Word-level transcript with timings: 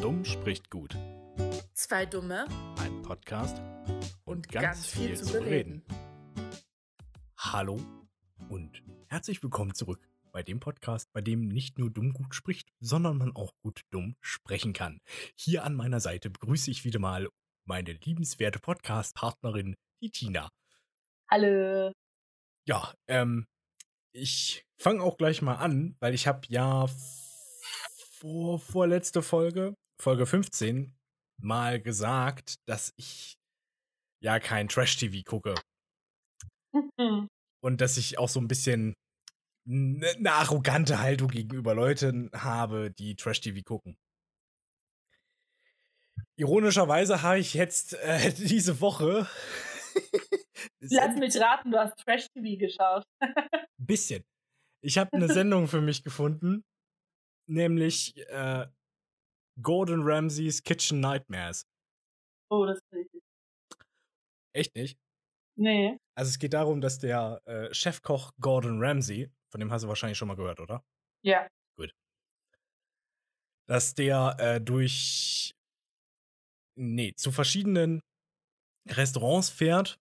Dumm 0.00 0.24
spricht 0.24 0.70
gut. 0.70 0.96
Zwei 1.74 2.06
Dumme 2.06 2.46
Ein 2.78 3.02
Podcast 3.02 3.60
und 4.24 4.48
ganz, 4.48 4.64
ganz 4.64 4.86
viel 4.86 5.08
viel, 5.08 5.16
zu 5.16 5.24
zu 5.24 5.32
bereden. 5.32 5.82
bereden. 5.84 6.52
Hallo 7.36 7.80
und 8.48 8.84
herzlich 9.08 9.42
willkommen 9.42 9.74
zurück 9.74 10.08
bei 10.30 10.44
dem 10.44 10.60
Podcast, 10.60 11.12
bei 11.12 11.20
dem 11.20 11.48
nicht 11.48 11.80
nur 11.80 11.90
dumm 11.90 12.12
gut 12.12 12.32
spricht, 12.32 12.68
sondern 12.78 13.18
man 13.18 13.34
auch 13.34 13.52
gut 13.60 13.80
dumm 13.90 14.14
sprechen 14.20 14.72
kann. 14.72 15.00
Hier 15.34 15.64
an 15.64 15.74
meiner 15.74 15.98
Seite 15.98 16.30
begrüße 16.30 16.70
ich 16.70 16.84
wieder 16.84 17.00
mal 17.00 17.28
meine 17.64 17.92
liebenswerte 17.92 18.60
Podcast-Partnerin, 18.60 19.74
die 20.00 20.10
Tina. 20.10 20.48
Hallo. 21.28 21.90
Ja, 22.66 22.94
ähm, 23.08 23.48
ich 24.12 24.64
fange 24.76 25.02
auch 25.02 25.16
gleich 25.16 25.42
mal 25.42 25.56
an, 25.56 25.96
weil 25.98 26.14
ich 26.14 26.28
habe 26.28 26.42
ja 26.48 26.86
vor 28.12 28.60
vorletzte 28.60 29.22
Folge, 29.22 29.74
Folge 30.00 30.26
15, 30.26 30.96
mal 31.40 31.80
gesagt, 31.80 32.56
dass 32.66 32.92
ich 32.96 33.36
ja 34.22 34.38
kein 34.40 34.68
Trash-TV 34.68 35.22
gucke 35.24 35.54
Mhm. 36.72 37.28
und 37.62 37.80
dass 37.80 37.96
ich 37.96 38.18
auch 38.18 38.28
so 38.28 38.40
ein 38.40 38.48
bisschen 38.48 38.94
eine 39.68 40.14
ne 40.18 40.32
arrogante 40.32 41.00
Haltung 41.00 41.28
gegenüber 41.28 41.74
Leuten 41.74 42.30
habe, 42.34 42.90
die 42.90 43.16
Trash-TV 43.16 43.62
gucken. 43.62 43.96
Ironischerweise 46.36 47.22
habe 47.22 47.40
ich 47.40 47.54
jetzt 47.54 47.94
äh, 47.94 48.32
diese 48.38 48.80
Woche 48.80 49.28
Lass 50.80 51.16
mich 51.16 51.36
raten, 51.40 51.70
du 51.70 51.78
hast 51.78 51.98
Trash-TV 51.98 52.58
geschaut. 52.58 53.04
Ein 53.20 53.66
bisschen. 53.78 54.24
Ich 54.82 54.98
habe 54.98 55.10
eine 55.12 55.28
Sendung 55.28 55.66
für 55.68 55.80
mich 55.80 56.02
gefunden, 56.04 56.64
nämlich 57.48 58.16
äh, 58.28 58.66
Gordon 59.62 60.02
Ramsays 60.02 60.62
Kitchen 60.62 61.00
Nightmares. 61.00 61.66
Oh, 62.50 62.64
das 62.66 62.80
ich 62.92 63.12
nicht. 63.12 63.24
Echt 64.54 64.74
nicht? 64.74 64.98
Nee. 65.56 65.98
Also 66.16 66.30
es 66.30 66.38
geht 66.38 66.54
darum, 66.54 66.80
dass 66.80 66.98
der 66.98 67.42
äh, 67.44 67.72
Chefkoch 67.74 68.32
Gordon 68.40 68.82
Ramsay, 68.82 69.30
von 69.50 69.60
dem 69.60 69.70
hast 69.70 69.82
du 69.82 69.88
wahrscheinlich 69.88 70.18
schon 70.18 70.28
mal 70.28 70.36
gehört, 70.36 70.60
oder? 70.60 70.82
Ja. 71.22 71.46
Dass 73.66 73.94
der 73.94 74.36
äh, 74.38 74.60
durch 74.62 75.52
nee, 76.74 77.12
zu 77.14 77.30
verschiedenen 77.32 78.00
Restaurants 78.88 79.50
fährt, 79.50 79.98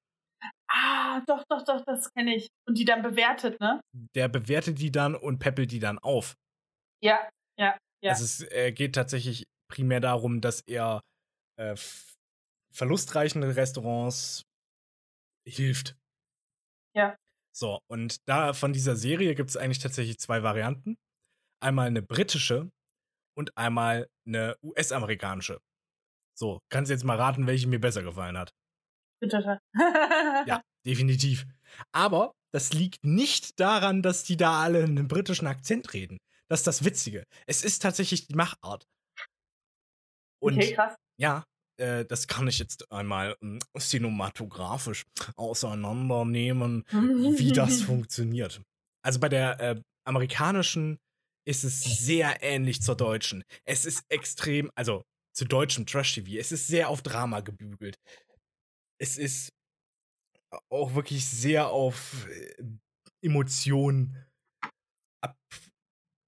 Ah, 0.69 1.21
doch, 1.25 1.43
doch, 1.49 1.63
doch, 1.63 1.83
das 1.85 2.11
kenne 2.13 2.35
ich. 2.35 2.47
Und 2.67 2.77
die 2.77 2.85
dann 2.85 3.01
bewertet, 3.01 3.59
ne? 3.59 3.81
der 4.15 4.27
bewertet 4.27 4.79
die 4.79 4.91
dann 4.91 5.15
und 5.15 5.39
peppelt 5.39 5.71
die 5.71 5.79
dann 5.79 5.97
auf. 5.99 6.35
Ja, 7.01 7.29
ja, 7.57 7.77
ja. 8.03 8.11
Also 8.11 8.23
es 8.23 8.41
äh, 8.51 8.71
geht 8.71 8.95
tatsächlich 8.95 9.45
primär 9.69 9.99
darum, 9.99 10.41
dass 10.41 10.61
er 10.61 11.01
äh, 11.57 11.75
verlustreichen 12.73 13.43
Restaurants 13.43 14.43
hilft. 15.47 15.97
Ja. 16.95 17.15
So, 17.55 17.79
und 17.89 18.27
da 18.27 18.53
von 18.53 18.73
dieser 18.73 18.95
Serie 18.95 19.33
gibt 19.33 19.49
es 19.49 19.57
eigentlich 19.57 19.79
tatsächlich 19.79 20.19
zwei 20.19 20.43
Varianten. 20.43 20.97
Einmal 21.59 21.87
eine 21.87 22.03
britische 22.03 22.69
und 23.35 23.57
einmal 23.57 24.07
eine 24.27 24.55
US-amerikanische. 24.61 25.59
So, 26.37 26.59
kannst 26.69 26.89
du 26.89 26.93
jetzt 26.93 27.03
mal 27.03 27.17
raten, 27.17 27.47
welche 27.47 27.67
mir 27.67 27.79
besser 27.79 28.03
gefallen 28.03 28.37
hat. 28.37 28.53
Bitte. 29.19 29.59
Ja, 30.45 30.61
definitiv. 30.85 31.47
Aber 31.91 32.33
das 32.53 32.73
liegt 32.73 33.03
nicht 33.03 33.59
daran, 33.59 34.03
dass 34.03 34.23
die 34.23 34.37
da 34.37 34.61
alle 34.61 34.83
einen 34.83 35.07
britischen 35.07 35.47
Akzent 35.47 35.93
reden. 35.93 36.19
Das 36.49 36.61
ist 36.61 36.67
das 36.67 36.85
Witzige. 36.85 37.23
Es 37.45 37.63
ist 37.63 37.81
tatsächlich 37.81 38.27
die 38.27 38.35
Machart. 38.35 38.87
Und 40.41 40.57
okay, 40.57 40.73
krass. 40.73 40.95
ja, 41.19 41.43
äh, 41.77 42.05
das 42.05 42.27
kann 42.27 42.47
ich 42.47 42.59
jetzt 42.59 42.91
einmal 42.91 43.35
ähm, 43.41 43.59
cinematografisch 43.77 45.03
auseinandernehmen, 45.35 46.83
wie 46.91 47.51
das 47.51 47.81
funktioniert. 47.83 48.61
Also 49.03 49.19
bei 49.19 49.29
der 49.29 49.59
äh, 49.59 49.81
amerikanischen 50.05 50.99
ist 51.45 51.63
es 51.63 51.83
sehr 51.83 52.43
ähnlich 52.43 52.81
zur 52.81 52.95
deutschen. 52.95 53.43
Es 53.65 53.85
ist 53.85 54.03
extrem, 54.09 54.69
also 54.75 55.03
zu 55.33 55.45
deutschem 55.45 55.85
Trash-TV, 55.85 56.39
es 56.39 56.51
ist 56.51 56.67
sehr 56.67 56.89
auf 56.89 57.01
Drama 57.01 57.41
gebügelt. 57.41 57.95
Es 58.99 59.17
ist 59.17 59.49
auch 60.69 60.95
wirklich 60.95 61.25
sehr 61.25 61.69
auf 61.69 62.27
äh, 62.29 62.63
Emotionen 63.21 64.26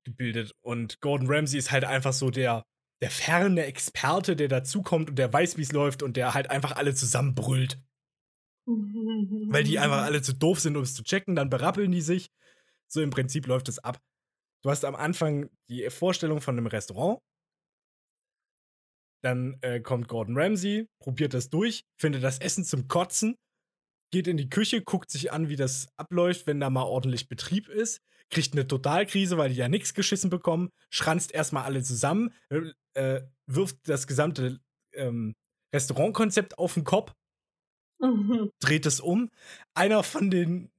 abgebildet. 0.09 0.53
Und 0.61 0.99
Gordon 1.01 1.29
Ramsay 1.29 1.57
ist 1.57 1.71
halt 1.71 1.85
einfach 1.85 2.13
so 2.13 2.29
der, 2.29 2.63
der 3.01 3.11
ferne 3.11 3.65
Experte, 3.65 4.35
der 4.35 4.47
dazukommt 4.47 5.09
und 5.09 5.15
der 5.15 5.31
weiß, 5.31 5.57
wie 5.57 5.61
es 5.61 5.71
läuft 5.71 6.03
und 6.03 6.17
der 6.17 6.33
halt 6.33 6.49
einfach 6.49 6.73
alle 6.73 6.93
zusammenbrüllt. 6.93 7.81
Weil 8.67 9.63
die 9.63 9.79
einfach 9.79 10.03
alle 10.03 10.21
zu 10.21 10.33
doof 10.33 10.59
sind, 10.59 10.77
um 10.77 10.83
es 10.83 10.93
zu 10.93 11.03
checken, 11.03 11.35
dann 11.35 11.49
berappeln 11.49 11.91
die 11.91 12.01
sich. 12.01 12.29
So 12.87 13.01
im 13.01 13.09
Prinzip 13.09 13.47
läuft 13.47 13.69
es 13.69 13.79
ab. 13.79 13.99
Du 14.63 14.69
hast 14.69 14.83
am 14.85 14.95
Anfang 14.95 15.49
die 15.69 15.89
Vorstellung 15.89 16.41
von 16.41 16.57
einem 16.57 16.67
Restaurant. 16.67 17.19
Dann 19.23 19.57
äh, 19.61 19.79
kommt 19.81 20.07
Gordon 20.07 20.37
Ramsay, 20.37 20.87
probiert 21.01 21.33
das 21.33 21.49
durch, 21.49 21.83
findet 21.99 22.23
das 22.23 22.39
Essen 22.39 22.63
zum 22.63 22.87
Kotzen, 22.87 23.35
geht 24.11 24.27
in 24.27 24.37
die 24.37 24.49
Küche, 24.49 24.81
guckt 24.81 25.11
sich 25.11 25.31
an, 25.31 25.49
wie 25.49 25.57
das 25.57 25.89
abläuft, 25.97 26.47
wenn 26.47 26.59
da 26.59 26.69
mal 26.69 26.83
ordentlich 26.83 27.27
Betrieb 27.27 27.67
ist, 27.67 28.01
kriegt 28.29 28.53
eine 28.53 28.67
Totalkrise, 28.67 29.37
weil 29.37 29.49
die 29.49 29.55
ja 29.55 29.67
nichts 29.67 29.93
geschissen 29.93 30.29
bekommen, 30.29 30.69
schranzt 30.89 31.33
erstmal 31.33 31.63
alle 31.63 31.83
zusammen, 31.83 32.33
äh, 32.93 33.21
wirft 33.47 33.77
das 33.87 34.07
gesamte 34.07 34.59
ähm, 34.93 35.35
Restaurantkonzept 35.73 36.57
auf 36.57 36.73
den 36.73 36.83
Kopf, 36.83 37.13
dreht 38.59 38.85
es 38.85 38.99
um. 38.99 39.29
Einer 39.73 40.03
von 40.03 40.29
den 40.29 40.71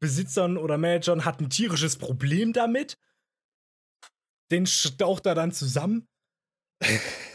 Besitzern 0.00 0.56
oder 0.56 0.76
Managern 0.78 1.24
hat 1.24 1.40
ein 1.40 1.50
tierisches 1.50 1.96
Problem 1.96 2.52
damit. 2.52 2.98
Den 4.50 4.66
staucht 4.66 5.26
er 5.26 5.34
dann 5.34 5.52
zusammen. 5.52 6.06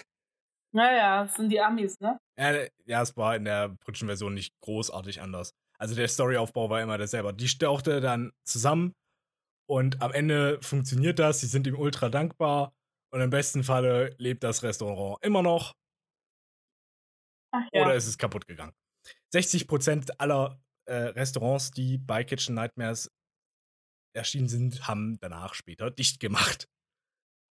Naja, 0.76 1.26
das 1.26 1.36
sind 1.36 1.50
die 1.50 1.62
Amis, 1.62 2.00
ne? 2.00 2.18
Ja, 2.36 2.66
ja, 2.86 3.04
es 3.04 3.16
war 3.16 3.36
in 3.36 3.46
der 3.46 3.70
britischen 3.70 4.08
Version 4.08 4.34
nicht 4.34 4.60
großartig 4.62 5.22
anders. 5.22 5.54
Also 5.78 5.94
der 5.94 6.08
Storyaufbau 6.08 6.68
war 6.68 6.82
immer 6.82 6.98
derselbe. 6.98 7.32
Die 7.32 7.48
staucht 7.48 7.86
er 7.86 8.02
dann 8.02 8.32
zusammen 8.44 8.96
und 9.70 10.02
am 10.02 10.12
Ende 10.12 10.60
funktioniert 10.62 11.20
das. 11.20 11.42
Sie 11.42 11.48
sind 11.48 11.68
ihm 11.68 11.78
ultra 11.78 12.10
dankbar 12.10 12.74
und 13.12 13.22
im 13.22 13.30
besten 13.30 13.64
Falle 13.64 14.16
lebt 14.18 14.44
das 14.44 14.64
Restaurant 14.64 15.24
immer 15.24 15.42
noch 15.42 15.74
Ach 17.52 17.64
ja. 17.72 17.84
oder 17.84 17.96
ist 17.96 18.08
es 18.08 18.18
kaputt 18.18 18.48
gegangen. 18.48 18.74
60% 19.34 20.12
aller 20.18 20.60
äh, 20.86 20.94
Restaurants, 20.94 21.72
die 21.72 21.98
bei 21.98 22.24
Kitchen 22.24 22.56
Nightmares 22.56 23.10
erschienen 24.16 24.48
sind, 24.48 24.88
haben 24.88 25.18
danach 25.22 25.54
später 25.54 25.92
dicht 25.92 26.20
gemacht. 26.20 26.68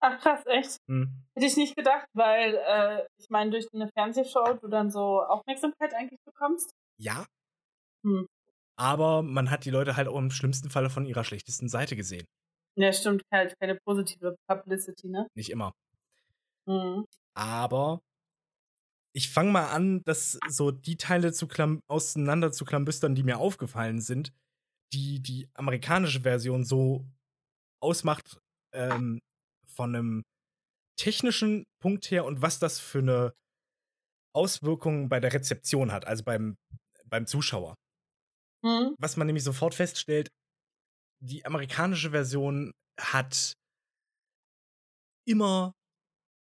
Ach 0.00 0.20
krass, 0.20 0.44
echt? 0.46 0.78
Hm. 0.88 1.24
Hätte 1.34 1.46
ich 1.46 1.56
nicht 1.56 1.76
gedacht, 1.76 2.06
weil 2.12 2.56
äh, 2.56 3.06
ich 3.18 3.30
meine, 3.30 3.52
durch 3.52 3.68
eine 3.72 3.88
Fernsehshow 3.96 4.54
du 4.54 4.66
dann 4.66 4.90
so 4.90 5.22
Aufmerksamkeit 5.22 5.94
eigentlich 5.94 6.20
bekommst. 6.24 6.72
Ja. 6.98 7.24
Hm. 8.04 8.26
Aber 8.82 9.22
man 9.22 9.48
hat 9.48 9.64
die 9.64 9.70
Leute 9.70 9.94
halt 9.94 10.08
auch 10.08 10.18
im 10.18 10.32
schlimmsten 10.32 10.68
Falle 10.68 10.90
von 10.90 11.06
ihrer 11.06 11.22
schlechtesten 11.22 11.68
Seite 11.68 11.94
gesehen. 11.94 12.26
Ja, 12.74 12.92
stimmt, 12.92 13.22
halt 13.32 13.54
keine 13.60 13.78
positive 13.84 14.34
Publicity, 14.48 15.08
ne? 15.08 15.28
Nicht 15.36 15.50
immer. 15.50 15.72
Mhm. 16.66 17.04
Aber 17.34 18.00
ich 19.14 19.30
fange 19.30 19.52
mal 19.52 19.68
an, 19.68 20.02
das 20.02 20.36
so 20.48 20.72
die 20.72 20.96
Teile 20.96 21.32
zu 21.32 21.46
auseinander 21.86 22.50
zu 22.50 22.64
klambüstern, 22.64 23.14
die 23.14 23.22
mir 23.22 23.38
aufgefallen 23.38 24.00
sind, 24.00 24.32
die 24.92 25.22
die 25.22 25.48
amerikanische 25.54 26.22
Version 26.22 26.64
so 26.64 27.06
ausmacht 27.80 28.40
ähm, 28.74 29.20
von 29.64 29.94
einem 29.94 30.22
technischen 30.98 31.62
Punkt 31.80 32.10
her 32.10 32.24
und 32.24 32.42
was 32.42 32.58
das 32.58 32.80
für 32.80 32.98
eine 32.98 33.32
Auswirkung 34.34 35.08
bei 35.08 35.20
der 35.20 35.32
Rezeption 35.32 35.92
hat, 35.92 36.04
also 36.04 36.24
beim, 36.24 36.56
beim 37.06 37.28
Zuschauer. 37.28 37.76
Mhm. 38.62 38.94
Was 38.98 39.16
man 39.16 39.26
nämlich 39.26 39.44
sofort 39.44 39.74
feststellt, 39.74 40.30
die 41.20 41.44
amerikanische 41.44 42.10
Version 42.10 42.72
hat 42.98 43.54
immer 45.26 45.74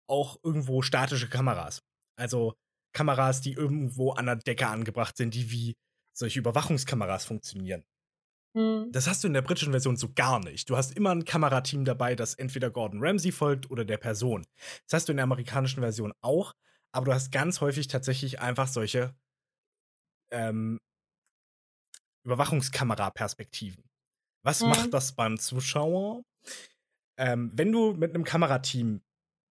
auch 0.09 0.37
irgendwo 0.43 0.83
statische 0.83 1.29
Kameras. 1.29 1.81
Also 2.17 2.55
Kameras, 2.93 3.41
die 3.41 3.53
irgendwo 3.53 4.13
an 4.13 4.27
der 4.27 4.37
Decke 4.37 4.67
angebracht 4.67 5.17
sind, 5.17 5.35
die 5.35 5.51
wie 5.51 5.77
solche 6.17 6.41
Überwachungskameras 6.41 7.25
funktionieren. 7.25 7.85
Mhm. 8.55 8.91
Das 8.91 9.07
hast 9.07 9.23
du 9.23 9.29
in 9.29 9.35
der 9.35 9.43
britischen 9.43 9.73
Version 9.73 9.97
so 9.97 10.13
gar 10.13 10.41
nicht. 10.41 10.69
Du 10.69 10.77
hast 10.77 10.97
immer 10.97 11.11
ein 11.11 11.25
Kamerateam 11.25 11.85
dabei, 11.85 12.17
das 12.17 12.35
entweder 12.35 12.71
Gordon 12.71 13.01
Ramsay 13.03 13.33
folgt 13.33 13.71
oder 13.71 13.85
der 13.85 13.99
Person. 13.99 14.45
Das 14.89 15.01
hast 15.01 15.09
du 15.09 15.13
in 15.13 15.17
der 15.19 15.25
amerikanischen 15.25 15.81
Version 15.81 16.13
auch, 16.21 16.53
aber 16.93 17.07
du 17.07 17.15
hast 17.15 17.31
ganz 17.31 17.61
häufig 17.61 17.87
tatsächlich 17.87 18.41
einfach 18.41 18.67
solche 18.67 19.15
ähm, 20.33 20.81
Überwachungskamera-Perspektiven. 22.25 23.85
Was 24.45 24.63
Mhm. 24.63 24.69
macht 24.69 24.95
das 24.95 25.13
beim 25.15 25.39
Zuschauer? 25.39 26.23
Ähm, 27.19 27.51
wenn 27.55 27.73
du 27.73 27.93
mit 27.95 28.15
einem 28.15 28.25
Kamerateam 28.25 29.03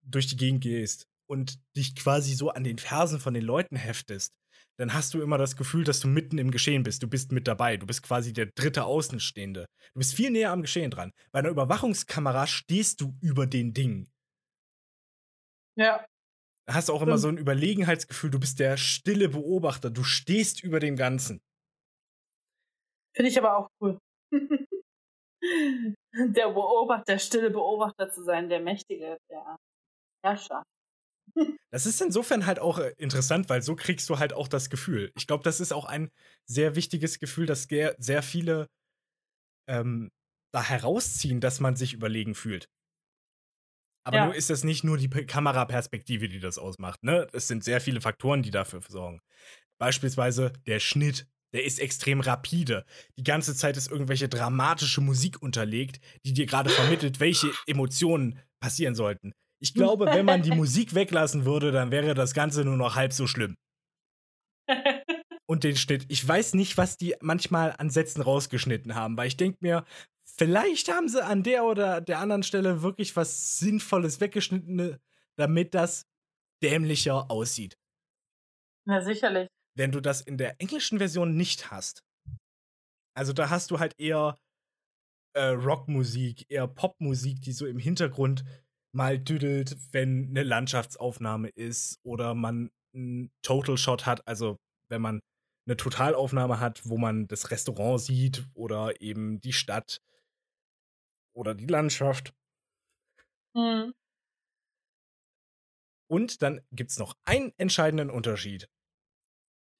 durch 0.02 0.26
die 0.26 0.36
Gegend 0.36 0.62
gehst 0.62 1.06
und 1.28 1.58
dich 1.76 1.94
quasi 1.94 2.34
so 2.34 2.50
an 2.50 2.64
den 2.64 2.78
Fersen 2.78 3.20
von 3.20 3.34
den 3.34 3.44
Leuten 3.44 3.76
heftest, 3.76 4.34
dann 4.78 4.94
hast 4.94 5.12
du 5.12 5.20
immer 5.20 5.38
das 5.38 5.56
Gefühl, 5.56 5.84
dass 5.84 6.00
du 6.00 6.08
mitten 6.08 6.38
im 6.38 6.50
Geschehen 6.50 6.84
bist. 6.84 7.02
Du 7.02 7.08
bist 7.08 7.32
mit 7.32 7.48
dabei. 7.48 7.76
Du 7.76 7.86
bist 7.86 8.02
quasi 8.02 8.32
der 8.32 8.46
dritte 8.46 8.84
Außenstehende. 8.84 9.66
Du 9.94 9.98
bist 9.98 10.14
viel 10.14 10.30
näher 10.30 10.52
am 10.52 10.62
Geschehen 10.62 10.90
dran. 10.90 11.12
Bei 11.32 11.40
einer 11.40 11.48
Überwachungskamera 11.50 12.46
stehst 12.46 13.00
du 13.00 13.16
über 13.20 13.46
den 13.46 13.74
Dingen. 13.74 14.08
Ja. 15.76 16.04
Da 16.66 16.74
hast 16.74 16.88
du 16.88 16.92
auch 16.92 17.02
immer 17.02 17.18
so 17.18 17.28
ein 17.28 17.38
Überlegenheitsgefühl. 17.38 18.30
Du 18.30 18.38
bist 18.38 18.58
der 18.58 18.76
stille 18.76 19.28
Beobachter. 19.28 19.90
Du 19.90 20.04
stehst 20.04 20.62
über 20.62 20.80
dem 20.80 20.96
Ganzen. 20.96 21.40
Finde 23.18 23.30
ich 23.32 23.38
aber 23.38 23.56
auch 23.56 23.68
cool. 23.80 23.98
der 25.42 26.50
Beobachter, 26.50 27.14
der 27.14 27.18
stille 27.18 27.50
Beobachter 27.50 28.08
zu 28.10 28.22
sein, 28.22 28.48
der 28.48 28.60
Mächtige, 28.60 29.18
der 29.28 29.56
Herrscher. 30.24 30.62
Das 31.70 31.84
ist 31.84 32.00
insofern 32.00 32.46
halt 32.46 32.60
auch 32.60 32.78
äh, 32.78 32.94
interessant, 32.96 33.50
weil 33.50 33.60
so 33.60 33.76
kriegst 33.76 34.08
du 34.08 34.18
halt 34.18 34.32
auch 34.32 34.48
das 34.48 34.70
Gefühl. 34.70 35.12
Ich 35.16 35.26
glaube, 35.26 35.44
das 35.44 35.60
ist 35.60 35.72
auch 35.72 35.84
ein 35.84 36.10
sehr 36.46 36.76
wichtiges 36.76 37.18
Gefühl, 37.18 37.44
das 37.44 37.64
sehr 37.64 38.22
viele 38.22 38.68
ähm, 39.68 40.10
da 40.54 40.62
herausziehen, 40.62 41.40
dass 41.40 41.60
man 41.60 41.76
sich 41.76 41.92
überlegen 41.92 42.34
fühlt. 42.34 42.70
Aber 44.06 44.16
ja. 44.16 44.24
nur 44.26 44.34
ist 44.34 44.48
das 44.48 44.64
nicht 44.64 44.84
nur 44.84 44.96
die 44.96 45.10
Kameraperspektive, 45.10 46.28
die 46.28 46.40
das 46.40 46.56
ausmacht. 46.56 47.02
Ne? 47.02 47.26
Es 47.32 47.48
sind 47.48 47.64
sehr 47.64 47.80
viele 47.80 48.00
Faktoren, 48.00 48.42
die 48.42 48.52
dafür 48.52 48.80
sorgen. 48.88 49.20
Beispielsweise 49.78 50.52
der 50.66 50.80
Schnitt, 50.80 51.26
der 51.52 51.64
ist 51.64 51.80
extrem 51.80 52.20
rapide. 52.20 52.84
Die 53.16 53.24
ganze 53.24 53.54
Zeit 53.54 53.76
ist 53.76 53.90
irgendwelche 53.90 54.28
dramatische 54.28 55.00
Musik 55.00 55.42
unterlegt, 55.42 56.00
die 56.24 56.32
dir 56.32 56.46
gerade 56.46 56.70
vermittelt, 56.70 57.20
welche 57.20 57.50
Emotionen 57.66 58.38
passieren 58.60 58.94
sollten. 58.94 59.32
Ich 59.60 59.74
glaube, 59.74 60.06
wenn 60.06 60.26
man 60.26 60.42
die 60.42 60.52
Musik 60.52 60.94
weglassen 60.94 61.44
würde, 61.44 61.72
dann 61.72 61.90
wäre 61.90 62.14
das 62.14 62.32
Ganze 62.32 62.64
nur 62.64 62.76
noch 62.76 62.94
halb 62.94 63.12
so 63.12 63.26
schlimm. 63.26 63.56
Und 65.46 65.64
den 65.64 65.76
Schnitt. 65.76 66.04
Ich 66.08 66.26
weiß 66.26 66.54
nicht, 66.54 66.76
was 66.76 66.96
die 66.96 67.14
manchmal 67.20 67.74
an 67.78 67.90
Sätzen 67.90 68.20
rausgeschnitten 68.20 68.94
haben, 68.94 69.16
weil 69.16 69.28
ich 69.28 69.36
denke 69.36 69.58
mir, 69.60 69.84
vielleicht 70.24 70.92
haben 70.92 71.08
sie 71.08 71.24
an 71.24 71.42
der 71.42 71.64
oder 71.64 72.00
der 72.00 72.18
anderen 72.18 72.42
Stelle 72.42 72.82
wirklich 72.82 73.16
was 73.16 73.58
Sinnvolles 73.58 74.20
weggeschnitten, 74.20 74.98
damit 75.36 75.74
das 75.74 76.06
dämlicher 76.62 77.30
aussieht. 77.30 77.78
Ja, 78.86 79.00
sicherlich. 79.00 79.48
Wenn 79.78 79.92
du 79.92 80.00
das 80.00 80.20
in 80.20 80.36
der 80.36 80.60
englischen 80.60 80.98
Version 80.98 81.36
nicht 81.36 81.70
hast. 81.70 82.04
Also 83.16 83.32
da 83.32 83.48
hast 83.48 83.70
du 83.70 83.78
halt 83.78 83.94
eher 83.98 84.36
äh, 85.34 85.50
Rockmusik, 85.50 86.46
eher 86.48 86.66
Popmusik, 86.66 87.40
die 87.42 87.52
so 87.52 87.64
im 87.64 87.78
Hintergrund 87.78 88.44
mal 88.92 89.20
düdelt, 89.20 89.76
wenn 89.92 90.30
eine 90.30 90.42
Landschaftsaufnahme 90.42 91.50
ist 91.50 92.00
oder 92.02 92.34
man 92.34 92.70
einen 92.92 93.30
Total 93.42 93.76
Shot 93.76 94.04
hat, 94.04 94.26
also 94.26 94.58
wenn 94.88 95.00
man 95.00 95.20
eine 95.66 95.76
Totalaufnahme 95.76 96.58
hat, 96.58 96.88
wo 96.88 96.98
man 96.98 97.28
das 97.28 97.52
Restaurant 97.52 98.00
sieht 98.00 98.48
oder 98.54 99.00
eben 99.00 99.40
die 99.40 99.52
Stadt 99.52 100.00
oder 101.36 101.54
die 101.54 101.66
Landschaft. 101.66 102.34
Mhm. 103.54 103.92
Und 106.10 106.42
dann 106.42 106.62
gibt 106.72 106.90
es 106.90 106.98
noch 106.98 107.14
einen 107.24 107.52
entscheidenden 107.58 108.10
Unterschied. 108.10 108.68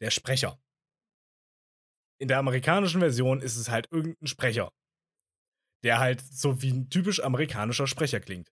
Der 0.00 0.10
Sprecher. 0.10 0.58
In 2.20 2.28
der 2.28 2.38
amerikanischen 2.38 3.00
Version 3.00 3.40
ist 3.40 3.56
es 3.56 3.70
halt 3.70 3.88
irgendein 3.92 4.26
Sprecher, 4.26 4.70
der 5.84 5.98
halt 5.98 6.20
so 6.20 6.62
wie 6.62 6.72
ein 6.72 6.90
typisch 6.90 7.22
amerikanischer 7.22 7.86
Sprecher 7.86 8.20
klingt. 8.20 8.48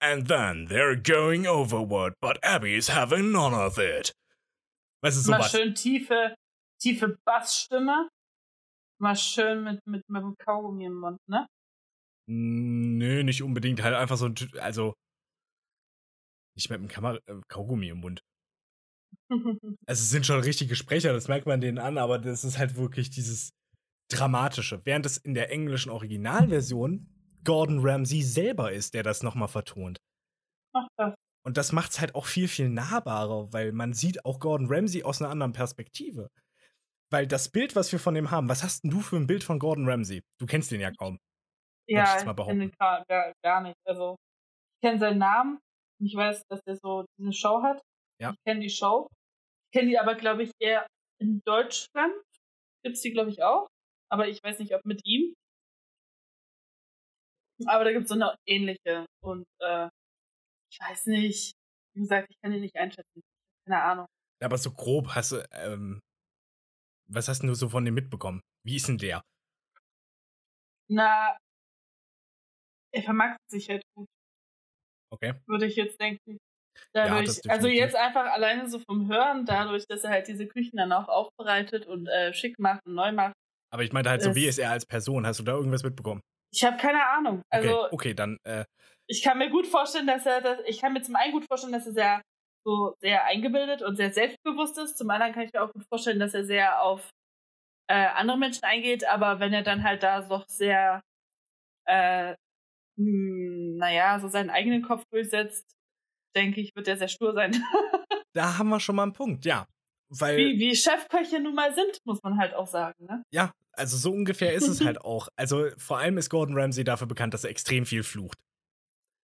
And 0.00 0.28
then 0.28 0.68
they're 0.68 0.96
going 0.96 1.46
overboard, 1.46 2.14
but 2.20 2.38
Abby's 2.42 2.88
having 2.88 3.32
none 3.32 3.54
of 3.54 3.78
it. 3.78 4.14
Was 5.02 5.16
ist 5.16 5.24
sowas? 5.24 5.52
Mal 5.52 5.58
schön 5.58 5.74
tiefe, 5.74 6.34
tiefe 6.80 7.18
Bassstimme. 7.24 8.08
Mal 9.00 9.16
schön 9.16 9.64
mit, 9.64 9.80
mit, 9.86 10.08
mit 10.08 10.22
dem 10.22 10.34
Kaugummi 10.38 10.86
im 10.86 10.94
Mund, 10.94 11.20
ne? 11.28 11.46
Nö, 12.28 13.22
nicht 13.22 13.42
unbedingt. 13.42 13.82
Halt 13.82 13.94
einfach 13.94 14.16
so 14.16 14.26
ein, 14.26 14.34
also, 14.60 14.94
nicht 16.56 16.68
mit 16.68 16.80
dem 16.80 16.88
Kamera, 16.88 17.18
äh, 17.26 17.40
Kaugummi 17.48 17.88
im 17.88 18.00
Mund. 18.00 18.22
also, 19.86 20.02
es 20.02 20.10
sind 20.10 20.26
schon 20.26 20.40
richtige 20.40 20.76
Sprecher, 20.76 21.12
das 21.12 21.28
merkt 21.28 21.46
man 21.46 21.60
denen 21.60 21.78
an, 21.78 21.98
aber 21.98 22.18
das 22.18 22.44
ist 22.44 22.58
halt 22.58 22.76
wirklich 22.76 23.10
dieses 23.10 23.50
Dramatische. 24.10 24.80
Während 24.84 25.06
es 25.06 25.18
in 25.18 25.34
der 25.34 25.50
englischen 25.50 25.90
Originalversion 25.90 27.08
Gordon 27.44 27.80
Ramsay 27.80 28.22
selber 28.22 28.72
ist, 28.72 28.94
der 28.94 29.02
das 29.02 29.22
nochmal 29.22 29.48
vertont. 29.48 29.98
Ach, 30.74 30.86
das. 30.96 31.14
Und 31.44 31.56
das 31.56 31.72
macht 31.72 31.92
es 31.92 32.00
halt 32.00 32.14
auch 32.14 32.26
viel, 32.26 32.48
viel 32.48 32.68
nahbarer, 32.68 33.52
weil 33.52 33.72
man 33.72 33.92
sieht 33.92 34.24
auch 34.24 34.40
Gordon 34.40 34.66
Ramsay 34.68 35.02
aus 35.02 35.20
einer 35.20 35.30
anderen 35.30 35.52
Perspektive. 35.52 36.28
Weil 37.10 37.26
das 37.26 37.50
Bild, 37.50 37.74
was 37.74 37.90
wir 37.92 37.98
von 37.98 38.14
dem 38.14 38.30
haben, 38.30 38.48
was 38.48 38.62
hast 38.62 38.84
denn 38.84 38.90
du 38.90 39.00
für 39.00 39.16
ein 39.16 39.26
Bild 39.26 39.44
von 39.44 39.58
Gordon 39.58 39.88
Ramsay? 39.88 40.22
Du 40.38 40.46
kennst 40.46 40.70
den 40.70 40.80
ja 40.80 40.90
kaum. 40.90 41.18
Ja, 41.86 42.18
ich, 42.18 42.24
kenne 42.24 42.70
gar, 42.78 43.32
gar 43.42 43.62
nicht. 43.62 43.76
Also, 43.86 44.16
ich 44.76 44.86
kenne 44.86 44.98
seinen 44.98 45.18
Namen 45.18 45.58
ich 46.00 46.14
weiß, 46.14 46.46
dass 46.48 46.60
er 46.66 46.76
so 46.76 47.04
diese 47.18 47.32
Show 47.32 47.62
hat. 47.62 47.82
Ja. 48.20 48.30
Ich 48.32 48.44
kenne 48.44 48.60
die 48.60 48.70
Show. 48.70 49.08
Ich 49.66 49.78
kenne 49.78 49.90
die 49.90 49.98
aber, 49.98 50.14
glaube 50.14 50.42
ich, 50.44 50.52
eher 50.60 50.86
in 51.20 51.40
Deutschland. 51.44 52.14
Gibt 52.82 52.96
es 52.96 53.02
die, 53.02 53.12
glaube 53.12 53.30
ich, 53.30 53.42
auch. 53.42 53.68
Aber 54.10 54.28
ich 54.28 54.42
weiß 54.42 54.58
nicht, 54.58 54.74
ob 54.74 54.84
mit 54.84 55.00
ihm. 55.04 55.34
Aber 57.66 57.84
da 57.84 57.92
gibt 57.92 58.04
es 58.04 58.08
so 58.08 58.14
eine 58.14 58.36
ähnliche. 58.46 59.06
Und 59.22 59.46
äh, 59.60 59.88
ich 60.70 60.78
weiß 60.80 61.06
nicht. 61.06 61.52
Wie 61.94 62.00
gesagt, 62.00 62.28
ich 62.30 62.40
kann 62.40 62.52
die 62.52 62.60
nicht 62.60 62.76
einschätzen. 62.76 63.20
Keine 63.66 63.82
Ahnung. 63.82 64.06
Aber 64.40 64.56
so 64.56 64.72
grob 64.72 65.08
hast 65.14 65.32
du, 65.32 65.44
ähm, 65.52 66.00
was 67.10 67.28
hast 67.28 67.42
du 67.42 67.54
so 67.54 67.68
von 67.68 67.84
dem 67.84 67.94
mitbekommen? 67.94 68.40
Wie 68.64 68.76
ist 68.76 68.86
denn 68.88 68.98
der? 68.98 69.22
Na, 70.90 71.36
er 72.92 73.02
vermarktet 73.02 73.50
sich 73.50 73.68
halt 73.68 73.82
gut. 73.94 74.08
Okay. 75.10 75.34
Würde 75.46 75.66
ich 75.66 75.76
jetzt 75.76 76.00
denken. 76.00 76.38
Dadurch, 76.92 77.40
ja, 77.44 77.52
also 77.52 77.68
jetzt 77.68 77.96
einfach 77.96 78.26
alleine 78.32 78.68
so 78.68 78.78
vom 78.78 79.08
Hören, 79.08 79.44
dadurch, 79.44 79.86
dass 79.86 80.04
er 80.04 80.10
halt 80.10 80.28
diese 80.28 80.46
Küchen 80.46 80.76
dann 80.76 80.92
auch 80.92 81.08
aufbereitet 81.08 81.86
und 81.86 82.06
äh, 82.08 82.32
schick 82.32 82.58
macht 82.58 82.84
und 82.86 82.94
neu 82.94 83.12
macht. 83.12 83.34
Aber 83.70 83.82
ich 83.82 83.92
meinte 83.92 84.10
halt 84.10 84.22
so, 84.22 84.34
wie 84.34 84.46
ist 84.46 84.58
er 84.58 84.70
als 84.70 84.86
Person? 84.86 85.26
Hast 85.26 85.40
du 85.40 85.44
da 85.44 85.52
irgendwas 85.52 85.82
mitbekommen? 85.82 86.20
Ich 86.50 86.64
habe 86.64 86.78
keine 86.78 87.06
Ahnung. 87.06 87.42
Also, 87.50 87.84
okay, 87.84 87.88
okay 87.90 88.14
dann. 88.14 88.38
Äh, 88.44 88.64
ich 89.06 89.22
kann 89.22 89.38
mir 89.38 89.50
gut 89.50 89.66
vorstellen, 89.66 90.06
dass 90.06 90.24
er, 90.24 90.40
das, 90.40 90.60
ich 90.66 90.80
kann 90.80 90.92
mir 90.92 91.02
zum 91.02 91.16
einen 91.16 91.32
gut 91.32 91.44
vorstellen, 91.46 91.72
dass 91.72 91.86
er 91.86 91.92
sehr 91.92 92.22
so 92.64 92.94
sehr 93.00 93.24
eingebildet 93.24 93.82
und 93.82 93.96
sehr 93.96 94.12
selbstbewusst 94.12 94.78
ist. 94.78 94.98
Zum 94.98 95.08
anderen 95.10 95.32
kann 95.32 95.44
ich 95.44 95.52
mir 95.52 95.62
auch 95.62 95.72
gut 95.72 95.84
vorstellen, 95.88 96.18
dass 96.18 96.34
er 96.34 96.44
sehr 96.44 96.82
auf 96.82 97.10
äh, 97.88 97.94
andere 97.94 98.38
Menschen 98.38 98.64
eingeht, 98.64 99.06
aber 99.08 99.40
wenn 99.40 99.52
er 99.54 99.62
dann 99.62 99.82
halt 99.84 100.02
da 100.02 100.20
doch 100.20 100.46
sehr, 100.48 101.02
äh, 101.86 102.32
mh, 102.32 102.36
hm, 102.96 103.76
naja, 103.78 104.20
so 104.20 104.28
seinen 104.28 104.50
eigenen 104.50 104.82
Kopf 104.82 105.04
durchsetzt, 105.10 105.77
denke 106.36 106.60
ich, 106.60 106.74
wird 106.74 106.88
er 106.88 106.96
sehr 106.96 107.08
stur 107.08 107.34
sein. 107.34 107.52
da 108.34 108.58
haben 108.58 108.68
wir 108.68 108.80
schon 108.80 108.96
mal 108.96 109.04
einen 109.04 109.12
Punkt, 109.12 109.44
ja. 109.44 109.66
Weil, 110.10 110.38
wie, 110.38 110.58
wie 110.58 110.74
Chefköche 110.74 111.38
nun 111.40 111.54
mal 111.54 111.74
sind, 111.74 111.98
muss 112.04 112.22
man 112.22 112.38
halt 112.38 112.54
auch 112.54 112.66
sagen, 112.66 113.04
ne? 113.04 113.22
Ja, 113.30 113.52
also 113.72 113.96
so 113.96 114.10
ungefähr 114.10 114.54
ist 114.54 114.66
es 114.66 114.84
halt 114.84 115.00
auch. 115.02 115.28
Also 115.36 115.68
vor 115.76 115.98
allem 115.98 116.16
ist 116.16 116.30
Gordon 116.30 116.58
Ramsay 116.58 116.82
dafür 116.82 117.06
bekannt, 117.06 117.34
dass 117.34 117.44
er 117.44 117.50
extrem 117.50 117.84
viel 117.84 118.02
flucht. 118.02 118.38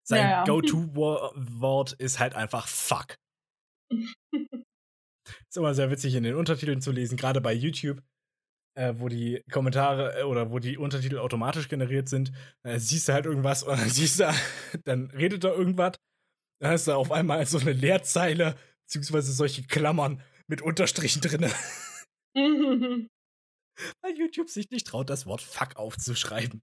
Sein 0.06 0.24
ja, 0.24 0.30
ja. 0.30 0.44
Go-To-Wort 0.44 1.94
ist 2.00 2.20
halt 2.20 2.36
einfach 2.36 2.68
fuck. 2.68 3.16
ist 3.92 5.58
immer 5.58 5.74
sehr 5.74 5.90
witzig 5.90 6.16
in 6.16 6.24
den 6.24 6.36
Untertiteln 6.36 6.82
zu 6.82 6.92
lesen, 6.92 7.16
gerade 7.16 7.40
bei 7.40 7.54
YouTube, 7.54 8.04
äh, 8.76 8.94
wo 8.98 9.08
die 9.08 9.42
Kommentare 9.52 10.20
äh, 10.20 10.24
oder 10.24 10.52
wo 10.52 10.60
die 10.60 10.78
Untertitel 10.78 11.20
automatisch 11.20 11.70
generiert 11.70 12.10
sind. 12.10 12.34
Äh, 12.64 12.80
siehst 12.80 13.08
du 13.08 13.14
halt 13.14 13.26
irgendwas 13.26 13.64
und 13.64 13.80
dann 13.80 13.90
siehst 13.90 14.20
du, 14.20 14.32
dann 14.84 15.10
redet 15.12 15.46
da 15.46 15.54
irgendwas. 15.54 15.98
Dann 16.64 16.72
hast 16.72 16.88
du 16.88 16.94
auf 16.94 17.12
einmal 17.12 17.46
so 17.46 17.58
eine 17.58 17.74
Leerzeile, 17.74 18.58
beziehungsweise 18.86 19.34
solche 19.34 19.64
Klammern 19.64 20.24
mit 20.48 20.62
Unterstrichen 20.62 21.22
drin. 21.22 21.52
Weil 24.02 24.18
YouTube 24.18 24.50
sich 24.50 24.70
nicht 24.70 24.88
traut, 24.88 25.10
das 25.10 25.26
Wort 25.26 25.42
fuck 25.42 25.76
aufzuschreiben. 25.76 26.62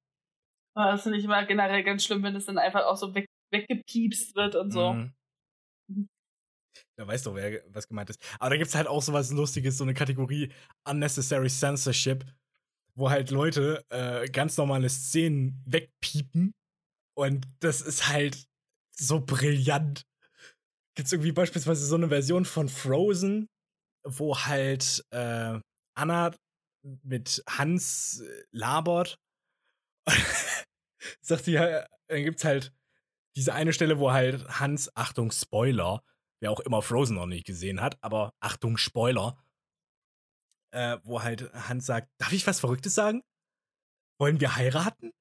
Ah, 0.75 0.93
das 0.93 1.03
finde 1.03 1.19
ich 1.19 1.25
immer 1.25 1.45
generell 1.45 1.83
ganz 1.85 2.03
schlimm, 2.03 2.23
wenn 2.23 2.35
es 2.35 2.47
dann 2.47 2.57
einfach 2.57 2.87
auch 2.87 2.97
so 2.97 3.15
weg, 3.15 3.27
weggepiepst 3.53 4.35
wird 4.37 4.55
und 4.55 4.71
so. 4.71 4.95
Mhm. 4.95 6.09
Da 6.97 7.07
weißt 7.07 7.27
du, 7.27 7.35
wer 7.35 7.63
was 7.69 7.87
gemeint 7.87 8.09
ist. 8.09 8.23
Aber 8.39 8.49
da 8.49 8.57
gibt 8.57 8.69
es 8.69 8.75
halt 8.75 8.87
auch 8.87 9.03
so 9.03 9.13
was 9.13 9.31
Lustiges, 9.31 9.77
so 9.77 9.85
eine 9.85 9.93
Kategorie 9.93 10.51
Unnecessary 10.89 11.51
Censorship, 11.51 12.25
wo 12.95 13.11
halt 13.11 13.31
Leute 13.31 13.85
äh, 13.91 14.31
ganz 14.31 14.57
normale 14.57 14.89
Szenen 14.89 15.63
wegpiepen. 15.67 16.55
Und 17.15 17.47
das 17.59 17.83
ist 17.83 18.09
halt 18.09 18.50
so 19.01 19.21
brillant. 19.21 20.07
Gibt 20.95 21.07
es 21.07 21.13
irgendwie 21.13 21.33
beispielsweise 21.33 21.85
so 21.87 21.97
eine 21.97 22.09
Version 22.09 22.45
von 22.45 22.69
Frozen, 22.69 23.49
wo 24.05 24.37
halt 24.37 25.05
äh, 25.11 25.59
Anna 25.95 26.35
mit 27.03 27.43
Hans 27.49 28.21
äh, 28.21 28.45
labert. 28.53 29.19
Sagt 31.21 31.45
sie, 31.45 31.53
ja, 31.53 31.87
dann 32.09 32.25
gibt's 32.25 32.45
halt 32.45 32.73
diese 33.37 33.55
eine 33.55 33.73
Stelle, 33.73 33.99
wo 33.99 34.13
halt 34.13 34.61
Hans, 34.61 34.95
Achtung, 34.97 35.31
Spoiler, 35.31 36.03
wer 36.41 36.51
auch 36.51 36.61
immer 36.61 36.83
Frozen 36.83 37.17
noch 37.17 37.27
nicht 37.27 37.47
gesehen 37.47 37.81
hat, 37.81 37.97
aber 38.03 38.35
Achtung, 38.41 38.77
Spoiler. 38.77 39.43
Äh, 40.73 40.99
wo 41.03 41.23
halt 41.23 41.53
Hans 41.53 41.87
sagt, 41.87 42.09
darf 42.19 42.33
ich 42.33 42.47
was 42.47 42.61
Verrücktes 42.61 42.95
sagen? 42.95 43.23
Wollen 44.19 44.41
wir 44.41 44.57
heiraten? 44.57 45.13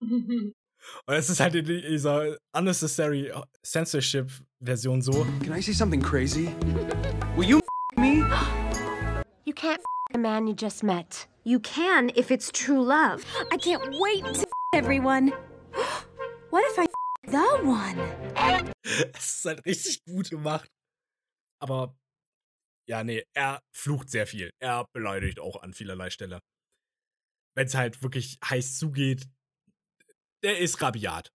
Und 1.06 1.14
es 1.14 1.30
ist 1.30 1.40
halt 1.40 1.54
in 1.54 1.64
dieser 1.64 2.36
unnecessary 2.52 3.32
censorship 3.62 4.30
Version 4.60 5.02
so. 5.02 5.26
Can 5.42 5.52
I 5.52 5.60
say 5.60 5.72
something 5.72 6.02
crazy? 6.02 6.48
Will 7.36 7.48
you 7.48 7.60
me? 7.96 8.24
You 9.44 9.54
can't 9.54 9.80
a 10.14 10.18
man 10.18 10.46
you 10.46 10.54
just 10.54 10.82
met. 10.82 11.26
You 11.44 11.60
can 11.60 12.10
if 12.16 12.30
it's 12.30 12.50
true 12.50 12.82
love. 12.82 13.24
I 13.52 13.56
can't 13.56 13.82
wait 14.00 14.24
to 14.24 14.46
everyone. 14.74 15.32
What 16.50 16.64
if 16.70 16.78
I 16.78 16.86
the 17.26 17.60
one? 17.62 17.98
Es 19.14 19.36
ist 19.36 19.44
halt 19.44 19.64
richtig 19.66 20.04
gut 20.04 20.30
gemacht. 20.30 20.68
Aber 21.60 21.96
ja, 22.88 23.02
nee, 23.04 23.24
er 23.34 23.60
flucht 23.74 24.10
sehr 24.10 24.26
viel. 24.26 24.50
Er 24.60 24.86
beleidigt 24.92 25.40
auch 25.40 25.62
an 25.62 25.74
vielerlei 25.74 26.10
Stelle. 26.10 26.40
Wenn 27.56 27.66
es 27.66 27.74
halt 27.74 28.02
wirklich 28.02 28.38
heiß 28.44 28.78
zugeht, 28.78 29.26
der 30.42 30.58
ist 30.58 30.80
rabiat. 30.82 31.30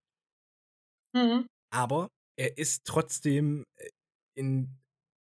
Mhm. 1.13 1.47
Aber 1.71 2.09
er 2.37 2.57
ist 2.57 2.85
trotzdem 2.85 3.65
äh, 3.77 3.89
in, 4.35 4.79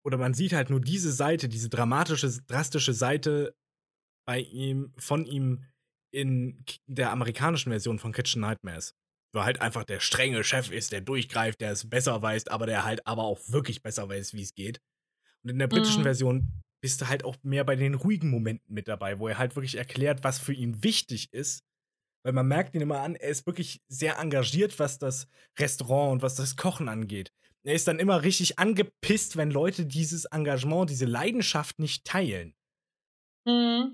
oder 0.05 0.17
man 0.17 0.33
sieht 0.33 0.53
halt 0.53 0.69
nur 0.69 0.81
diese 0.81 1.11
Seite, 1.11 1.49
diese 1.49 1.69
dramatische, 1.69 2.29
drastische 2.47 2.93
Seite 2.93 3.53
bei 4.27 4.39
ihm, 4.39 4.93
von 4.97 5.25
ihm 5.25 5.65
in 6.13 6.63
der 6.87 7.11
amerikanischen 7.11 7.71
Version 7.71 7.99
von 7.99 8.13
Kitchen 8.13 8.41
Nightmares. 8.41 8.93
Wo 9.33 9.43
halt 9.43 9.61
einfach 9.61 9.85
der 9.85 10.01
strenge 10.01 10.43
Chef 10.43 10.71
ist, 10.71 10.91
der 10.91 11.01
durchgreift, 11.01 11.61
der 11.61 11.71
es 11.71 11.89
besser 11.89 12.21
weiß, 12.21 12.47
aber 12.47 12.65
der 12.65 12.83
halt 12.85 13.07
aber 13.07 13.23
auch 13.23 13.39
wirklich 13.47 13.81
besser 13.81 14.09
weiß, 14.09 14.33
wie 14.33 14.41
es 14.41 14.55
geht. 14.55 14.81
Und 15.43 15.51
in 15.51 15.59
der 15.59 15.67
britischen 15.67 16.01
Mhm. 16.01 16.05
Version 16.05 16.61
bist 16.83 17.01
du 17.01 17.07
halt 17.07 17.23
auch 17.23 17.37
mehr 17.43 17.63
bei 17.63 17.75
den 17.75 17.95
ruhigen 17.95 18.29
Momenten 18.29 18.73
mit 18.73 18.87
dabei, 18.87 19.19
wo 19.19 19.27
er 19.27 19.37
halt 19.37 19.55
wirklich 19.55 19.75
erklärt, 19.75 20.23
was 20.23 20.39
für 20.39 20.53
ihn 20.53 20.83
wichtig 20.83 21.31
ist. 21.33 21.63
Weil 22.23 22.33
man 22.33 22.47
merkt 22.47 22.75
ihn 22.75 22.81
immer 22.81 22.99
an, 22.99 23.15
er 23.15 23.29
ist 23.29 23.45
wirklich 23.47 23.81
sehr 23.87 24.19
engagiert, 24.19 24.77
was 24.79 24.99
das 24.99 25.27
Restaurant 25.59 26.11
und 26.13 26.21
was 26.21 26.35
das 26.35 26.55
Kochen 26.55 26.87
angeht. 26.87 27.31
Er 27.63 27.73
ist 27.73 27.87
dann 27.87 27.99
immer 27.99 28.23
richtig 28.23 28.59
angepisst, 28.59 29.37
wenn 29.37 29.51
Leute 29.51 29.85
dieses 29.85 30.25
Engagement, 30.25 30.89
diese 30.89 31.05
Leidenschaft 31.05 31.79
nicht 31.79 32.05
teilen. 32.05 32.55
Mhm. 33.45 33.93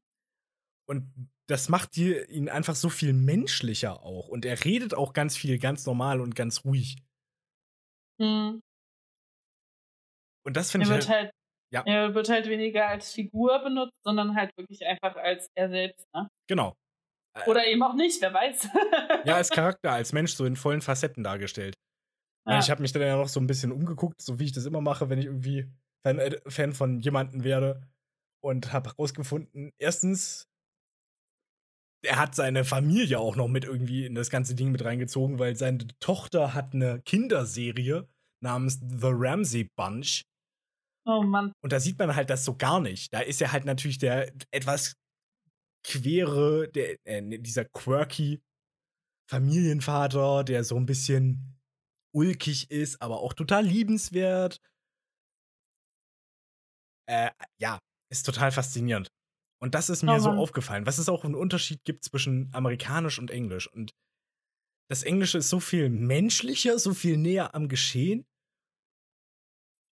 Und 0.89 1.29
das 1.47 1.69
macht 1.69 1.95
dir 1.95 2.29
ihn 2.29 2.49
einfach 2.49 2.75
so 2.75 2.89
viel 2.89 3.13
menschlicher 3.13 4.03
auch. 4.03 4.27
Und 4.27 4.45
er 4.45 4.63
redet 4.63 4.93
auch 4.93 5.13
ganz 5.13 5.37
viel, 5.37 5.59
ganz 5.59 5.85
normal 5.85 6.21
und 6.21 6.35
ganz 6.35 6.65
ruhig. 6.65 6.97
Mhm. 8.19 8.61
Und 10.45 10.55
das 10.55 10.71
finde 10.71 10.85
ich 10.85 10.91
wird 10.91 11.09
halt, 11.09 11.25
halt, 11.25 11.31
Ja. 11.73 11.83
er 11.85 12.15
wird 12.15 12.29
halt 12.29 12.47
weniger 12.47 12.87
als 12.87 13.13
Figur 13.13 13.59
benutzt, 13.59 14.01
sondern 14.03 14.35
halt 14.35 14.55
wirklich 14.57 14.85
einfach 14.85 15.15
als 15.17 15.49
er 15.55 15.69
selbst, 15.69 16.07
ne? 16.13 16.29
genau. 16.47 16.73
Oder 17.45 17.65
eben 17.67 17.83
auch 17.83 17.93
nicht, 17.93 18.21
wer 18.21 18.33
weiß. 18.33 18.69
Ja, 19.25 19.35
als 19.35 19.49
Charakter, 19.49 19.91
als 19.91 20.13
Mensch 20.13 20.33
so 20.33 20.45
in 20.45 20.55
vollen 20.55 20.81
Facetten 20.81 21.23
dargestellt. 21.23 21.75
Ja. 22.47 22.53
Ja. 22.53 22.59
Ich 22.59 22.69
habe 22.69 22.81
mich 22.81 22.93
dann 22.93 23.01
ja 23.01 23.17
noch 23.17 23.27
so 23.27 23.39
ein 23.39 23.47
bisschen 23.47 23.71
umgeguckt, 23.71 24.21
so 24.21 24.39
wie 24.39 24.45
ich 24.45 24.53
das 24.53 24.65
immer 24.65 24.81
mache, 24.81 25.09
wenn 25.09 25.19
ich 25.19 25.25
irgendwie 25.25 25.67
Fan, 26.05 26.19
äh, 26.19 26.39
Fan 26.47 26.73
von 26.73 26.99
jemandem 26.99 27.43
werde. 27.43 27.81
Und 28.41 28.71
habe 28.71 28.91
herausgefunden, 28.91 29.71
erstens, 29.79 30.47
er 32.05 32.17
hat 32.17 32.35
seine 32.35 32.63
Familie 32.63 33.19
auch 33.19 33.35
noch 33.35 33.47
mit 33.47 33.65
irgendwie 33.65 34.05
in 34.05 34.15
das 34.15 34.29
ganze 34.29 34.55
Ding 34.55 34.71
mit 34.71 34.85
reingezogen, 34.85 35.39
weil 35.39 35.55
seine 35.55 35.87
Tochter 35.99 36.53
hat 36.53 36.73
eine 36.73 37.01
Kinderserie 37.01 38.07
namens 38.41 38.79
The 38.79 39.09
Ramsey 39.11 39.67
Bunch. 39.75 40.21
oh 41.05 41.23
Mann. 41.23 41.51
Und 41.63 41.73
da 41.73 41.79
sieht 41.79 41.97
man 41.99 42.15
halt 42.15 42.29
das 42.29 42.45
so 42.45 42.55
gar 42.55 42.79
nicht. 42.79 43.11
Da 43.13 43.19
ist 43.21 43.41
er 43.41 43.51
halt 43.51 43.65
natürlich 43.65 43.97
der 43.97 44.31
etwas 44.51 44.93
quere, 45.87 46.67
der, 46.67 46.97
äh, 47.05 47.21
ne, 47.21 47.39
dieser 47.39 47.65
quirky 47.65 48.41
Familienvater, 49.29 50.43
der 50.43 50.63
so 50.63 50.75
ein 50.75 50.85
bisschen 50.85 51.59
ulkig 52.13 52.69
ist, 52.71 53.01
aber 53.01 53.19
auch 53.19 53.33
total 53.33 53.65
liebenswert. 53.65 54.61
Äh, 57.09 57.31
ja, 57.59 57.79
ist 58.11 58.25
total 58.25 58.51
faszinierend. 58.51 59.07
Und 59.59 59.75
das 59.75 59.89
ist 59.89 60.03
mir 60.03 60.15
Oh 60.15 60.19
so 60.19 60.29
aufgefallen, 60.29 60.85
was 60.85 60.97
es 60.97 61.09
auch 61.09 61.23
einen 61.23 61.35
Unterschied 61.35 61.83
gibt 61.83 62.03
zwischen 62.03 62.49
amerikanisch 62.53 63.17
und 63.17 63.31
englisch. 63.31 63.67
Und 63.71 63.95
das 64.89 65.03
Englische 65.03 65.39
ist 65.39 65.49
so 65.49 65.59
viel 65.59 65.89
menschlicher, 65.89 66.77
so 66.79 66.93
viel 66.93 67.17
näher 67.17 67.55
am 67.55 67.67
Geschehen 67.67 68.25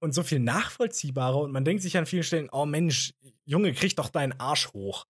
und 0.02 0.14
so 0.14 0.24
viel 0.24 0.40
nachvollziehbarer. 0.40 1.40
Und 1.40 1.52
man 1.52 1.66
denkt 1.66 1.84
sich 1.84 1.98
an 1.98 2.06
vielen 2.06 2.24
Stellen, 2.24 2.50
oh 2.52 2.66
Mensch, 2.66 3.14
Junge, 3.46 3.74
krieg 3.74 3.96
doch 3.96 4.10
deinen 4.10 4.34
Arsch 4.34 4.72
hoch. 4.74 5.06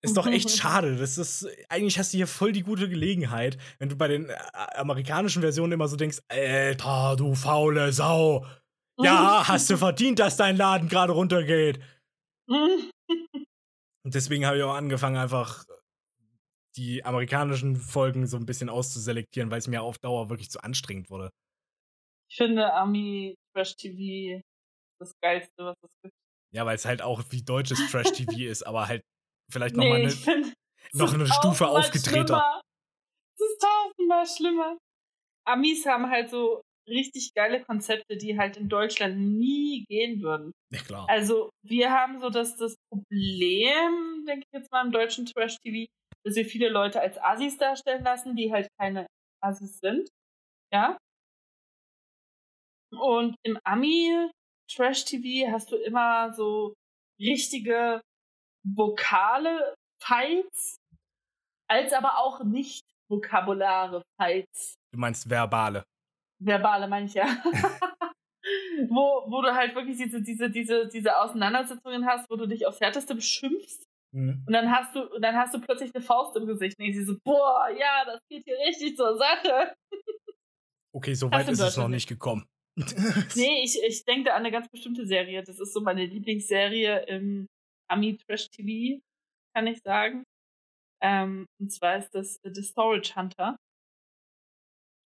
Ist 0.00 0.16
doch 0.16 0.26
echt 0.26 0.50
schade. 0.56 0.96
Das 0.96 1.18
ist, 1.18 1.46
eigentlich 1.68 1.98
hast 1.98 2.12
du 2.12 2.18
hier 2.18 2.26
voll 2.26 2.52
die 2.52 2.62
gute 2.62 2.88
Gelegenheit, 2.88 3.58
wenn 3.78 3.88
du 3.88 3.96
bei 3.96 4.08
den 4.08 4.28
äh, 4.28 4.36
amerikanischen 4.74 5.42
Versionen 5.42 5.72
immer 5.72 5.88
so 5.88 5.96
denkst, 5.96 6.18
Alter, 6.28 7.16
du 7.16 7.34
faule 7.34 7.92
Sau. 7.92 8.46
Ja, 9.00 9.46
hast 9.46 9.70
du 9.70 9.76
verdient, 9.78 10.18
dass 10.18 10.36
dein 10.36 10.56
Laden 10.56 10.88
gerade 10.88 11.12
runtergeht. 11.12 11.80
Und 12.48 14.14
deswegen 14.14 14.46
habe 14.46 14.56
ich 14.56 14.62
auch 14.62 14.74
angefangen, 14.74 15.16
einfach 15.16 15.64
die 16.76 17.04
amerikanischen 17.04 17.76
Folgen 17.76 18.26
so 18.26 18.36
ein 18.36 18.46
bisschen 18.46 18.68
auszuselektieren, 18.68 19.50
weil 19.50 19.58
es 19.58 19.66
mir 19.66 19.82
auf 19.82 19.98
Dauer 19.98 20.30
wirklich 20.30 20.50
zu 20.50 20.62
anstrengend 20.62 21.10
wurde. 21.10 21.30
Ich 22.30 22.36
finde 22.36 22.72
Ami 22.72 23.36
Trash 23.52 23.74
TV 23.76 24.42
das 25.00 25.12
geilste, 25.20 25.64
was 25.64 25.76
es 25.82 25.90
gibt. 26.02 26.14
Ja, 26.54 26.64
weil 26.64 26.76
es 26.76 26.84
halt 26.84 27.02
auch 27.02 27.22
wie 27.30 27.42
deutsches 27.42 27.90
Trash-TV 27.90 28.48
ist, 28.50 28.62
aber 28.62 28.88
halt 28.88 29.02
vielleicht 29.50 29.76
noch 29.76 29.84
mal 29.84 29.98
Nee, 29.98 30.04
eine, 30.04 30.12
ich 30.12 30.20
finde 30.20 30.52
noch 30.92 31.12
eine 31.14 31.26
Stufe 31.26 31.66
aufgedrehter. 31.66 32.26
schlimmer. 32.26 32.60
Es 33.34 33.40
ist 33.40 33.62
tausendmal 33.62 34.26
schlimmer. 34.26 34.78
Amis 35.46 35.86
haben 35.86 36.10
halt 36.10 36.30
so 36.30 36.60
richtig 36.88 37.32
geile 37.34 37.62
Konzepte, 37.62 38.16
die 38.16 38.38
halt 38.38 38.56
in 38.56 38.68
Deutschland 38.68 39.18
nie 39.18 39.84
gehen 39.88 40.22
würden. 40.22 40.52
Ja, 40.72 40.80
klar. 40.80 41.06
Also, 41.08 41.50
wir 41.62 41.90
haben 41.92 42.18
so 42.20 42.30
das, 42.30 42.56
das 42.56 42.74
Problem, 42.90 44.24
denke 44.26 44.44
ich 44.46 44.58
jetzt 44.58 44.72
mal, 44.72 44.84
im 44.86 44.92
deutschen 44.92 45.26
Trash-TV, 45.26 45.90
dass 46.24 46.36
wir 46.36 46.46
viele 46.46 46.68
Leute 46.70 47.00
als 47.00 47.18
Assis 47.18 47.56
darstellen 47.58 48.02
lassen, 48.04 48.36
die 48.36 48.50
halt 48.52 48.68
keine 48.80 49.06
Assis 49.42 49.78
sind. 49.78 50.08
Ja. 50.72 50.96
Und 52.90 53.36
im 53.44 53.58
Ami-Trash-TV 53.64 55.50
hast 55.52 55.70
du 55.70 55.76
immer 55.76 56.32
so 56.32 56.74
richtige 57.20 58.00
vokale 58.74 59.74
Fights, 60.02 60.78
als 61.68 61.92
aber 61.92 62.18
auch 62.18 62.42
nicht 62.44 62.84
vokabulare 63.10 64.02
Fights 64.20 64.74
Du 64.92 64.98
meinst 64.98 65.28
verbale. 65.28 65.84
verbale 66.40 66.88
meine 66.88 67.06
ich 67.06 67.14
ja. 67.14 67.26
wo, 68.88 69.24
wo 69.30 69.42
du 69.42 69.54
halt 69.54 69.74
wirklich 69.74 69.96
diese, 69.96 70.22
diese, 70.22 70.50
diese, 70.50 70.88
diese 70.88 71.16
Auseinandersetzungen 71.18 72.06
hast, 72.06 72.28
wo 72.30 72.36
du 72.36 72.46
dich 72.46 72.66
aufs 72.66 72.80
Härteste 72.80 73.14
beschimpfst 73.14 73.84
Mhm. 74.10 74.42
und 74.46 74.52
dann 74.54 74.70
hast 74.72 74.94
du, 74.96 75.06
dann 75.20 75.36
hast 75.36 75.52
du 75.54 75.60
plötzlich 75.60 75.94
eine 75.94 76.02
Faust 76.02 76.34
im 76.34 76.46
Gesicht 76.46 76.78
und 76.78 76.86
ich 76.86 76.96
so, 77.04 77.14
boah, 77.24 77.68
ja, 77.78 78.06
das 78.06 78.18
geht 78.30 78.42
hier 78.46 78.56
richtig 78.66 78.96
zur 78.96 79.18
Sache. 79.18 79.74
Okay, 80.94 81.12
so 81.12 81.30
weit 81.30 81.46
ist 81.46 81.60
es 81.60 81.76
noch 81.76 81.88
nicht 81.88 82.08
gekommen. 82.08 82.46
Nee, 83.34 83.62
ich, 83.64 83.78
ich 83.86 84.04
denke 84.06 84.24
da 84.24 84.30
an 84.30 84.38
eine 84.38 84.50
ganz 84.50 84.66
bestimmte 84.70 85.04
Serie. 85.06 85.42
Das 85.42 85.60
ist 85.60 85.74
so 85.74 85.82
meine 85.82 86.06
Lieblingsserie 86.06 87.04
im 87.06 87.48
Ami 87.88 88.16
Trash 88.16 88.48
TV, 88.50 89.00
kann 89.54 89.66
ich 89.66 89.80
sagen. 89.82 90.24
Ähm, 91.02 91.46
und 91.60 91.70
zwar 91.70 91.98
ist 91.98 92.10
das 92.14 92.38
The 92.42 92.62
Storage 92.62 93.14
Hunter. 93.14 93.56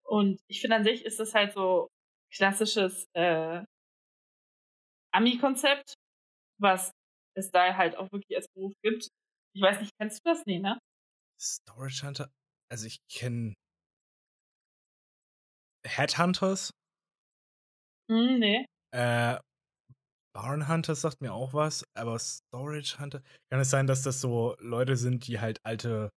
Und 0.06 0.40
ich 0.48 0.62
finde 0.62 0.78
an 0.78 0.84
sich 0.84 1.06
ist 1.06 1.20
das 1.20 1.34
halt 1.34 1.54
so 1.54 1.88
klassisches 2.34 3.06
äh, 3.16 3.64
Ami-Konzept, 5.14 5.94
was 6.60 6.92
es 7.36 7.52
da 7.52 7.76
halt 7.76 7.96
auch 7.96 8.12
wirklich 8.12 8.36
als 8.36 8.48
Beruf 8.56 8.74
gibt. 8.84 9.08
Ich 9.56 9.62
weiß 9.62 9.80
nicht, 9.80 9.92
kennst 10.00 10.20
du 10.20 10.30
das? 10.30 10.46
Nee, 10.46 10.60
ne? 10.60 10.80
Storage 11.40 12.06
Hunter? 12.06 12.32
Also 12.72 12.88
ich 12.88 12.98
kenne 13.12 13.54
Headhunters. 15.86 16.72
Hm, 18.10 18.40
nee. 18.40 18.66
Äh, 18.92 19.40
Barn 20.34 20.68
Hunters 20.68 21.02
sagt 21.02 21.22
mir 21.22 21.34
auch 21.34 21.54
was, 21.54 21.84
aber 21.96 22.18
Storage 22.20 22.98
Hunter. 23.00 23.22
Kann 23.52 23.60
es 23.60 23.70
sein, 23.70 23.86
dass 23.88 24.02
das 24.02 24.20
so 24.20 24.56
Leute 24.60 24.96
sind, 24.96 25.28
die 25.28 25.40
halt 25.40 25.60
alte 25.64 26.10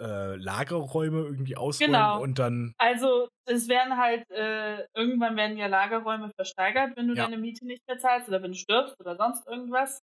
äh, 0.00 0.36
Lagerräume 0.36 1.20
irgendwie 1.20 1.56
ausräumen 1.56 1.86
Genau. 1.92 2.20
und 2.20 2.38
dann. 2.38 2.74
Also, 2.78 3.28
es 3.46 3.68
werden 3.68 3.96
halt, 3.96 4.28
äh, 4.30 4.86
irgendwann 4.94 5.36
werden 5.36 5.56
ja 5.56 5.66
Lagerräume 5.66 6.30
versteigert, 6.36 6.96
wenn 6.96 7.08
du 7.08 7.14
Ja. 7.14 7.24
deine 7.24 7.38
Miete 7.38 7.64
nicht 7.66 7.82
mehr 7.86 7.98
zahlst 7.98 8.28
oder 8.28 8.42
wenn 8.42 8.52
du 8.52 8.58
stirbst 8.58 8.98
oder 9.00 9.16
sonst 9.16 9.46
irgendwas. 9.46 10.00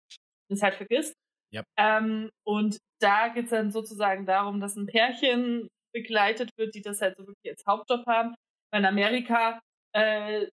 Das 0.50 0.62
halt 0.64 0.76
vergisst. 0.76 1.14
Ja. 1.52 1.64
Ähm, 1.80 2.30
und 2.46 2.78
da 3.02 3.30
geht 3.30 3.46
es 3.46 3.52
dann 3.52 3.72
sozusagen 3.72 4.26
darum, 4.26 4.62
dass 4.62 4.76
ein 4.76 4.88
Pärchen 4.88 5.68
begleitet 5.94 6.52
wird, 6.58 6.76
die 6.76 6.82
das 6.82 7.02
halt 7.02 7.18
so 7.18 7.28
wirklich 7.28 7.52
als 7.52 7.64
Hauptjob 7.68 8.06
haben. 8.08 8.36
Weil 8.72 8.82
in 8.82 8.86
Amerika 8.88 9.60
äh, 9.94 10.48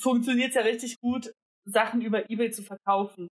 funktioniert 0.00 0.50
es 0.50 0.56
ja 0.56 0.62
richtig 0.62 0.96
gut, 1.00 1.32
Sachen 1.64 2.02
über 2.02 2.28
Ebay 2.30 2.50
zu 2.50 2.62
verkaufen. 2.62 3.28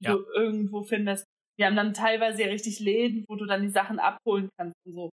Die 0.00 0.06
Ja. 0.06 0.12
du 0.14 0.24
irgendwo 0.34 0.82
findest. 0.84 1.24
Wir 1.58 1.66
haben 1.66 1.76
dann 1.76 1.92
teilweise 1.94 2.42
ja 2.42 2.48
richtig 2.48 2.78
Läden, 2.78 3.24
wo 3.28 3.36
du 3.36 3.46
dann 3.46 3.62
die 3.62 3.70
Sachen 3.70 3.98
abholen 3.98 4.48
kannst 4.56 4.76
und 4.86 4.92
so. 4.92 5.10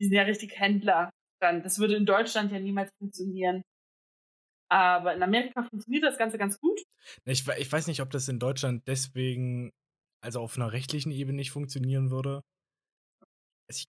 Die 0.00 0.06
sind 0.06 0.14
ja 0.14 0.22
richtig 0.22 0.58
Händler 0.58 1.10
dann. 1.40 1.62
Das 1.62 1.78
würde 1.78 1.96
in 1.96 2.06
Deutschland 2.06 2.52
ja 2.52 2.60
niemals 2.60 2.90
funktionieren. 2.98 3.62
Aber 4.70 5.14
in 5.14 5.22
Amerika 5.22 5.62
funktioniert 5.62 6.04
das 6.04 6.18
Ganze 6.18 6.38
ganz 6.38 6.58
gut. 6.58 6.80
Ich, 7.24 7.46
ich 7.46 7.70
weiß 7.70 7.86
nicht, 7.88 8.00
ob 8.00 8.10
das 8.10 8.28
in 8.28 8.38
Deutschland 8.38 8.86
deswegen, 8.88 9.70
also 10.22 10.40
auf 10.40 10.56
einer 10.56 10.72
rechtlichen 10.72 11.12
Ebene 11.12 11.36
nicht 11.36 11.50
funktionieren 11.50 12.10
würde. 12.10 12.42
Es, 13.68 13.86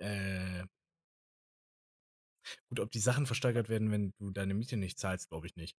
äh, 0.00 0.64
gut, 2.68 2.80
ob 2.80 2.90
die 2.90 2.98
Sachen 2.98 3.26
versteigert 3.26 3.68
werden, 3.68 3.90
wenn 3.90 4.12
du 4.18 4.30
deine 4.30 4.54
Miete 4.54 4.76
nicht 4.76 4.98
zahlst, 4.98 5.30
glaube 5.30 5.46
ich 5.46 5.56
nicht. 5.56 5.74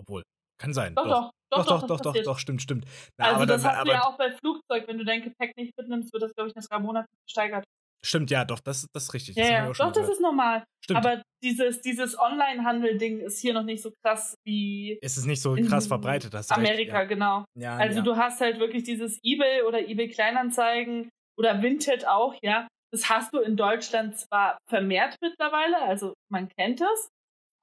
Obwohl, 0.00 0.22
kann 0.60 0.72
sein. 0.72 0.94
Doch, 0.94 1.04
doch, 1.04 1.30
Doch, 1.50 1.66
doch, 1.66 1.80
doch, 1.82 1.86
doch, 2.00 2.02
passiert. 2.12 2.26
doch, 2.26 2.38
stimmt, 2.38 2.62
stimmt. 2.62 2.84
Na, 3.18 3.26
also 3.26 3.36
aber 3.36 3.46
das 3.46 3.62
dann, 3.62 3.70
hast 3.72 3.78
aber, 3.78 3.90
du 3.90 3.96
ja 3.96 4.04
auch 4.04 4.16
bei 4.18 4.32
Flugzeug, 4.32 4.88
wenn 4.88 4.98
du 4.98 5.04
dein 5.04 5.22
Gepäck 5.22 5.56
nicht 5.56 5.72
mitnimmst, 5.78 6.12
wird 6.12 6.22
das, 6.22 6.34
glaube 6.34 6.48
ich, 6.50 6.54
nach 6.54 6.64
drei 6.64 6.78
Monaten 6.78 7.08
versteigert. 7.26 7.64
Stimmt, 8.04 8.30
ja, 8.30 8.44
doch, 8.44 8.60
das, 8.60 8.86
das 8.92 9.04
ist 9.04 9.14
richtig. 9.14 9.34
Ja, 9.36 9.42
das 9.68 9.78
ja, 9.78 9.84
doch, 9.86 9.92
das 9.92 9.94
gehört. 10.02 10.12
ist 10.12 10.20
normal. 10.20 10.64
Stimmt. 10.84 10.98
Aber 10.98 11.22
dieses, 11.42 11.80
dieses 11.80 12.18
Online-Handel-Ding 12.18 13.20
ist 13.20 13.38
hier 13.40 13.54
noch 13.54 13.62
nicht 13.62 13.82
so 13.82 13.92
krass 14.04 14.34
wie 14.44 14.98
es 15.00 15.16
ist 15.16 15.24
nicht 15.24 15.40
so 15.40 15.54
krass 15.56 15.86
verbreitet, 15.86 16.34
hast 16.34 16.50
du 16.50 16.54
Amerika, 16.56 16.98
recht. 16.98 17.08
genau. 17.08 17.44
Ja, 17.56 17.62
ja, 17.72 17.76
Also 17.78 17.98
ja. 17.98 18.02
du 18.04 18.16
hast 18.16 18.40
halt 18.42 18.58
wirklich 18.58 18.82
dieses 18.84 19.18
Ebay 19.22 19.62
oder 19.62 19.88
Ebay 19.88 20.08
Kleinanzeigen 20.08 21.08
oder 21.38 21.62
Vinted 21.62 22.06
auch, 22.06 22.34
ja. 22.42 22.68
Das 22.92 23.08
hast 23.08 23.32
du 23.34 23.40
in 23.40 23.56
Deutschland 23.56 24.18
zwar 24.18 24.58
vermehrt 24.68 25.16
mittlerweile, 25.22 25.80
also 25.82 26.12
man 26.30 26.48
kennt 26.50 26.80
es, 26.82 27.08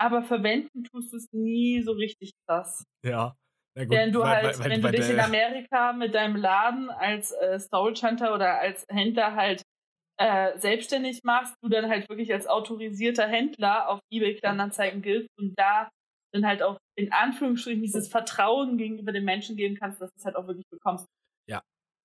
aber 0.01 0.23
verwenden 0.23 0.83
tust 0.83 1.13
du 1.13 1.17
es 1.17 1.27
nie 1.31 1.81
so 1.83 1.91
richtig 1.93 2.31
krass. 2.47 2.83
Ja. 3.05 3.35
Na 3.77 3.83
gut, 3.85 3.91
Während 3.93 4.15
du 4.15 4.19
weil- 4.19 4.27
halt, 4.43 4.59
weil- 4.59 4.69
wenn 4.71 4.83
weil 4.83 4.91
du 4.91 4.97
dich 4.99 5.09
in 5.09 5.19
Amerika 5.19 5.93
mit 5.93 6.13
deinem 6.13 6.35
Laden 6.35 6.89
als 6.89 7.31
äh, 7.31 7.59
Storage 7.59 8.05
Hunter 8.05 8.33
oder 8.33 8.59
als 8.59 8.85
Händler 8.89 9.35
halt 9.35 9.63
äh, 10.17 10.57
selbstständig 10.59 11.21
machst, 11.23 11.55
du 11.63 11.69
dann 11.69 11.89
halt 11.89 12.07
wirklich 12.09 12.31
als 12.33 12.45
autorisierter 12.47 13.27
Händler 13.27 13.87
auf 13.89 13.99
eBay 14.11 14.35
Kleinanzeigen 14.35 15.01
giltst 15.01 15.29
und 15.39 15.57
da 15.57 15.89
dann 16.33 16.45
halt 16.45 16.61
auch 16.63 16.77
in 16.97 17.11
Anführungsstrichen 17.11 17.81
dieses 17.81 18.07
Vertrauen 18.07 18.77
gegenüber 18.77 19.11
den 19.13 19.23
Menschen 19.25 19.55
geben 19.55 19.75
kannst, 19.75 19.99
dass 20.01 20.09
du 20.11 20.17
es 20.17 20.25
halt 20.25 20.35
auch 20.35 20.47
wirklich 20.47 20.67
bekommst. 20.69 21.05
Ja, 21.49 21.61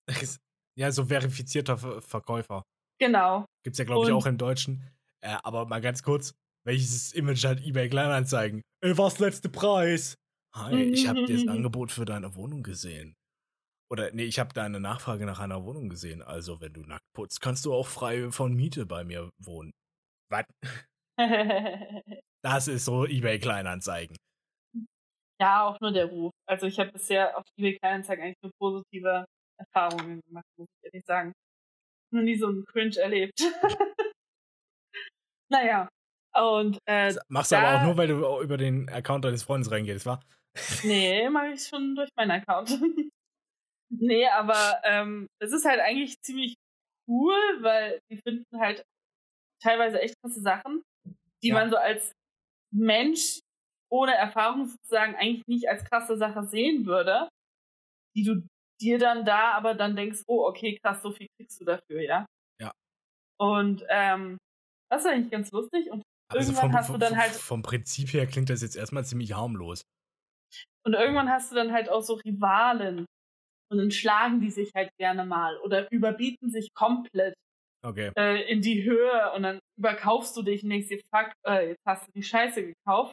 so 0.93 1.05
verifizierter 1.07 1.79
Ver 1.79 2.00
Verkäufer. 2.03 2.62
Genau. 3.00 3.47
Gibt's 3.65 3.79
ja, 3.79 3.85
glaube 3.85 4.07
ich, 4.07 4.12
auch 4.12 4.26
im 4.26 4.38
Deutschen. 4.38 4.83
Äh, 5.23 5.37
aber 5.43 5.67
mal 5.67 5.81
ganz 5.81 6.03
kurz, 6.03 6.35
welches 6.67 7.13
Image 7.13 7.45
hat 7.45 7.65
eBay 7.65 7.89
Kleinanzeigen? 7.89 8.63
Ey, 8.83 8.99
was 8.99 9.19
letzte 9.19 9.49
Preis? 9.49 10.17
Hi, 10.55 10.75
ich 10.83 11.07
habe 11.07 11.25
das 11.25 11.47
Angebot 11.49 11.93
für 11.93 12.05
deine 12.05 12.35
Wohnung 12.35 12.63
gesehen. 12.63 13.15
Oder 13.89 14.11
nee, 14.13 14.25
ich 14.25 14.41
habe 14.41 14.53
deine 14.53 14.81
Nachfrage 14.81 15.27
nach 15.27 15.39
einer 15.39 15.65
Wohnung 15.65 15.89
gesehen. 15.89 16.23
Also, 16.23 16.61
wenn 16.61 16.73
du 16.73 16.81
nackt 16.81 17.07
putzt, 17.15 17.41
kannst 17.41 17.65
du 17.65 17.73
auch 17.73 17.87
frei 17.87 18.33
von 18.33 18.53
Miete 18.53 18.85
bei 18.85 19.05
mir 19.05 19.31
wohnen. 19.39 19.73
Was? 20.31 20.45
Das 22.45 22.69
ist 22.69 22.85
so 22.85 23.05
eBay 23.07 23.41
Kleinanzeigen. 23.41 24.17
ja, 25.41 25.67
auch 25.67 25.81
nur 25.81 25.91
der 25.91 26.07
Ruf. 26.07 26.33
Also 26.49 26.67
ich 26.67 26.79
habe 26.79 26.93
bisher 26.93 27.37
auf 27.37 27.43
eBay 27.59 27.77
Kleinanzeigen 27.77 28.25
eigentlich 28.25 28.41
nur 28.41 28.53
positive 28.61 29.25
Erfahrungen 29.59 30.21
gemacht, 30.29 30.47
muss 30.57 30.69
ich 30.69 30.85
ehrlich 30.85 31.05
sagen. 31.07 31.33
Nur 32.13 32.23
nie 32.23 32.37
so 32.37 32.47
einen 32.47 32.65
Cringe 32.67 32.97
erlebt. 32.99 33.35
naja. 35.51 35.89
Und 36.37 36.78
äh, 36.87 37.14
Machst 37.28 37.52
du 37.52 37.57
aber 37.57 37.78
auch 37.78 37.83
nur, 37.85 37.97
weil 37.97 38.09
du 38.09 38.40
über 38.43 38.56
den 38.56 38.89
Account 38.91 39.25
deines 39.25 39.43
Freundes 39.43 39.71
reingehst, 39.71 40.06
wa? 40.06 40.21
Nee, 40.84 41.28
mache 41.30 41.49
ich 41.49 41.67
schon 41.67 41.95
durch 41.95 42.11
meinen 42.17 42.30
Account. 42.30 42.71
nee, 43.91 44.26
aber 44.28 44.80
ähm, 44.84 45.26
es 45.41 45.52
ist 45.52 45.65
halt 45.65 45.80
eigentlich 45.80 46.21
ziemlich 46.23 46.54
cool, 47.08 47.37
weil 47.61 47.99
die 48.11 48.19
finden 48.19 48.45
halt 48.58 48.84
teilweise 49.63 50.00
echt 50.00 50.15
krasse 50.23 50.41
Sachen, 50.41 50.82
die 51.43 51.49
Ja. 51.49 51.54
man 51.54 51.71
so 51.71 51.76
als 51.76 52.13
Mensch 52.75 53.41
ohne 53.91 54.15
Erfahrung 54.15 54.67
sozusagen 54.67 55.15
eigentlich 55.15 55.47
nicht 55.47 55.69
als 55.69 55.84
krasse 55.84 56.17
Sache 56.17 56.45
sehen 56.45 56.87
würde, 56.87 57.28
die 58.17 58.25
du 58.25 58.43
dir 58.80 58.99
dann 58.99 59.25
da 59.25 59.52
aber 59.52 59.75
dann 59.75 59.97
denkst, 59.97 60.23
oh, 60.26 60.45
okay, 60.47 60.78
krass, 60.82 61.02
so 61.02 61.13
viel 61.13 61.28
kriegst 61.39 61.61
du 61.61 61.65
dafür, 61.65 62.02
ja? 62.02 62.26
Ja. 62.61 62.73
Und 63.39 63.84
ähm, 63.89 64.37
das 64.91 65.04
ist 65.04 65.11
eigentlich 65.11 65.30
ganz 65.30 65.50
lustig 65.52 65.91
und 65.91 66.02
Also 66.28 66.50
Irgendwann 66.52 66.71
vom, 66.71 66.75
hast 66.78 66.91
du 66.91 66.99
dann 66.99 67.17
halt- 67.17 67.30
vom 67.32 67.62
Prinzip 67.62 68.12
her 68.12 68.26
klingt 68.26 68.50
das 68.50 68.62
jetzt 68.62 68.76
erstmal 68.76 69.04
ziemlich 69.04 69.34
harmlos. 69.34 69.82
Und 70.84 70.95
irgendwann 70.95 71.28
hast 71.30 71.50
du 71.50 71.54
dann 71.56 71.73
halt 71.73 71.89
auch 71.89 72.02
so 72.02 72.15
Rivalen. 72.15 73.06
Und 73.71 73.78
dann 73.78 73.91
schlagen 73.91 74.41
die 74.41 74.50
sich 74.50 74.71
halt 74.76 74.91
gerne 74.99 75.25
mal 75.26 75.56
oder 75.58 75.91
überbieten 75.91 76.50
sich 76.50 76.73
komplett 76.75 77.34
Okay. 77.84 78.12
äh, 78.17 78.43
in 78.50 78.62
die 78.62 78.84
Höhe 78.84 79.32
und 79.34 79.43
dann 79.43 79.58
überkaufst 79.78 80.36
du 80.36 80.43
dich 80.43 80.62
und 80.62 80.71
denkst 80.71 80.89
dir, 80.89 81.00
fuck, 81.12 81.32
äh, 81.47 81.71
jetzt 81.71 81.82
hast 81.86 82.06
du 82.06 82.12
die 82.12 82.23
Scheiße 82.23 82.65
gekauft. 82.65 83.12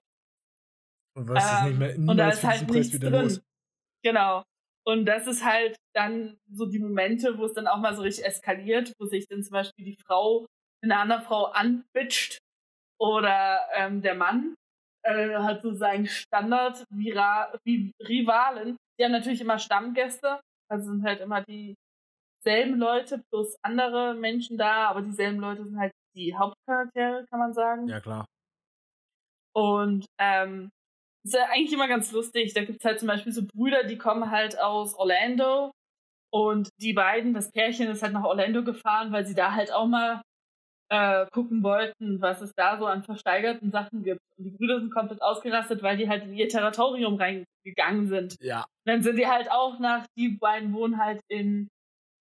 Und 1.15 1.27
was 1.29 1.43
ist 1.43 1.59
Ähm, 1.61 1.67
nicht 1.69 1.79
mehr 1.97 2.09
und 2.11 2.17
da 2.17 2.29
ist 2.29 2.43
halt 2.43 2.69
nichts 2.69 2.93
wieder 2.93 3.09
drin. 3.11 3.21
los? 3.23 3.41
Genau. 4.03 4.43
Und 4.85 5.05
das 5.05 5.27
ist 5.27 5.43
halt 5.43 5.75
dann 5.95 6.37
so 6.51 6.65
die 6.65 6.79
Momente, 6.79 7.37
wo 7.37 7.45
es 7.45 7.53
dann 7.53 7.67
auch 7.67 7.77
mal 7.77 7.95
so 7.95 8.01
richtig 8.01 8.25
eskaliert, 8.25 8.93
wo 8.99 9.05
sich 9.05 9.25
dann 9.27 9.41
zum 9.43 9.53
Beispiel 9.53 9.85
die 9.85 9.97
Frau 10.05 10.45
eine 10.83 10.97
andere 10.97 11.21
Frau 11.21 11.45
anbitscht 11.45 12.39
oder 13.03 13.59
ähm, 13.75 14.01
der 14.01 14.15
Mann 14.15 14.55
äh, 15.05 15.35
hat 15.35 15.61
so 15.61 15.73
seinen 15.73 16.05
Standard 16.05 16.85
Vira 16.89 17.53
wie 17.65 17.91
Rivalen. 17.99 18.77
Die 18.97 19.03
haben 19.03 19.11
natürlich 19.11 19.41
immer 19.41 19.59
Stammgäste, 19.59 20.39
also 20.71 20.91
sind 20.91 21.03
halt 21.03 21.19
immer 21.19 21.43
dieselben 21.43 22.77
Leute 22.77 23.21
plus 23.29 23.57
andere 23.61 24.13
Menschen 24.13 24.57
da, 24.57 24.87
aber 24.87 25.01
dieselben 25.01 25.39
Leute 25.39 25.65
sind 25.65 25.77
halt 25.77 25.91
die 26.15 26.33
Hauptcharaktere, 26.33 27.25
kann 27.29 27.39
man 27.39 27.53
sagen. 27.53 27.87
Ja, 27.89 27.99
klar. 27.99 28.25
Und 29.53 30.05
ähm, 30.17 30.69
ist 31.25 31.33
ja 31.33 31.47
eigentlich 31.49 31.73
immer 31.73 31.89
ganz 31.89 32.09
lustig. 32.13 32.53
Da 32.53 32.63
gibt's 32.63 32.85
halt 32.85 32.99
zum 32.99 33.09
Beispiel 33.09 33.33
so 33.33 33.43
Brüder, 33.45 33.83
die 33.83 33.97
kommen 33.97 34.31
halt 34.31 34.57
aus 34.59 34.95
Orlando. 34.95 35.71
Und 36.31 36.69
die 36.79 36.93
beiden, 36.93 37.33
das 37.33 37.51
Pärchen 37.51 37.89
ist 37.89 38.01
halt 38.01 38.13
nach 38.13 38.23
Orlando 38.23 38.63
gefahren, 38.63 39.11
weil 39.11 39.25
sie 39.25 39.35
da 39.35 39.53
halt 39.53 39.73
auch 39.73 39.87
mal 39.87 40.21
äh, 40.93 41.25
gucken 41.31 41.63
wollten, 41.63 42.21
was 42.21 42.41
es 42.41 42.53
da 42.53 42.77
so 42.77 42.85
an 42.85 43.03
versteigerten 43.03 43.71
Sachen 43.71 44.03
gibt. 44.03 44.21
Und 44.37 44.43
die 44.45 44.51
Brüder 44.51 44.79
sind 44.79 44.93
komplett 44.93 45.23
ausgerastet, 45.23 45.81
weil 45.81 45.97
die 45.97 46.07
halt 46.07 46.23
in 46.23 46.33
ihr 46.33 46.47
Territorium 46.47 47.15
reingegangen 47.15 48.07
sind. 48.07 48.37
Ja. 48.39 48.59
Und 48.59 48.85
dann 48.85 49.01
sind 49.01 49.17
die 49.17 49.25
halt 49.25 49.49
auch 49.49 49.79
nach, 49.79 50.05
die 50.15 50.29
beiden 50.29 50.71
wohnen 50.71 51.03
halt 51.03 51.19
in 51.27 51.67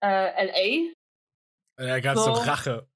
äh, 0.02 0.46
LA. 0.46 0.94
Da 1.78 2.00
gab's 2.00 2.24
So. 2.24 2.34
so 2.34 2.42
Rache. 2.44 2.88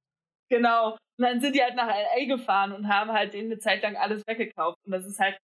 Genau. 0.49 0.91
Und 1.17 1.25
dann 1.25 1.41
sind 1.41 1.55
die 1.55 1.61
halt 1.61 1.75
nach 1.75 1.87
LA 1.87 2.25
gefahren 2.25 2.71
und 2.71 2.87
haben 2.87 3.11
halt 3.11 3.33
denen 3.33 3.51
eine 3.51 3.59
Zeit 3.59 3.83
lang 3.83 3.97
alles 3.97 4.23
weggekauft. 4.27 4.77
Und 4.85 4.93
das 4.93 5.05
ist 5.05 5.19
halt 5.19 5.37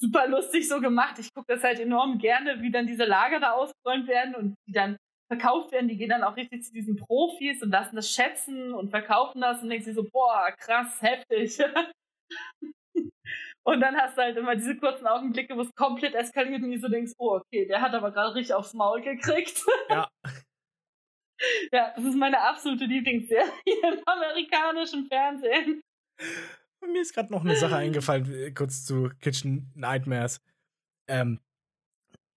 super 0.00 0.26
lustig 0.28 0.66
so 0.66 0.80
gemacht. 0.80 1.18
Ich 1.18 1.32
gucke 1.34 1.52
das 1.52 1.62
halt 1.62 1.78
enorm 1.78 2.18
gerne, 2.18 2.62
wie 2.62 2.70
dann 2.70 2.86
diese 2.86 3.04
Lager 3.04 3.38
da 3.38 3.52
ausgeräumt 3.52 4.08
werden 4.08 4.34
und 4.34 4.54
die 4.66 4.72
dann 4.72 4.96
verkauft 5.28 5.72
werden. 5.72 5.88
Die 5.88 5.96
gehen 5.96 6.10
dann 6.10 6.22
auch 6.24 6.36
richtig 6.36 6.64
zu 6.64 6.72
diesen 6.72 6.96
Profis 6.96 7.62
und 7.62 7.70
lassen 7.70 7.96
das 7.96 8.10
schätzen 8.10 8.74
und 8.74 8.90
verkaufen 8.90 9.40
das 9.40 9.62
und 9.62 9.70
denkst 9.70 9.86
dir 9.86 9.94
so, 9.94 10.04
boah, 10.04 10.52
krass, 10.58 11.00
heftig. 11.00 11.58
und 13.64 13.80
dann 13.80 13.96
hast 13.96 14.16
du 14.16 14.22
halt 14.22 14.36
immer 14.36 14.56
diese 14.56 14.76
kurzen 14.76 15.06
Augenblicke, 15.06 15.56
wo 15.56 15.62
es 15.62 15.74
komplett 15.74 16.14
eskaliert 16.14 16.62
und 16.62 16.70
du 16.70 16.78
so 16.78 16.88
denkst, 16.88 17.12
oh, 17.18 17.36
okay, 17.36 17.66
der 17.66 17.80
hat 17.80 17.94
aber 17.94 18.10
gerade 18.12 18.34
richtig 18.34 18.54
aufs 18.54 18.74
Maul 18.74 19.00
gekriegt. 19.02 19.62
Ja. 19.90 20.08
Ja, 21.72 21.92
das 21.94 22.04
ist 22.04 22.16
meine 22.16 22.40
absolute 22.40 22.84
Lieblingsserie 22.84 23.50
im 23.66 24.02
amerikanischen 24.06 25.06
Fernsehen. 25.06 25.82
Mir 26.80 27.02
ist 27.02 27.12
gerade 27.14 27.32
noch 27.32 27.44
eine 27.44 27.56
Sache 27.56 27.76
eingefallen, 27.76 28.32
äh, 28.32 28.50
kurz 28.52 28.84
zu 28.84 29.10
Kitchen 29.20 29.70
Nightmares. 29.74 30.40
Ähm, 31.08 31.40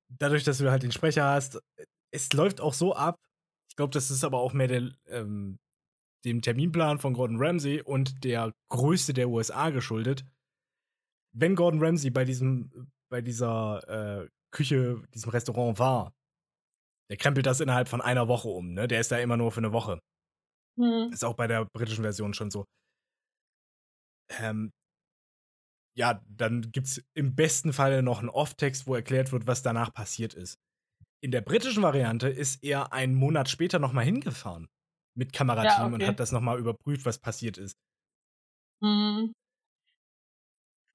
dadurch, 0.10 0.44
dass 0.44 0.58
du 0.58 0.72
halt 0.72 0.84
den 0.84 0.92
Sprecher 0.92 1.26
hast, 1.26 1.62
es 2.18 2.34
läuft 2.34 2.62
auch 2.62 2.74
so 2.74 2.96
ab. 2.96 3.20
Ich 3.70 3.76
glaube, 3.76 3.94
das 3.94 4.12
ist 4.12 4.24
aber 4.24 4.40
auch 4.40 4.54
mehr 4.54 4.68
der, 4.68 4.92
ähm, 5.08 5.60
dem 6.26 6.42
Terminplan 6.42 7.00
von 7.00 7.14
Gordon 7.14 7.38
Ramsay 7.40 7.82
und 7.82 8.24
der 8.24 8.54
Größe 8.70 9.14
der 9.14 9.30
USA 9.30 9.70
geschuldet. 9.70 10.26
Wenn 11.34 11.56
Gordon 11.56 11.84
Ramsay 11.84 12.10
bei 12.10 12.26
diesem, 12.26 12.92
bei 13.10 13.22
dieser 13.22 14.24
äh, 14.24 14.30
Küche, 14.52 15.04
diesem 15.14 15.30
Restaurant 15.30 15.80
war, 15.80 16.14
der 17.10 17.18
krempelt 17.18 17.46
das 17.46 17.62
innerhalb 17.62 17.88
von 17.88 18.02
einer 18.02 18.28
Woche 18.28 18.50
um, 18.50 18.74
ne? 18.74 18.88
Der 18.88 19.00
ist 19.00 19.12
da 19.12 19.18
immer 19.20 19.38
nur 19.38 19.52
für 19.52 19.60
eine 19.60 19.72
Woche. 19.72 20.02
Hm. 20.78 21.12
Ist 21.14 21.24
auch 21.24 21.36
bei 21.36 21.48
der 21.48 21.66
britischen 21.66 22.04
Version 22.04 22.34
schon 22.34 22.52
so. 22.52 22.66
Ähm, 24.30 24.72
ja, 25.96 26.22
dann 26.28 26.72
gibt's 26.72 27.02
im 27.14 27.36
besten 27.36 27.74
Falle 27.74 28.04
noch 28.04 28.20
einen 28.20 28.30
Off-Text, 28.30 28.88
wo 28.88 28.96
erklärt 28.96 29.32
wird, 29.32 29.48
was 29.48 29.64
danach 29.64 29.94
passiert 29.94 30.34
ist. 30.34 30.60
In 31.24 31.32
der 31.32 31.42
britischen 31.42 31.82
Variante 31.84 32.28
ist 32.30 32.64
er 32.64 32.94
einen 32.94 33.16
Monat 33.16 33.50
später 33.50 33.80
nochmal 33.80 34.06
hingefahren 34.06 34.68
mit 35.18 35.34
Kamerateam 35.34 35.80
Ja, 35.80 35.86
und 35.86 35.96
okay. 35.96 36.08
hat 36.08 36.20
das 36.20 36.32
nochmal 36.32 36.60
überprüft, 36.60 37.06
was 37.06 37.20
passiert 37.20 37.58
ist. 37.58 37.74
Hm. 38.84 39.34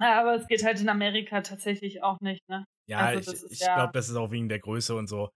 Ja, 0.00 0.20
aber 0.20 0.34
es 0.36 0.46
geht 0.46 0.64
halt 0.64 0.80
in 0.80 0.88
Amerika 0.88 1.40
tatsächlich 1.42 2.02
auch 2.02 2.20
nicht, 2.20 2.40
ne? 2.48 2.64
Ja, 2.88 2.98
Also, 2.98 3.32
ich, 3.32 3.52
ich 3.52 3.60
ja- 3.60 3.74
glaube, 3.74 3.92
das 3.92 4.08
ist 4.08 4.16
auch 4.16 4.30
wegen 4.30 4.48
der 4.48 4.58
Größe 4.60 4.94
und 4.94 5.08
so. 5.08 5.30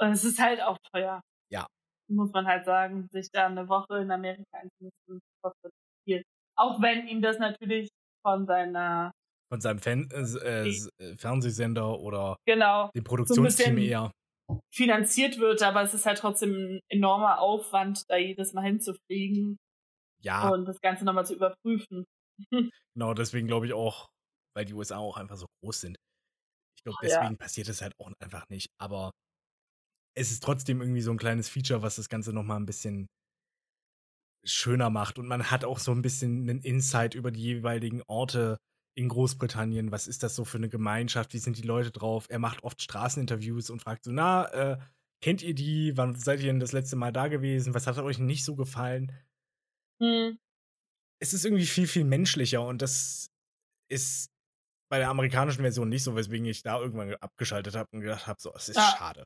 Und 0.00 0.08
es 0.12 0.24
ist 0.24 0.38
halt 0.38 0.60
auch 0.62 0.76
teuer. 0.92 1.20
Ja. 1.50 1.66
Muss 2.10 2.30
man 2.32 2.46
halt 2.46 2.64
sagen, 2.64 3.08
sich 3.10 3.28
da 3.32 3.46
eine 3.46 3.68
Woche 3.68 3.98
in 3.98 4.10
Amerika 4.10 4.44
einzumisten, 4.52 5.20
kostet 5.42 5.72
viel. 6.06 6.22
Auch 6.56 6.80
wenn 6.80 7.06
ihm 7.08 7.20
das 7.22 7.38
natürlich 7.38 7.88
von 8.24 8.46
seiner, 8.46 9.10
Von 9.52 9.60
seinem 9.60 9.78
Fan 9.78 10.08
äh, 10.10 10.20
äh, 10.20 10.88
äh, 10.98 11.16
Fernsehsender 11.16 11.98
oder 12.00 12.36
genau, 12.46 12.90
dem 12.94 13.04
Produktionsteam 13.04 13.74
bisschen- 13.76 13.88
eher. 13.90 14.10
Finanziert 14.74 15.38
wird, 15.38 15.62
aber 15.62 15.82
es 15.82 15.94
ist 15.94 16.06
halt 16.06 16.18
trotzdem 16.18 16.52
ein 16.54 16.80
enormer 16.90 17.40
Aufwand, 17.40 18.04
da 18.08 18.16
jedes 18.16 18.52
Mal 18.54 18.64
hinzufliegen 18.64 19.58
Ja, 20.20 20.52
und 20.52 20.66
das 20.66 20.80
Ganze 20.80 21.04
nochmal 21.04 21.26
zu 21.26 21.34
überprüfen. 21.34 22.04
genau, 22.94 23.14
deswegen 23.14 23.46
glaube 23.46 23.66
ich 23.66 23.72
auch, 23.72 24.08
weil 24.54 24.64
die 24.64 24.74
USA 24.74 24.98
auch 24.98 25.16
einfach 25.16 25.36
so 25.36 25.46
groß 25.62 25.80
sind. 25.80 25.96
Ich 26.78 26.84
glaube, 26.84 26.98
Ja. 27.02 27.08
deswegen 27.20 27.38
passiert 27.38 27.68
es 27.68 27.82
halt 27.82 27.94
auch 28.00 28.12
einfach 28.20 28.48
nicht. 28.50 28.68
Aber 28.80 29.12
es 30.14 30.30
ist 30.30 30.42
trotzdem 30.42 30.80
irgendwie 30.82 31.00
so 31.00 31.10
ein 31.12 31.16
kleines 31.18 31.48
Feature, 31.48 31.82
was 31.82 31.96
das 31.96 32.08
Ganze 32.08 32.32
nochmal 32.32 32.58
ein 32.58 32.66
bisschen 32.66 33.06
schöner 34.44 34.90
macht. 34.90 35.18
Und 35.18 35.26
man 35.26 35.50
hat 35.50 35.64
auch 35.64 35.78
so 35.78 35.92
ein 35.92 36.02
bisschen 36.02 36.48
einen 36.48 36.60
Insight 36.60 37.14
über 37.14 37.30
die 37.30 37.42
jeweiligen 37.42 38.02
Orte 38.08 38.56
in 38.98 39.08
Großbritannien. 39.08 39.92
Was 39.92 40.08
ist 40.08 40.24
das 40.24 40.34
so 40.34 40.44
für 40.44 40.58
eine 40.58 40.68
Gemeinschaft? 40.68 41.32
Wie 41.32 41.38
sind 41.38 41.56
die 41.56 41.62
Leute 41.66 41.92
drauf? 41.92 42.26
Er 42.28 42.40
macht 42.40 42.64
oft 42.64 42.82
Straßeninterviews 42.82 43.70
und 43.70 43.80
fragt 43.80 44.02
so, 44.04 44.10
na, 44.10 44.46
äh, 44.48 44.78
kennt 45.22 45.40
ihr 45.42 45.54
die? 45.54 45.96
Wann 45.96 46.16
seid 46.16 46.40
ihr 46.40 46.46
denn 46.46 46.58
das 46.58 46.72
letzte 46.72 46.96
Mal 46.96 47.12
da 47.12 47.28
gewesen? 47.28 47.74
Was 47.74 47.86
hat 47.86 47.96
euch 47.98 48.18
nicht 48.18 48.44
so 48.44 48.56
gefallen? 48.56 49.12
Hm. 50.00 50.38
es 51.20 51.32
ist 51.32 51.44
irgendwie 51.44 51.66
viel, 51.66 51.88
viel 51.88 52.04
menschlicher 52.04 52.64
und 52.64 52.80
das 52.82 53.30
ist 53.90 54.30
bei 54.88 54.98
der 54.98 55.08
amerikanischen 55.08 55.62
Version 55.62 55.88
nicht 55.88 56.04
so, 56.04 56.14
weswegen 56.14 56.46
ich 56.46 56.62
da 56.62 56.78
irgendwann 56.80 57.14
abgeschaltet 57.16 57.74
habe 57.74 57.88
und 57.92 58.00
gedacht 58.02 58.28
habe, 58.28 58.40
so, 58.40 58.52
es 58.54 58.68
ist 58.68 58.76
Ja. 58.76 58.94
schade. 58.96 59.24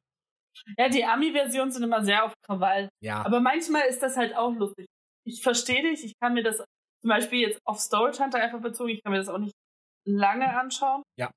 Ja, 0.79 0.89
die 0.89 1.05
Ami-Versionen 1.05 1.71
sind 1.71 1.83
immer 1.83 2.03
sehr 2.05 2.25
auf 2.25 2.33
Krawall. 2.47 2.89
Ja, 3.03 3.25
Aber 3.25 3.41
manchmal 3.41 3.83
ist 3.89 4.03
das 4.03 4.17
halt 4.17 4.35
auch 4.35 4.55
lustig. 4.55 4.87
Ich 5.27 5.43
verstehe 5.43 5.83
dich, 5.83 6.05
ich 6.05 6.15
kann 6.19 6.35
mir 6.35 6.43
das 6.43 6.57
zum 6.57 7.09
Beispiel 7.09 7.41
jetzt 7.41 7.61
auf 7.65 7.79
Storage 7.81 8.23
Hunter 8.23 8.39
einfach 8.39 8.61
bezogen, 8.63 8.91
ich 8.91 9.03
kann 9.03 9.13
mir 9.13 9.19
das 9.19 9.29
auch 9.29 9.39
nicht 9.39 9.55
lange 10.05 10.59
anschauen. 10.59 11.03
Ja. 11.19 11.31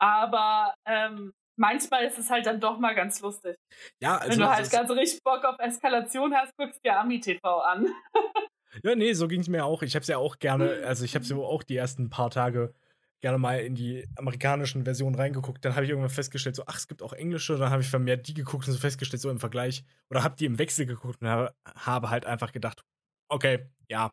Aber 0.00 0.74
ähm, 0.86 1.32
manchmal 1.56 2.04
ist 2.04 2.18
es 2.18 2.30
halt 2.30 2.46
dann 2.46 2.60
doch 2.60 2.78
mal 2.78 2.94
ganz 2.94 3.20
lustig. 3.20 3.56
ja, 4.02 4.16
also, 4.18 4.32
Wenn 4.32 4.38
du 4.40 4.48
halt 4.50 4.66
es- 4.66 4.70
ganz 4.72 4.90
richtig 4.90 5.22
Bock 5.22 5.44
auf 5.44 5.58
Eskalation 5.58 6.34
hast, 6.34 6.52
guckst 6.56 6.84
dir 6.84 6.98
Ami-TV 6.98 7.60
an. 7.60 7.86
ja, 8.82 8.94
nee, 8.94 9.12
so 9.12 9.28
ging 9.28 9.40
es 9.40 9.48
mir 9.48 9.64
auch. 9.64 9.82
Ich 9.82 9.94
habe 9.94 10.02
es 10.02 10.08
ja 10.08 10.18
auch 10.18 10.38
gerne, 10.38 10.78
Mhm. 10.80 10.84
also 10.86 11.04
ich 11.04 11.14
habe 11.14 11.24
so 11.24 11.44
auch 11.46 11.62
die 11.62 11.76
ersten 11.76 12.10
paar 12.10 12.30
Tage 12.30 12.74
gerne 13.20 13.38
mal 13.38 13.60
in 13.60 13.74
die 13.74 14.06
amerikanischen 14.16 14.84
Versionen 14.84 15.14
reingeguckt. 15.14 15.64
Dann 15.64 15.74
habe 15.74 15.84
ich 15.84 15.90
irgendwann 15.90 16.10
festgestellt, 16.10 16.56
so, 16.56 16.64
ach, 16.66 16.76
es 16.76 16.88
gibt 16.88 17.02
auch 17.02 17.14
englische. 17.14 17.56
Dann 17.56 17.70
habe 17.70 17.80
ich 17.80 17.88
vermehrt 17.88 18.28
die 18.28 18.34
geguckt 18.34 18.66
und 18.66 18.74
so 18.74 18.78
festgestellt, 18.78 19.22
so 19.22 19.30
im 19.30 19.40
Vergleich. 19.40 19.82
Oder 20.10 20.22
habe 20.22 20.36
die 20.36 20.44
im 20.44 20.58
Wechsel 20.58 20.84
geguckt 20.84 21.22
und 21.22 21.28
habe, 21.28 21.54
habe 21.66 22.10
halt 22.10 22.26
einfach 22.26 22.52
gedacht, 22.52 22.82
okay, 23.30 23.66
ja, 23.88 24.10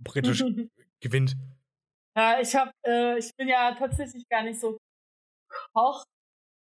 britisch 0.00 0.44
gewinnt. 1.00 1.36
Ja, 2.16 2.40
ich 2.40 2.54
hab, 2.54 2.72
äh, 2.86 3.18
ich 3.18 3.30
bin 3.36 3.48
ja 3.48 3.74
tatsächlich 3.74 4.28
gar 4.28 4.42
nicht 4.42 4.60
so 4.60 4.78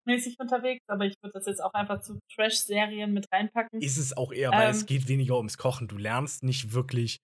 kochmäßig 0.05 0.39
unterwegs, 0.39 0.81
aber 0.87 1.05
ich 1.05 1.15
würde 1.21 1.33
das 1.33 1.45
jetzt 1.45 1.61
auch 1.63 1.73
einfach 1.73 2.01
zu 2.01 2.19
Trash-Serien 2.33 3.13
mit 3.13 3.27
reinpacken. 3.31 3.81
ist 3.81 3.97
es 3.97 4.15
auch 4.15 4.31
eher, 4.31 4.51
weil 4.51 4.69
es 4.69 4.81
Ähm. 4.81 4.87
geht 4.87 5.07
weniger 5.07 5.37
ums 5.37 5.57
Kochen. 5.57 5.87
Du 5.87 5.97
lernst 5.97 6.43
nicht 6.43 6.73
wirklich, 6.73 7.17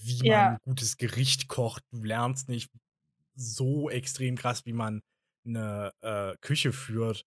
wie 0.00 0.22
Ja. 0.22 0.46
man 0.46 0.54
ein 0.54 0.58
gutes 0.64 0.96
Gericht 0.96 1.48
kocht. 1.48 1.82
Du 1.92 2.02
lernst 2.02 2.48
nicht 2.48 2.70
so 3.36 3.90
extrem 3.90 4.36
krass, 4.36 4.62
wie 4.64 4.72
man 4.72 5.00
eine 5.46 5.92
äh, 6.02 6.36
Küche 6.40 6.72
führt. 6.72 7.24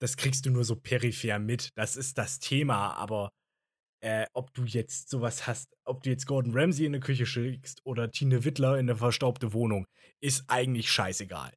Das 0.00 0.16
kriegst 0.16 0.46
du 0.46 0.50
nur 0.50 0.64
so 0.64 0.76
peripher 0.76 1.38
mit. 1.38 1.70
Das 1.76 1.96
ist 1.96 2.18
das 2.18 2.38
Thema, 2.38 2.94
aber 2.94 3.30
äh, 4.06 4.26
ob 4.34 4.54
du 4.54 4.62
jetzt 4.62 5.10
sowas 5.10 5.48
hast, 5.48 5.76
ob 5.84 6.04
du 6.04 6.10
jetzt 6.10 6.26
Gordon 6.26 6.56
Ramsay 6.56 6.86
in 6.86 6.94
eine 6.94 7.00
Küche 7.00 7.26
schickst 7.26 7.84
oder 7.84 8.12
Tine 8.12 8.44
Wittler 8.44 8.74
in 8.74 8.88
eine 8.88 8.94
verstaubte 8.94 9.52
Wohnung, 9.52 9.84
ist 10.20 10.44
eigentlich 10.46 10.88
scheißegal. 10.92 11.52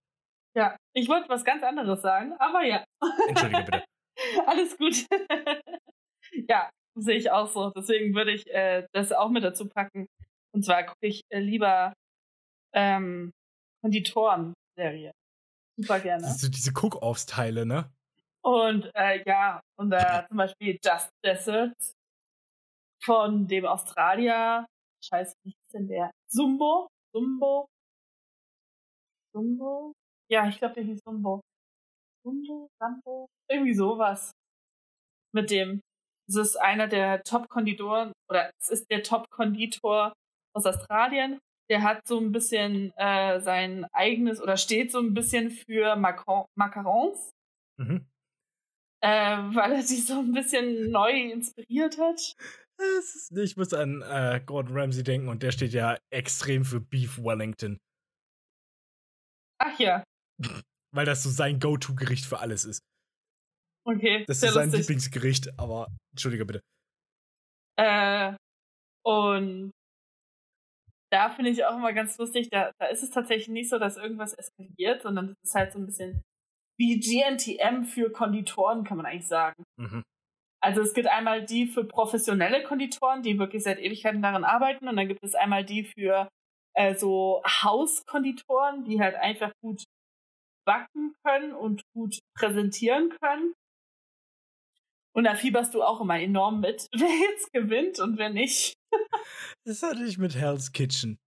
Ja, 0.56 0.76
ich 0.96 1.08
wollte 1.08 1.30
was 1.30 1.46
ganz 1.46 1.62
anderes 1.62 2.02
sagen, 2.02 2.34
aber 2.40 2.64
ja. 2.64 2.84
Entschuldige 3.28 3.64
bitte. 3.64 3.84
Alles 4.48 4.76
gut. 4.80 5.06
ja, 6.50 6.72
sehe 6.96 7.18
ich 7.18 7.30
auch 7.30 7.48
so. 7.48 7.70
Deswegen 7.70 8.16
würde 8.16 8.32
ich 8.32 8.48
äh, 8.48 8.88
das 8.94 9.12
auch 9.12 9.30
mit 9.30 9.44
dazu 9.44 9.70
packen. 9.70 10.08
Und 10.52 10.66
zwar 10.66 10.84
gucke 10.86 11.06
ich 11.06 11.22
äh, 11.30 11.40
lieber 11.40 11.94
ähm, 12.74 13.32
Konditoren-Serie. 13.84 15.12
Super 15.78 16.00
gerne. 16.00 16.28
So 16.34 16.50
diese 16.50 16.72
Cook-Offs-Teile, 16.72 17.68
ne? 17.68 17.94
Und 18.42 18.90
äh, 18.96 19.22
ja, 19.28 19.62
und 19.78 19.92
äh, 19.92 20.24
zum 20.28 20.38
Beispiel 20.38 20.80
Just 20.84 21.10
Desert 21.24 21.76
von 23.04 23.48
dem 23.48 23.66
Australier. 23.66 24.66
Scheiße, 25.04 25.34
wie 25.44 25.52
ist 25.52 25.74
denn 25.74 25.88
der? 25.88 26.12
Zumbo? 26.30 26.88
Zumbo? 27.14 27.68
Zumbo? 29.34 29.94
Ja, 30.30 30.48
ich 30.48 30.58
glaube, 30.58 30.76
der 30.76 30.84
hieß 30.84 31.00
Zumbo. 31.04 31.42
Zumbo? 32.24 32.70
Sambo? 32.80 33.28
Irgendwie 33.50 33.74
sowas. 33.74 34.32
Mit 35.34 35.52
dem. 35.52 35.82
Es 36.28 36.36
ist 36.36 36.56
einer 36.58 36.88
der 36.88 37.24
Top-Konditoren, 37.24 38.12
oder 38.30 38.52
es 38.60 38.70
ist 38.70 38.90
der 38.92 39.02
Top-Konditor 39.04 40.14
aus 40.56 40.66
Australien. 40.66 41.40
Der 41.70 41.84
hat 41.84 42.06
so 42.08 42.20
ein 42.20 42.32
bisschen 42.32 42.92
äh, 42.98 43.40
sein 43.40 43.86
eigenes, 43.94 44.42
oder 44.42 44.58
steht 44.58 44.92
so 44.92 45.00
ein 45.00 45.14
bisschen 45.14 45.52
für 45.52 45.96
Macarons 45.96 47.32
Mhm. 47.80 48.06
äh, 49.02 49.38
weil 49.56 49.72
er 49.72 49.82
sich 49.84 50.06
so 50.06 50.20
ein 50.20 50.34
bisschen 50.34 50.92
neu 50.92 51.12
inspiriert 51.32 51.98
hat. 51.98 52.36
Es 52.80 53.16
ist, 53.16 53.38
ich 53.38 53.58
muss 53.58 53.74
an 53.74 54.02
äh, 54.02 54.42
Gordon 54.46 54.78
Ramsay 54.78 55.04
denken 55.04 55.28
und 55.28 55.44
der 55.44 55.52
steht 55.52 55.74
ja 55.74 55.98
extrem 56.12 56.64
für 56.64 56.80
Beef 56.80 57.18
Wellington, 57.18 57.78
Ach 59.62 59.78
ja, 59.80 60.04
weil 60.96 61.06
das 61.06 61.24
so 61.24 61.30
sein 61.30 61.60
Go-To-Gericht 61.60 62.26
für 62.26 62.40
alles 62.40 62.66
ist. 62.66 62.80
okay. 63.86 64.24
Das 64.28 64.42
ist 64.42 64.54
sein 64.54 64.68
lustig. 64.68 64.82
Lieblingsgericht, 64.82 65.60
aber 65.60 65.88
entschuldige 66.12 66.46
bitte. 66.46 66.62
Äh, 67.78 68.36
und 69.06 69.72
da 71.12 71.30
finde 71.30 71.50
ich 71.52 71.66
auch 71.66 71.76
immer 71.76 71.94
ganz 71.94 72.18
lustig, 72.18 72.50
da, 72.50 72.72
da 72.80 72.88
ist 72.88 73.04
es 73.04 73.10
tatsächlich 73.10 73.50
nicht 73.50 73.70
so, 73.70 73.80
dass 73.80 73.98
irgendwas 73.98 74.34
eskaliert, 74.34 75.02
sondern 75.02 75.28
das 75.30 75.38
ist 75.44 75.56
halt 75.56 75.74
so 75.74 75.80
ein 75.80 75.86
bisschen 75.86 76.22
wie 76.78 77.00
GNTM 77.00 77.84
für 77.84 78.12
Konditoren, 78.12 78.84
kann 78.84 78.98
man 78.98 79.06
eigentlich 79.06 79.28
sagen. 79.28 79.64
Mhm. 79.78 80.04
Also 80.62 80.82
es 80.82 80.94
gibt 80.94 81.08
einmal 81.08 81.46
die 81.46 81.68
für 81.68 81.86
professionelle 81.86 82.64
Konditoren, 82.64 83.24
die 83.24 83.40
wirklich 83.40 83.64
seit 83.64 83.80
Ewigkeiten 83.80 84.22
daran 84.22 84.44
arbeiten, 84.44 84.88
und 84.88 84.98
dann 84.98 85.08
gibt 85.08 85.24
es 85.24 85.36
einmal 85.36 85.64
die 85.64 85.86
für 85.86 86.28
äh, 86.76 86.96
so 86.96 87.42
Hauskonditoren, 87.46 88.84
die 88.84 89.00
halt 89.00 89.16
einfach 89.16 89.52
gut 89.62 89.84
backen 90.66 91.14
können 91.24 91.54
und 91.54 91.82
gut 91.94 92.20
präsentieren 92.38 93.10
können. 93.22 93.54
Und 95.16 95.24
da 95.24 95.34
fieberst 95.36 95.74
du 95.74 95.82
auch 95.82 96.02
immer 96.02 96.20
enorm 96.20 96.60
mit, 96.60 96.88
wer 96.94 97.10
jetzt 97.30 97.52
gewinnt 97.52 98.00
und 98.00 98.18
wer 98.18 98.30
nicht. 98.30 98.76
Das 99.66 99.82
hatte 99.82 100.04
ich 100.04 100.18
mit 100.18 100.36
Hell's 100.36 100.72
Kitchen. 100.72 101.18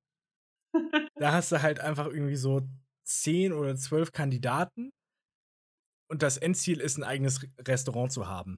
da 1.16 1.32
hast 1.32 1.52
du 1.52 1.62
halt 1.62 1.80
einfach 1.80 2.06
irgendwie 2.06 2.36
so 2.36 2.62
zehn 3.04 3.52
oder 3.52 3.76
zwölf 3.76 4.12
Kandidaten 4.12 4.90
und 6.10 6.22
das 6.22 6.38
Endziel 6.38 6.80
ist, 6.80 6.98
ein 6.98 7.04
eigenes 7.04 7.42
Re- 7.42 7.48
Restaurant 7.66 8.12
zu 8.12 8.26
haben. 8.28 8.56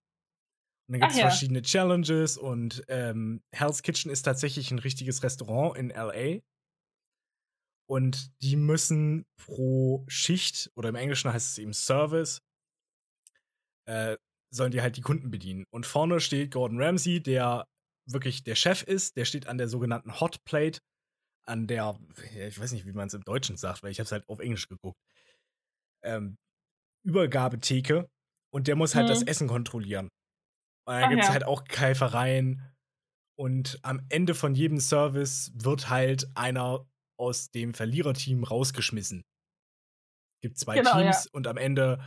Und 0.86 0.92
dann 0.94 1.00
gibt 1.00 1.12
es 1.12 1.18
ja. 1.18 1.28
verschiedene 1.28 1.62
Challenges 1.62 2.36
und 2.36 2.84
ähm, 2.88 3.42
Hell's 3.52 3.82
Kitchen 3.82 4.10
ist 4.10 4.22
tatsächlich 4.22 4.70
ein 4.70 4.78
richtiges 4.78 5.22
Restaurant 5.22 5.76
in 5.78 5.90
LA. 5.90 6.40
Und 7.86 8.30
die 8.42 8.56
müssen 8.56 9.24
pro 9.36 10.04
Schicht, 10.08 10.70
oder 10.74 10.88
im 10.88 10.94
Englischen 10.94 11.32
heißt 11.32 11.50
es 11.52 11.58
eben 11.58 11.72
Service, 11.74 12.40
äh, 13.86 14.16
sollen 14.50 14.70
die 14.72 14.80
halt 14.82 14.96
die 14.96 15.02
Kunden 15.02 15.30
bedienen. 15.30 15.64
Und 15.70 15.86
vorne 15.86 16.20
steht 16.20 16.52
Gordon 16.52 16.80
Ramsay, 16.80 17.20
der 17.20 17.66
wirklich 18.06 18.44
der 18.44 18.54
Chef 18.54 18.82
ist, 18.82 19.16
der 19.16 19.24
steht 19.24 19.46
an 19.46 19.58
der 19.58 19.68
sogenannten 19.68 20.20
Hot 20.20 20.44
Plate, 20.44 20.78
an 21.46 21.66
der, 21.66 21.98
ich 22.48 22.58
weiß 22.58 22.72
nicht, 22.72 22.86
wie 22.86 22.92
man 22.92 23.08
es 23.08 23.14
im 23.14 23.24
Deutschen 23.24 23.56
sagt, 23.56 23.82
weil 23.82 23.90
ich 23.90 23.98
habe 23.98 24.04
es 24.06 24.12
halt 24.12 24.28
auf 24.28 24.40
Englisch 24.40 24.68
geguckt, 24.68 24.98
ähm, 26.02 26.36
Übergabetheke 27.04 28.08
und 28.50 28.66
der 28.68 28.76
muss 28.76 28.94
halt 28.94 29.06
Mhm. 29.06 29.10
das 29.10 29.22
Essen 29.22 29.48
kontrollieren. 29.48 30.08
Und 30.86 30.94
dann 30.94 31.10
gibt 31.10 31.22
es 31.22 31.28
ja. 31.28 31.32
halt 31.32 31.44
auch 31.44 31.64
Keifereien 31.64 32.62
und 33.36 33.78
am 33.82 34.04
Ende 34.10 34.34
von 34.34 34.54
jedem 34.54 34.80
Service 34.80 35.52
wird 35.54 35.88
halt 35.88 36.28
einer 36.34 36.86
aus 37.18 37.50
dem 37.50 37.74
Verliererteam 37.74 38.44
rausgeschmissen. 38.44 39.24
Gibt 40.42 40.58
zwei 40.58 40.76
Genau, 40.76 40.90
ja. 40.98 41.02
Teams 41.02 41.26
und 41.28 41.46
am 41.46 41.56
Ende, 41.56 41.98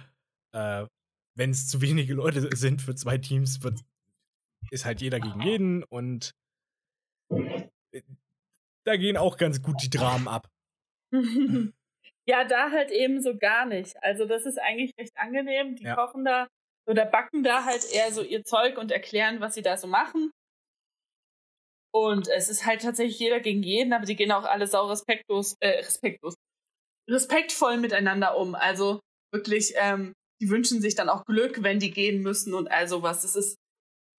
äh, 0.53 0.85
wenn 1.35 1.49
es 1.49 1.67
zu 1.67 1.81
wenige 1.81 2.13
Leute 2.13 2.49
sind 2.55 2.81
für 2.81 2.95
zwei 2.95 3.17
Teams, 3.17 3.63
wird, 3.63 3.81
ist 4.71 4.85
halt 4.85 5.01
jeder 5.01 5.19
gegen 5.19 5.41
jeden 5.41 5.83
und 5.83 6.31
äh, 7.31 8.01
da 8.85 8.95
gehen 8.95 9.17
auch 9.17 9.37
ganz 9.37 9.61
gut 9.61 9.81
die 9.81 9.89
Dramen 9.89 10.27
ab. 10.27 10.49
ja, 12.25 12.43
da 12.45 12.71
halt 12.71 12.91
eben 12.91 13.21
so 13.21 13.37
gar 13.37 13.65
nicht. 13.65 14.01
Also 14.01 14.25
das 14.25 14.45
ist 14.45 14.59
eigentlich 14.59 14.93
recht 14.97 15.17
angenehm. 15.17 15.75
Die 15.75 15.83
Ja. 15.83 15.95
kochen 15.95 16.23
da 16.23 16.47
oder 16.87 17.05
backen 17.05 17.43
da 17.43 17.65
halt 17.65 17.83
eher 17.91 18.11
so 18.11 18.21
ihr 18.21 18.43
Zeug 18.43 18.77
und 18.77 18.91
erklären, 18.91 19.41
was 19.41 19.55
sie 19.55 19.61
da 19.61 19.77
so 19.77 19.87
machen. 19.87 20.31
Und 21.93 22.27
es 22.27 22.49
ist 22.49 22.65
halt 22.65 22.81
tatsächlich 22.81 23.19
jeder 23.19 23.39
gegen 23.39 23.63
jeden, 23.63 23.93
aber 23.93 24.05
die 24.05 24.15
gehen 24.15 24.31
auch 24.31 24.45
alle 24.45 24.67
sau 24.67 24.87
respektlos, 24.87 25.55
äh, 25.59 25.79
respektlos, 25.79 26.35
respektvoll 27.09 27.77
miteinander 27.77 28.37
um. 28.37 28.55
Also 28.55 28.99
wirklich, 29.33 29.73
ähm, 29.77 30.13
die 30.41 30.49
wünschen 30.49 30.81
sich 30.81 30.95
dann 30.95 31.09
auch 31.09 31.25
Glück, 31.25 31.63
wenn 31.63 31.79
die 31.79 31.91
gehen 31.91 32.21
müssen 32.21 32.53
und 32.53 32.69
all 32.69 32.87
sowas. 32.87 33.23
Es 33.23 33.35
ist 33.35 33.57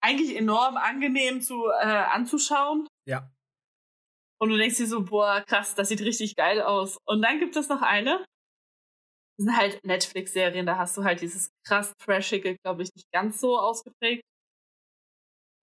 eigentlich 0.02 0.36
enorm 0.36 0.76
angenehm 0.76 1.40
zu 1.40 1.66
äh, 1.66 1.86
anzuschauen. 1.86 2.86
Ja. 3.06 3.30
Und 4.40 4.50
du 4.50 4.56
denkst 4.56 4.76
dir 4.76 4.86
so, 4.86 5.04
boah, 5.04 5.42
krass, 5.46 5.74
das 5.74 5.88
sieht 5.88 6.00
richtig 6.00 6.36
geil 6.36 6.62
aus. 6.62 6.98
Und 7.06 7.22
dann 7.22 7.40
gibt 7.40 7.56
es 7.56 7.68
noch 7.68 7.82
eine. 7.82 8.24
Das 9.38 9.44
sind 9.44 9.56
halt 9.56 9.84
Netflix-Serien, 9.84 10.66
da 10.66 10.78
hast 10.78 10.96
du 10.96 11.04
halt 11.04 11.20
dieses 11.20 11.50
krass 11.64 11.94
Trashige, 11.98 12.56
glaube 12.64 12.82
ich, 12.82 12.90
nicht 12.94 13.10
ganz 13.12 13.40
so 13.40 13.58
ausgeprägt. 13.58 14.22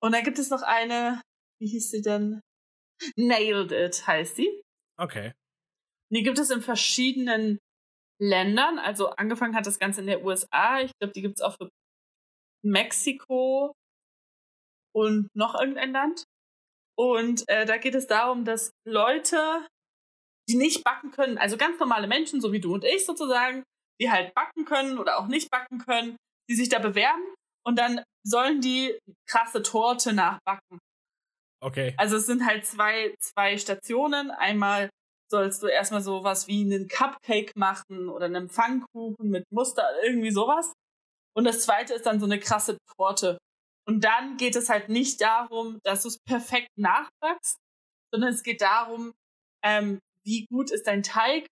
Und 0.01 0.13
dann 0.13 0.23
gibt 0.23 0.39
es 0.39 0.49
noch 0.49 0.61
eine, 0.61 1.21
wie 1.59 1.67
hieß 1.67 1.91
sie 1.91 2.01
denn? 2.01 2.41
Nailed 3.17 3.71
It 3.71 4.07
heißt 4.07 4.37
die. 4.37 4.63
Okay. 4.97 5.33
Die 6.13 6.23
gibt 6.23 6.39
es 6.39 6.51
in 6.51 6.61
verschiedenen 6.61 7.59
Ländern. 8.21 8.79
Also 8.79 9.09
angefangen 9.09 9.55
hat 9.55 9.65
das 9.65 9.79
Ganze 9.79 10.01
in 10.01 10.07
der 10.07 10.23
USA. 10.23 10.79
Ich 10.79 10.91
glaube, 10.99 11.13
die 11.13 11.21
gibt 11.21 11.37
es 11.37 11.41
auch 11.41 11.57
für 11.57 11.69
Mexiko 12.63 13.73
und 14.93 15.27
noch 15.35 15.59
irgendein 15.59 15.91
Land. 15.91 16.23
Und 16.97 17.43
äh, 17.49 17.65
da 17.65 17.77
geht 17.77 17.95
es 17.95 18.07
darum, 18.07 18.45
dass 18.45 18.71
Leute, 18.87 19.67
die 20.47 20.55
nicht 20.55 20.83
backen 20.83 21.11
können, 21.11 21.37
also 21.37 21.57
ganz 21.57 21.79
normale 21.79 22.07
Menschen, 22.07 22.41
so 22.41 22.51
wie 22.51 22.59
du 22.59 22.73
und 22.73 22.83
ich 22.83 23.05
sozusagen, 23.05 23.63
die 23.99 24.11
halt 24.11 24.33
backen 24.33 24.65
können 24.65 24.97
oder 24.97 25.19
auch 25.19 25.27
nicht 25.27 25.49
backen 25.49 25.79
können, 25.79 26.17
die 26.49 26.55
sich 26.55 26.69
da 26.69 26.79
bewerben 26.79 27.23
und 27.65 27.79
dann 27.79 28.03
sollen 28.23 28.61
die 28.61 28.97
krasse 29.27 29.63
Torte 29.63 30.13
nachbacken. 30.13 30.79
Okay. 31.61 31.95
Also 31.97 32.17
es 32.17 32.25
sind 32.25 32.45
halt 32.45 32.65
zwei, 32.65 33.15
zwei 33.19 33.57
Stationen. 33.57 34.29
Einmal 34.29 34.89
sollst 35.31 35.63
du 35.63 35.67
erstmal 35.67 36.01
sowas 36.01 36.47
wie 36.47 36.61
einen 36.61 36.87
Cupcake 36.87 37.53
machen 37.55 38.09
oder 38.09 38.25
einen 38.25 38.49
Pfannkuchen 38.49 39.29
mit 39.29 39.45
Muster, 39.51 39.87
irgendwie 40.03 40.31
sowas. 40.31 40.73
Und 41.35 41.45
das 41.45 41.63
zweite 41.63 41.93
ist 41.93 42.05
dann 42.05 42.19
so 42.19 42.25
eine 42.25 42.39
krasse 42.39 42.77
Torte. 42.95 43.39
Und 43.87 44.03
dann 44.03 44.37
geht 44.37 44.55
es 44.55 44.69
halt 44.69 44.89
nicht 44.89 45.21
darum, 45.21 45.79
dass 45.83 46.03
du 46.03 46.09
es 46.09 46.19
perfekt 46.19 46.69
nachbackst, 46.77 47.57
sondern 48.11 48.33
es 48.33 48.43
geht 48.43 48.61
darum, 48.61 49.13
ähm, 49.63 49.99
wie 50.25 50.45
gut 50.47 50.71
ist 50.71 50.87
dein 50.87 51.03
Teig 51.03 51.47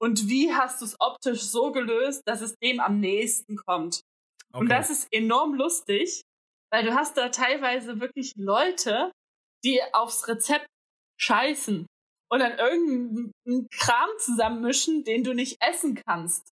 und 0.00 0.28
wie 0.28 0.52
hast 0.52 0.80
du 0.80 0.84
es 0.84 0.96
optisch 1.00 1.42
so 1.42 1.72
gelöst, 1.72 2.22
dass 2.26 2.40
es 2.40 2.54
dem 2.62 2.80
am 2.80 3.00
nächsten 3.00 3.56
kommt. 3.56 4.00
okay. 4.52 4.60
Und 4.60 4.68
das 4.68 4.90
ist 4.90 5.08
enorm 5.12 5.54
lustig, 5.54 6.22
weil 6.72 6.84
du 6.84 6.94
hast 6.94 7.16
da 7.16 7.28
teilweise 7.28 8.00
wirklich 8.00 8.32
Leute, 8.36 9.12
die 9.64 9.80
aufs 9.92 10.28
Rezept 10.28 10.66
scheißen 11.18 11.86
und 12.30 12.38
dann 12.40 12.58
irgendeinen 12.58 13.68
Kram 13.70 14.10
zusammenmischen, 14.18 15.04
den 15.04 15.24
du 15.24 15.32
nicht 15.32 15.62
essen 15.62 15.94
kannst, 16.06 16.48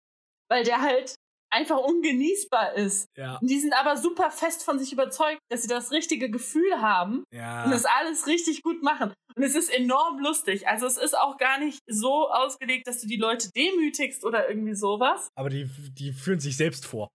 weil 0.48 0.64
der 0.64 0.80
halt 0.82 1.14
einfach 1.52 1.78
ungenießbar 1.78 2.74
ist. 2.74 3.06
ja. 3.16 3.36
Und 3.38 3.48
die 3.50 3.60
sind 3.60 3.74
aber 3.74 3.96
super 3.96 4.30
fest 4.30 4.64
von 4.64 4.78
sich 4.78 4.92
überzeugt, 4.92 5.38
dass 5.50 5.62
sie 5.62 5.68
das 5.68 5.90
richtige 5.92 6.30
Gefühl 6.30 6.80
haben 6.80 7.24
Ja. 7.32 7.64
und 7.64 7.70
das 7.70 7.84
alles 7.84 8.26
richtig 8.26 8.62
gut 8.62 8.82
machen. 8.82 9.12
Und 9.36 9.42
es 9.42 9.54
ist 9.54 9.68
enorm 9.68 10.18
lustig. 10.18 10.66
Also 10.68 10.86
es 10.86 10.96
ist 10.96 11.16
auch 11.16 11.36
gar 11.38 11.58
nicht 11.58 11.78
so 11.86 12.30
ausgelegt, 12.30 12.86
dass 12.86 13.00
du 13.00 13.06
die 13.06 13.16
Leute 13.16 13.50
demütigst 13.54 14.24
oder 14.24 14.48
irgendwie 14.48 14.74
sowas. 14.74 15.28
Aber 15.34 15.50
die, 15.50 15.68
die 15.98 16.12
führen 16.12 16.40
sich 16.40 16.56
selbst 16.56 16.86
vor. 16.86 17.08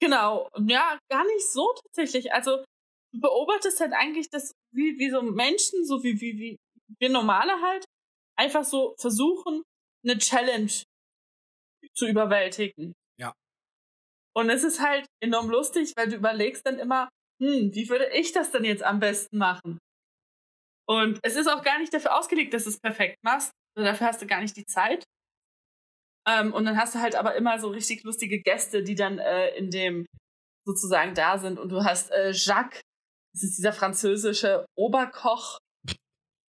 Genau. 0.00 0.48
Ja, 0.66 0.98
gar 1.10 1.24
nicht 1.24 1.46
so 1.50 1.72
tatsächlich. 1.86 2.32
Also 2.32 2.64
du 3.12 3.20
beobachtest 3.20 3.80
halt 3.80 3.92
eigentlich, 3.92 4.28
dass 4.30 4.52
wie, 4.72 4.98
wie 4.98 5.10
so 5.10 5.22
Menschen, 5.22 5.84
so 5.84 6.02
wie, 6.02 6.20
wie, 6.20 6.38
wie 6.38 6.56
wir 6.98 7.08
Normale 7.10 7.60
halt, 7.62 7.84
einfach 8.36 8.64
so 8.64 8.94
versuchen, 8.98 9.62
eine 10.04 10.18
Challenge 10.18 10.70
zu 11.94 12.06
überwältigen. 12.06 12.92
Und 14.36 14.50
es 14.50 14.64
ist 14.64 14.80
halt 14.80 15.06
enorm 15.22 15.48
lustig, 15.48 15.92
weil 15.96 16.08
du 16.08 16.16
überlegst 16.16 16.66
dann 16.66 16.78
immer, 16.78 17.08
hm, 17.40 17.74
wie 17.74 17.88
würde 17.88 18.08
ich 18.12 18.32
das 18.32 18.50
denn 18.50 18.64
jetzt 18.64 18.82
am 18.82 19.00
besten 19.00 19.38
machen? 19.38 19.78
Und 20.86 21.18
es 21.22 21.36
ist 21.36 21.48
auch 21.48 21.62
gar 21.62 21.78
nicht 21.78 21.94
dafür 21.94 22.18
ausgelegt, 22.18 22.52
dass 22.52 22.64
du 22.64 22.70
es 22.70 22.78
perfekt 22.80 23.16
machst. 23.22 23.52
Also 23.76 23.88
dafür 23.88 24.08
hast 24.08 24.20
du 24.22 24.26
gar 24.26 24.40
nicht 24.40 24.56
die 24.56 24.66
Zeit. 24.66 25.04
Ähm, 26.28 26.52
und 26.52 26.64
dann 26.64 26.76
hast 26.76 26.94
du 26.94 27.00
halt 27.00 27.16
aber 27.16 27.34
immer 27.36 27.58
so 27.58 27.68
richtig 27.68 28.02
lustige 28.02 28.40
Gäste, 28.40 28.82
die 28.82 28.94
dann 28.94 29.18
äh, 29.18 29.48
in 29.56 29.70
dem 29.70 30.06
sozusagen 30.66 31.14
da 31.14 31.38
sind. 31.38 31.58
Und 31.58 31.70
du 31.70 31.84
hast 31.84 32.10
äh, 32.10 32.32
Jacques, 32.32 32.80
das 33.34 33.42
ist 33.42 33.58
dieser 33.58 33.72
französische 33.72 34.64
Oberkoch, 34.76 35.58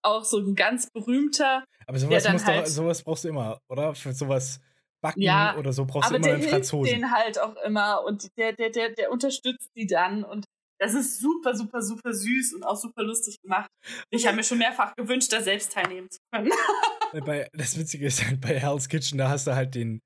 auch 0.04 0.24
so 0.24 0.40
ein 0.40 0.56
ganz 0.56 0.88
berühmter. 0.92 1.64
Aber 1.88 1.98
sowas, 1.98 2.24
dann 2.24 2.34
musst 2.34 2.46
halt- 2.46 2.68
du, 2.68 2.70
sowas 2.70 3.04
brauchst 3.04 3.24
du 3.24 3.30
immer, 3.30 3.60
oder? 3.70 3.96
Für 3.96 4.14
sowas 4.14 4.60
backen 5.06 5.22
Ja, 5.22 5.56
oder 5.58 5.72
so 5.74 5.86
brauchst 5.86 6.10
aber 6.10 6.20
du 6.20 6.28
immer 6.28 6.38
der 6.38 6.44
einen 6.44 6.50
Franzosen. 6.50 6.94
denen 6.94 7.12
halt 7.12 7.40
auch 7.40 7.56
immer 7.64 8.04
und 8.04 8.36
der, 8.38 8.54
der, 8.54 8.70
der, 8.70 8.90
der 8.90 9.12
unterstützt 9.12 9.70
die 9.76 9.86
dann. 9.86 10.24
Und 10.24 10.46
das 10.80 10.94
ist 10.94 11.20
super, 11.20 11.56
super, 11.56 11.82
super 11.82 12.14
süß 12.14 12.54
und 12.56 12.64
auch 12.64 12.76
super 12.76 13.04
lustig 13.04 13.40
gemacht. 13.42 13.70
Ich 14.10 14.26
habe 14.26 14.36
mir 14.38 14.44
schon 14.44 14.58
mehrfach 14.58 14.96
gewünscht, 14.96 15.32
da 15.32 15.42
selbst 15.42 15.72
teilnehmen 15.72 16.10
zu 16.10 16.20
können. 16.32 16.52
Bei, 17.26 17.48
das 17.54 17.78
Witzige 17.78 18.08
ist 18.08 18.26
halt 18.26 18.42
bei 18.42 18.60
Hell's 18.60 18.90
Kitchen, 18.90 19.18
da 19.18 19.30
hast 19.30 19.48
du 19.48 19.56
halt 19.56 19.74
den, 19.74 20.02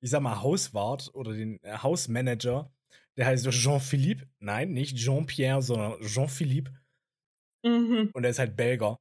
ich 0.00 0.08
sag 0.08 0.22
mal, 0.22 0.40
Hauswart 0.40 1.10
oder 1.12 1.34
den 1.34 1.62
äh, 1.62 1.76
Hausmanager, 1.76 2.72
der 3.18 3.26
heißt 3.26 3.50
Jean-Philippe. 3.50 4.26
Nein, 4.38 4.72
nicht 4.72 4.96
Jean-Pierre, 4.96 5.60
sondern 5.60 6.00
Jean-Philippe. 6.00 6.70
mhm. 7.66 8.10
Und 8.14 8.24
er 8.24 8.30
ist 8.30 8.38
halt 8.38 8.56
Belger. 8.56 8.98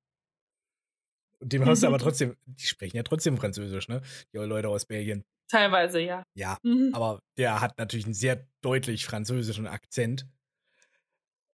Und 1.39 1.53
dem 1.53 1.63
hörst 1.63 1.83
du 1.83 1.87
aber 1.87 1.99
trotzdem, 1.99 2.35
die 2.45 2.65
sprechen 2.65 2.97
ja 2.97 3.03
trotzdem 3.03 3.37
Französisch, 3.37 3.87
ne? 3.87 4.01
Die 4.33 4.37
Leute 4.37 4.67
aus 4.67 4.85
Belgien. 4.85 5.23
Teilweise, 5.49 5.99
ja. 6.01 6.23
Ja, 6.35 6.57
Mhm. 6.63 6.91
aber 6.93 7.19
der 7.37 7.61
hat 7.61 7.77
natürlich 7.77 8.05
einen 8.05 8.13
sehr 8.13 8.47
deutlich 8.61 9.05
französischen 9.05 9.67
Akzent. 9.67 10.27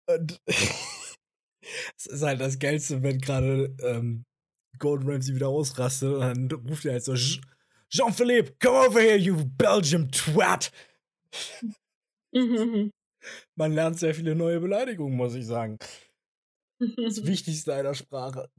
Und 0.07 0.39
es 1.97 2.05
ist 2.05 2.21
halt 2.23 2.39
das 2.41 2.59
Geilste, 2.59 3.03
wenn 3.03 3.19
gerade 3.19 3.75
ähm, 3.83 4.23
Gordon 4.79 5.09
Ramsay 5.09 5.35
wieder 5.35 5.49
ausrastet 5.49 6.13
und 6.13 6.21
dann 6.21 6.51
ruft 6.67 6.85
er 6.85 6.93
halt 6.93 7.03
so: 7.03 7.13
"Je- 7.15 7.41
Jean-Philippe, 7.89 8.55
come 8.61 8.77
over 8.87 9.01
here, 9.01 9.17
you 9.17 9.35
Belgium 9.57 10.09
twat! 10.11 10.71
Mhm. 12.33 12.91
Man 13.55 13.73
lernt 13.73 13.99
sehr 13.99 14.13
viele 14.15 14.35
neue 14.35 14.59
Beleidigungen, 14.59 15.17
muss 15.17 15.35
ich 15.35 15.45
sagen. 15.45 15.77
Das 16.97 17.25
Wichtigste 17.25 17.73
einer 17.75 17.93
Sprache. 17.93 18.49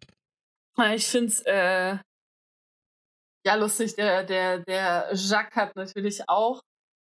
Ja, 0.76 0.94
Ich 0.94 1.06
finde 1.06 1.28
es 1.28 1.40
äh, 1.46 1.96
ja 3.46 3.54
lustig. 3.54 3.94
Der, 3.96 4.24
der, 4.24 4.58
der 4.60 5.10
Jacques 5.14 5.56
hat 5.56 5.76
natürlich 5.76 6.28
auch 6.28 6.60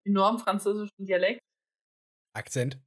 enorm 0.07 0.39
französischen 0.39 1.05
Dialekt 1.05 1.41
Akzent. 2.37 2.79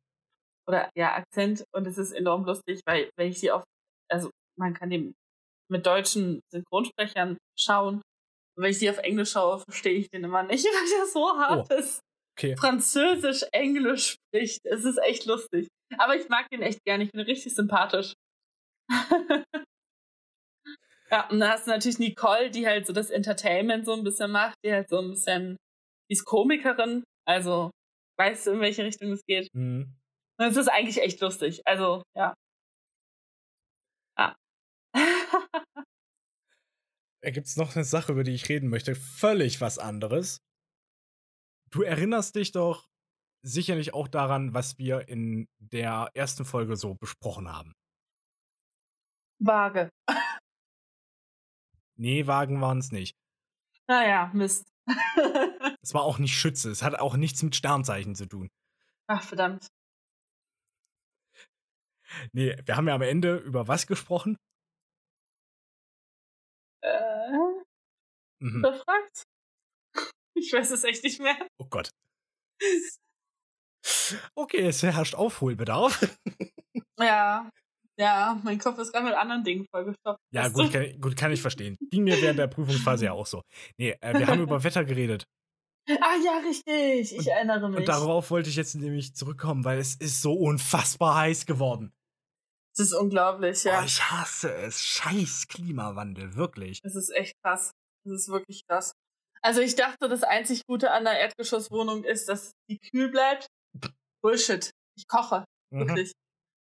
oder 0.68 0.90
ja 0.96 1.16
Akzent 1.16 1.64
und 1.74 1.88
es 1.88 1.98
ist 1.98 2.12
enorm 2.12 2.46
lustig, 2.46 2.82
weil 2.86 3.10
wenn 3.18 3.30
ich 3.30 3.40
sie 3.40 3.52
auf, 3.52 3.64
also 4.10 4.30
man 4.58 4.74
kann 4.74 4.90
den 4.90 5.16
mit 5.70 5.86
deutschen 5.86 6.42
Synchronsprechern 6.52 7.38
schauen. 7.58 7.96
Und 8.56 8.64
wenn 8.64 8.72
ich 8.72 8.80
die 8.80 8.90
auf 8.90 8.98
Englisch 9.00 9.32
schaue, 9.32 9.60
verstehe 9.60 9.94
ich 9.94 10.10
den 10.10 10.24
immer 10.24 10.44
nicht, 10.44 10.66
weil 10.66 11.00
der 11.00 11.06
so 11.08 11.38
hart 11.38 11.72
ist. 11.72 12.02
Okay. 12.38 12.56
Französisch, 12.56 13.44
Englisch 13.52 14.14
spricht. 14.14 14.66
Es 14.66 14.86
ist 14.86 14.98
echt 15.00 15.26
lustig. 15.26 15.68
Aber 15.98 16.16
ich 16.16 16.30
mag 16.30 16.48
den 16.50 16.62
echt 16.62 16.84
gerne. 16.86 17.04
Ich 17.04 17.14
ihn 17.14 17.20
richtig 17.20 17.56
sympathisch. 17.56 18.14
ja, 21.12 21.30
und 21.30 21.40
dann 21.40 21.50
hast 21.50 21.68
du 21.68 21.72
natürlich 21.72 22.00
Nicole, 22.00 22.52
die 22.52 22.68
halt 22.68 22.86
so 22.86 22.94
das 22.94 23.10
Entertainment 23.10 23.86
so 23.86 23.94
ein 23.94 24.04
bisschen 24.04 24.32
macht, 24.32 24.56
die 24.64 24.72
halt 24.72 24.90
so 24.90 25.00
ein 25.00 25.10
bisschen, 25.10 25.58
die 26.10 26.14
ist 26.14 26.26
Komikerin. 26.26 27.04
Also, 27.26 27.72
weißt 28.18 28.48
du, 28.48 28.52
in 28.52 28.60
welche 28.62 28.84
Richtung 28.84 29.12
es 29.12 29.26
geht? 29.26 29.48
Mhm. 29.54 29.96
Und 30.40 30.46
es 30.46 30.58
ist 30.58 30.68
eigentlich 30.68 31.02
echt 31.02 31.20
lustig. 31.22 31.62
Also, 31.66 32.04
ja. 32.16 32.34
Ja. 34.18 34.36
Da 37.24 37.32
gibt 37.32 37.48
es 37.48 37.58
noch 37.58 37.76
eine 37.76 37.84
Sache, 37.84 38.12
über 38.14 38.24
die 38.24 38.36
ich 38.36 38.48
reden 38.48 38.70
möchte. 38.70 38.96
Völlig 38.96 39.60
was 39.60 39.80
anderes. 39.80 40.38
Du 41.72 41.82
erinnerst 41.82 42.36
dich 42.36 42.52
doch 42.52 42.88
sicherlich 43.44 43.94
auch 43.94 44.08
daran, 44.08 44.54
was 44.54 44.78
wir 44.78 45.10
in 45.10 45.48
der 45.60 46.10
ersten 46.14 46.46
Folge 46.46 46.78
so 46.78 46.96
besprochen 46.96 47.52
haben. 47.52 47.74
Vage. 49.40 49.90
Nee, 51.98 52.28
Wagen 52.28 52.62
waren 52.62 52.78
es 52.80 52.92
nicht. 52.92 53.16
Naja, 53.88 54.32
Mist. 54.34 54.72
Es 55.82 55.94
war 55.94 56.02
auch 56.04 56.18
nicht 56.20 56.38
Schütze. 56.38 56.70
Es 56.70 56.84
hat 56.84 56.96
auch 57.00 57.16
nichts 57.16 57.42
mit 57.44 57.56
Sternzeichen 57.56 58.14
zu 58.14 58.26
tun. 58.26 58.50
Ach, 59.08 59.24
verdammt. 59.24 59.68
Nee, 62.34 62.58
wir 62.66 62.76
haben 62.76 62.88
ja 62.90 62.96
am 62.96 63.02
Ende 63.02 63.38
über 63.38 63.68
was 63.70 63.88
gesprochen? 63.88 64.38
Äh, 66.82 67.32
Mhm. 68.40 68.62
Befragt? 68.62 69.24
Ich 70.36 70.54
weiß 70.54 70.70
es 70.72 70.84
echt 70.84 71.04
nicht 71.04 71.20
mehr. 71.20 71.36
Oh 71.58 71.68
Gott. 71.70 71.90
Okay, 74.36 74.66
es 74.68 74.84
herrscht 74.84 75.16
Aufholbedarf. 75.16 76.16
Ja, 77.00 77.50
ja, 78.00 78.40
mein 78.44 78.60
Kopf 78.60 78.78
ist 78.80 78.92
gerade 78.92 79.06
mit 79.06 79.16
anderen 79.16 79.44
Dingen 79.44 79.66
vollgestopft. 79.72 80.20
Ja, 80.32 80.48
gut 80.50 80.72
kann, 80.74 80.82
ich- 80.84 81.00
gut, 81.02 81.16
kann 81.16 81.32
ich 81.32 81.42
verstehen. 81.42 81.78
Ging 81.92 82.04
mir 82.04 82.22
während 82.22 82.40
der 82.40 82.48
Prüfungsphase 82.48 83.06
ja 83.06 83.12
auch 83.14 83.26
so. 83.26 83.42
Nee, 83.78 83.96
äh, 84.02 84.18
wir 84.18 84.28
haben 84.28 84.42
über 84.42 84.64
Wetter 84.64 84.86
geredet. 84.86 85.24
Ah 85.90 86.16
ja, 86.24 86.40
richtig. 86.46 87.14
Ich 87.14 87.20
Und- 87.20 87.28
erinnere 87.28 87.70
mich. 87.70 87.80
Und 87.80 87.88
darauf 87.88 88.30
wollte 88.30 88.50
ich 88.50 88.56
jetzt 88.58 88.76
nämlich 88.76 89.16
zurückkommen, 89.16 89.64
weil 89.64 89.80
es 89.80 89.96
ist 89.96 90.22
so 90.22 90.34
unfassbar 90.34 91.16
heiß 91.16 91.46
geworden. 91.46 91.92
das 92.76 92.88
ist 92.88 92.94
unglaublich, 92.94 93.64
ja. 93.64 93.80
Oh, 93.82 93.86
ich 93.86 94.02
hasse 94.12 94.54
es. 94.54 94.84
Scheiß 94.84 95.48
Klimawandel, 95.48 96.36
wirklich. 96.36 96.82
Das 96.82 96.96
ist 96.96 97.10
echt 97.16 97.34
krass. 97.44 97.72
Das 98.06 98.14
ist 98.22 98.28
wirklich 98.30 98.62
krass. 98.68 98.92
Also 99.42 99.62
ich 99.62 99.76
dachte, 99.76 100.10
das 100.10 100.24
einzig 100.24 100.64
Gute 100.68 100.92
an 100.92 101.06
der 101.06 101.20
Erdgeschosswohnung 101.20 102.04
ist, 102.04 102.28
dass 102.28 102.52
die 102.70 102.80
kühl 102.80 103.10
bleibt. 103.10 103.48
Bullshit. 104.22 104.70
Ich 104.98 105.08
koche. 105.08 105.46
Mhm. 105.72 105.80
Wirklich. 105.88 106.12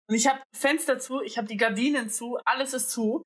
Und 0.09 0.15
ich 0.15 0.27
habe 0.27 0.41
Fenster 0.55 0.99
zu, 0.99 1.21
ich 1.21 1.37
habe 1.37 1.47
die 1.47 1.57
Gardinen 1.57 2.09
zu, 2.09 2.37
alles 2.45 2.73
ist 2.73 2.91
zu. 2.91 3.23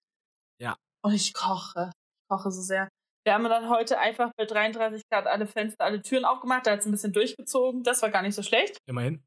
Ja. 0.59 0.75
Und 1.03 1.13
ich 1.13 1.33
koche. 1.33 1.91
Ich 1.93 2.27
koche 2.29 2.51
so 2.51 2.61
sehr. 2.61 2.89
Wir 3.23 3.33
haben 3.33 3.43
dann 3.43 3.69
heute 3.69 3.99
einfach 3.99 4.31
bei 4.35 4.45
33 4.45 5.03
Grad 5.11 5.27
alle 5.27 5.45
Fenster, 5.45 5.85
alle 5.85 6.01
Türen 6.01 6.25
aufgemacht. 6.25 6.65
Da 6.65 6.71
hat 6.71 6.79
es 6.79 6.85
ein 6.87 6.91
bisschen 6.91 7.13
durchgezogen. 7.13 7.83
Das 7.83 8.01
war 8.01 8.09
gar 8.09 8.23
nicht 8.23 8.33
so 8.33 8.41
schlecht. 8.41 8.77
Immerhin. 8.87 9.23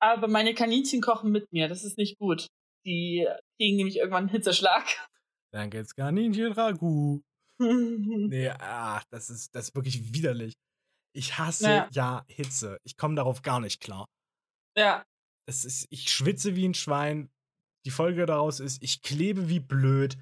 Aber 0.00 0.28
meine 0.28 0.54
Kaninchen 0.54 1.02
kochen 1.02 1.30
mit 1.30 1.52
mir. 1.52 1.68
Das 1.68 1.84
ist 1.84 1.98
nicht 1.98 2.18
gut. 2.18 2.46
Die 2.86 3.28
kriegen 3.58 3.76
nämlich 3.76 3.96
irgendwann 3.96 4.24
einen 4.24 4.28
Hitzeschlag. 4.30 4.84
Dann 5.52 5.68
geht's 5.70 5.94
Kaninchen 5.94 6.52
Ragu. 6.52 7.20
Nee, 7.60 8.50
ach, 8.50 9.02
das 9.10 9.30
ist, 9.30 9.52
das 9.52 9.68
ist 9.68 9.74
wirklich 9.74 10.14
widerlich. 10.14 10.54
Ich 11.12 11.38
hasse 11.38 11.64
ja, 11.68 11.88
Ja. 11.90 12.24
Hitze. 12.28 12.78
Ich 12.84 12.96
komme 12.96 13.16
darauf 13.16 13.42
gar 13.42 13.58
nicht 13.58 13.80
klar. 13.80 14.06
ja. 14.76 15.04
Es 15.48 15.64
ist, 15.64 15.86
ich 15.90 16.10
schwitze 16.10 16.56
wie 16.56 16.68
ein 16.68 16.74
Schwein. 16.74 17.30
Die 17.86 17.90
Folge 17.90 18.26
daraus 18.26 18.60
ist, 18.60 18.82
ich 18.82 19.02
klebe 19.02 19.48
wie 19.48 19.60
blöd. 19.60 20.18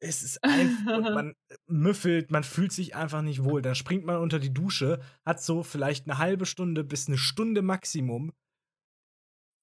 Es 0.00 0.22
ist 0.22 0.42
einfach, 0.42 0.96
und 0.96 1.02
man 1.14 1.34
müffelt, 1.66 2.30
man 2.30 2.42
fühlt 2.42 2.72
sich 2.72 2.94
einfach 2.94 3.20
nicht 3.22 3.44
wohl. 3.44 3.60
Dann 3.60 3.74
springt 3.74 4.04
man 4.04 4.16
unter 4.16 4.38
die 4.38 4.52
Dusche, 4.52 5.02
hat 5.26 5.42
so 5.42 5.62
vielleicht 5.62 6.06
eine 6.06 6.18
halbe 6.18 6.46
Stunde 6.46 6.84
bis 6.84 7.06
eine 7.06 7.18
Stunde 7.18 7.60
Maximum. 7.62 8.32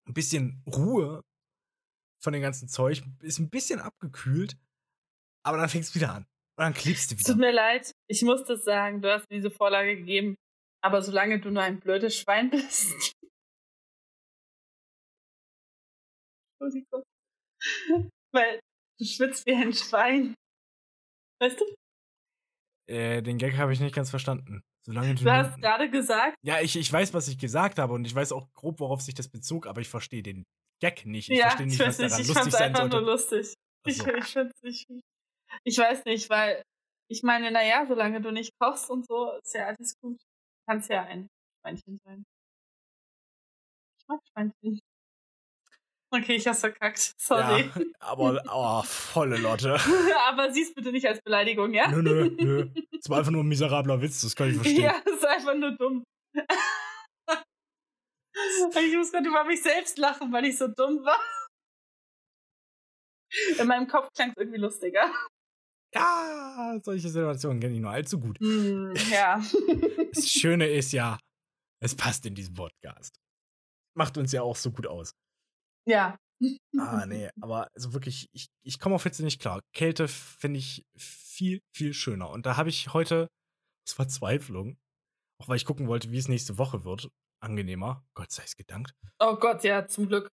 Ein 0.08 0.14
bisschen 0.14 0.64
Ruhe 0.68 1.24
von 2.24 2.34
dem 2.34 2.42
ganzen 2.42 2.68
Zeug, 2.70 3.02
ist 3.22 3.40
ein 3.40 3.50
bisschen 3.50 3.80
abgekühlt, 3.80 4.58
aber 5.44 5.58
dann 5.58 5.70
fängt 5.70 5.86
es 5.86 5.96
wieder 5.96 6.14
an. 6.14 6.24
Und 6.58 6.66
dann 6.66 6.74
klebst 6.74 7.10
du 7.12 7.16
Es 7.16 7.24
tut 7.24 7.38
wieder. 7.38 7.48
mir 7.48 7.52
leid, 7.54 7.96
ich 8.08 8.22
muss 8.22 8.44
das 8.46 8.64
sagen, 8.64 9.02
du 9.02 9.12
hast 9.12 9.28
mir 9.30 9.38
diese 9.38 9.50
Vorlage 9.50 9.96
gegeben. 9.96 10.36
Aber 10.84 11.02
solange 11.02 11.40
du 11.40 11.50
nur 11.52 11.64
ein 11.64 11.80
blödes 11.80 12.16
Schwein 12.18 12.50
bist. 12.52 13.11
Entschuldigung. 16.62 17.04
Weil 18.34 18.60
du 19.00 19.06
schwitzt 19.06 19.46
wie 19.46 19.56
ein 19.56 19.74
Schwein. 19.74 20.36
Weißt 21.40 21.60
du? 21.60 21.66
Äh, 22.88 23.22
den 23.22 23.38
Gag 23.38 23.58
habe 23.58 23.74
ich 23.74 23.80
nicht 23.80 23.96
ganz 23.96 24.10
verstanden. 24.10 24.62
Solange 24.84 25.16
du. 25.16 25.24
Du 25.24 25.32
hast 25.32 25.60
gerade 25.62 25.90
gesagt, 25.90 26.36
ja, 26.44 26.60
ich, 26.60 26.76
ich 26.76 26.92
weiß, 26.92 27.14
was 27.14 27.28
ich 27.28 27.38
gesagt 27.38 27.78
habe 27.80 27.94
und 27.94 28.06
ich 28.06 28.16
weiß 28.16 28.32
auch 28.32 28.52
grob, 28.54 28.80
worauf 28.80 29.02
sich 29.02 29.14
das 29.14 29.30
bezog, 29.30 29.68
aber 29.68 29.82
ich 29.82 29.90
verstehe 29.90 30.24
den 30.24 30.44
Gag 30.82 31.06
nicht. 31.06 31.30
Ich 31.30 31.38
ja, 31.38 31.50
verstehe 31.50 31.68
nicht, 31.68 31.80
ich 31.80 31.88
was 31.88 32.00
nicht, 32.00 32.12
daran 32.12 32.22
ich 32.22 32.28
lustig 32.28 32.52
sein 32.52 32.64
einfach 32.64 32.82
sollte. 32.82 32.98
nur 32.98 33.06
lustig. 33.06 33.54
Ich, 33.86 33.98
so. 33.98 34.08
ich 34.08 34.26
find's 34.26 34.62
nicht. 34.62 34.88
Ich 35.64 35.78
weiß 35.78 36.06
nicht, 36.06 36.30
weil 36.30 36.64
ich 37.10 37.24
meine, 37.24 37.52
naja, 37.52 37.86
solange 37.88 38.22
du 38.22 38.32
nicht 38.32 38.58
kochst 38.60 38.90
und 38.90 39.06
so, 39.06 39.32
ist 39.44 39.54
ja 39.54 39.68
alles 39.68 39.96
gut. 40.00 40.20
Kannst 40.68 40.90
ja 40.90 41.04
ein 41.04 41.28
Schweinchen 41.60 42.00
sein. 42.06 42.24
Ich 44.00 44.08
mag 44.08 44.20
Schweinchen. 44.32 44.80
Okay, 46.14 46.36
ich 46.36 46.46
hab's 46.46 46.60
verkackt. 46.60 47.14
Sorry. 47.18 47.70
Ja, 47.74 47.86
aber 48.00 48.44
oh, 48.52 48.84
volle 48.84 49.38
Lotte. 49.38 49.76
Aber 50.28 50.52
sieh's 50.52 50.74
bitte 50.74 50.92
nicht 50.92 51.08
als 51.08 51.22
Beleidigung, 51.22 51.74
ja? 51.74 51.90
Nö, 51.90 52.02
nö, 52.02 52.30
nö. 52.30 52.70
Das 52.92 53.10
war 53.10 53.20
einfach 53.20 53.32
nur 53.32 53.44
ein 53.44 53.48
miserabler 53.48 54.02
Witz, 54.02 54.22
das 54.22 54.36
kann 54.36 54.50
ich 54.50 54.56
verstehen. 54.56 54.84
Ja, 54.84 54.98
ist 55.06 55.26
einfach 55.26 55.56
nur 55.56 55.72
dumm. 55.78 56.04
ich 58.76 58.96
muss 58.96 59.12
gerade 59.12 59.28
über 59.28 59.46
mich 59.46 59.64
selbst 59.64 59.98
lachen, 59.98 60.32
weil 60.34 60.46
ich 60.46 60.58
so 60.58 60.68
dumm 60.68 61.04
war. 61.06 61.20
In 63.58 63.68
meinem 63.68 63.88
Kopf 63.88 64.10
klang 64.14 64.32
es 64.32 64.38
irgendwie 64.38 64.60
lustiger. 64.60 65.10
Ja, 65.94 66.80
solche 66.84 67.10
Situationen 67.10 67.60
kenne 67.60 67.76
ich 67.76 67.82
nur 67.82 67.92
allzu 67.92 68.20
gut. 68.20 68.38
Hm, 68.40 68.94
ja. 69.10 69.42
Das 70.14 70.28
Schöne 70.28 70.68
ist 70.68 70.92
ja, 70.92 71.18
es 71.82 71.96
passt 71.96 72.26
in 72.26 72.36
diesen 72.36 72.54
Podcast. 72.54 73.16
Macht 73.96 74.18
uns 74.18 74.34
ja 74.34 74.42
auch 74.42 74.58
so 74.58 74.72
gut 74.72 74.86
aus. 74.88 75.14
Ja. 75.86 76.18
Ah, 76.80 77.06
nee, 77.06 77.30
aber 77.40 77.68
also 77.76 77.94
wirklich, 77.94 78.28
ich, 78.32 78.48
ich 78.64 78.80
komme 78.80 78.96
auf 78.96 79.04
Hitze 79.04 79.24
nicht 79.24 79.40
klar. 79.40 79.62
Kälte 79.74 80.08
finde 80.08 80.58
ich 80.58 80.84
viel, 80.98 81.62
viel 81.76 81.94
schöner. 81.94 82.30
Und 82.32 82.48
da 82.48 82.58
habe 82.58 82.70
ich 82.70 82.94
heute 82.94 83.28
aus 83.88 83.94
Verzweiflung, 83.94 84.78
auch 85.40 85.50
weil 85.50 85.58
ich 85.58 85.66
gucken 85.66 85.88
wollte, 85.88 86.12
wie 86.12 86.18
es 86.18 86.28
nächste 86.28 86.58
Woche 86.58 86.84
wird, 86.84 87.10
angenehmer, 87.44 88.04
Gott 88.16 88.32
sei 88.32 88.44
es 88.44 88.56
gedankt, 88.56 88.94
Oh 89.20 89.36
Gott, 89.36 89.64
ja, 89.64 89.86
zum 89.88 90.08
Glück. 90.08 90.30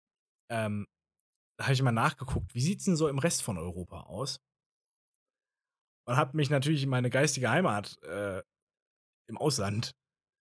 ähm, 0.51 0.87
da 1.59 1.65
habe 1.65 1.75
ich 1.75 1.83
mal 1.83 1.91
nachgeguckt, 1.93 2.55
wie 2.55 2.61
sieht 2.61 2.79
es 2.81 2.85
denn 2.85 2.97
so 2.97 3.09
im 3.09 3.19
Rest 3.19 3.43
von 3.43 3.59
Europa 3.59 4.03
aus? 4.03 4.39
Und 6.09 6.17
habe 6.17 6.37
mich 6.37 6.51
natürlich 6.51 6.85
in 6.85 6.89
meine 6.89 7.11
geistige 7.11 7.51
Heimat 7.51 8.01
äh, 8.03 8.43
im 9.29 9.39
Ausland 9.39 9.93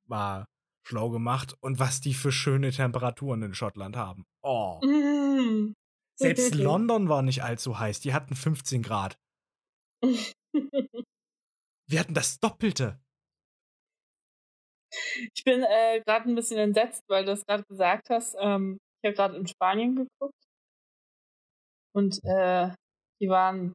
mal 0.08 0.44
schlau 0.88 1.11
gemacht 1.11 1.55
und 1.61 1.79
was 1.79 2.01
die 2.01 2.14
für 2.14 2.33
schöne 2.33 2.70
Temperaturen 2.70 3.42
in 3.42 3.55
Schottland 3.55 3.96
haben. 3.96 4.24
Oh. 4.42 4.81
Mm. 4.83 5.74
Selbst 6.16 6.55
London 6.55 7.09
war 7.09 7.22
nicht 7.22 7.44
allzu 7.44 7.79
heiß. 7.79 8.01
Die 8.01 8.14
hatten 8.14 8.35
15 8.35 8.83
Grad. 8.83 9.18
Wir 11.90 12.01
hatten 12.01 12.14
das 12.14 12.40
Doppelte. 12.40 13.01
Ich 15.35 15.44
bin 15.44 15.62
äh, 15.62 16.01
gerade 16.05 16.29
ein 16.29 16.35
bisschen 16.35 16.59
entsetzt, 16.59 17.05
weil 17.09 17.24
du 17.24 17.33
es 17.33 17.44
gerade 17.44 17.64
gesagt 17.64 18.09
hast. 18.09 18.35
Ähm, 18.40 18.79
ich 19.03 19.09
habe 19.09 19.14
gerade 19.14 19.37
in 19.37 19.46
Spanien 19.46 19.94
geguckt. 19.94 20.35
Und 21.94 22.18
äh, 22.24 22.72
die 23.20 23.29
waren 23.29 23.74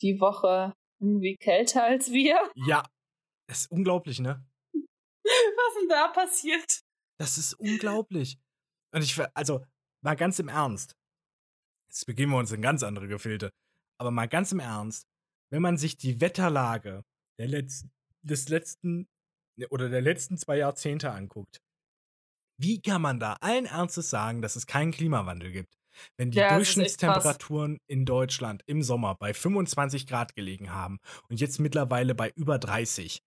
die 0.00 0.18
Woche 0.20 0.72
irgendwie 1.00 1.36
kälter 1.36 1.84
als 1.84 2.10
wir. 2.10 2.50
Ja, 2.54 2.84
das 3.48 3.62
ist 3.62 3.70
unglaublich, 3.70 4.20
ne? 4.20 4.44
Was 5.24 5.74
ist 5.74 5.80
denn 5.82 5.88
da 5.88 6.08
passiert? 6.08 6.80
Das 7.18 7.38
ist 7.38 7.54
unglaublich. 7.54 8.38
Und 8.92 9.02
ich, 9.02 9.18
also, 9.34 9.64
mal 10.02 10.16
ganz 10.16 10.38
im 10.38 10.48
Ernst. 10.48 10.96
Jetzt 11.88 12.06
begeben 12.06 12.32
wir 12.32 12.38
uns 12.38 12.52
in 12.52 12.62
ganz 12.62 12.82
andere 12.82 13.08
Gefilde. 13.08 13.50
Aber 13.98 14.10
mal 14.10 14.28
ganz 14.28 14.52
im 14.52 14.60
Ernst, 14.60 15.06
wenn 15.52 15.62
man 15.62 15.76
sich 15.76 15.96
die 15.96 16.20
Wetterlage 16.20 17.04
der 17.38 17.48
letzten, 17.48 17.90
des 18.22 18.48
letzten 18.48 19.08
ne, 19.56 19.68
oder 19.68 19.88
der 19.88 20.00
letzten 20.00 20.38
zwei 20.38 20.56
Jahrzehnte 20.56 21.10
anguckt, 21.10 21.60
wie 22.58 22.80
kann 22.80 23.02
man 23.02 23.18
da 23.20 23.34
allen 23.40 23.66
Ernstes 23.66 24.10
sagen, 24.10 24.42
dass 24.42 24.56
es 24.56 24.66
keinen 24.66 24.92
Klimawandel 24.92 25.50
gibt? 25.50 25.74
Wenn 26.16 26.30
die 26.30 26.38
Ja. 26.38 26.54
Durchschnittstemperaturen 26.54 27.78
in 27.86 28.04
Deutschland 28.04 28.62
im 28.66 28.82
Sommer 28.82 29.16
bei 29.16 29.34
25 29.34 30.06
Grad 30.06 30.34
gelegen 30.34 30.72
haben 30.72 30.98
und 31.28 31.40
jetzt 31.40 31.58
mittlerweile 31.58 32.14
bei 32.14 32.30
über 32.36 32.58
30. 32.58 33.22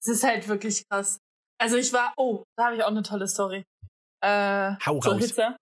Es 0.00 0.06
ist 0.08 0.24
halt 0.24 0.46
wirklich 0.48 0.86
krass. 0.88 1.18
Also 1.60 1.76
ich 1.76 1.92
war, 1.92 2.12
oh, 2.16 2.44
da 2.56 2.66
habe 2.66 2.76
ich 2.76 2.82
auch 2.82 2.88
eine 2.88 3.02
tolle 3.02 3.28
Story. 3.28 3.64
Äh, 4.22 4.74
Hau 4.84 5.00
zur 5.00 5.12
raus. 5.14 5.22
Hitze. 5.22 5.56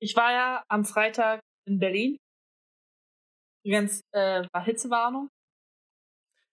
Ich 0.00 0.14
war 0.16 0.32
ja 0.32 0.64
am 0.68 0.84
Freitag 0.84 1.40
in 1.66 1.78
Berlin. 1.78 2.16
Übrigens 3.64 4.00
äh, 4.12 4.46
war 4.52 4.64
Hitzewarnung. 4.64 5.28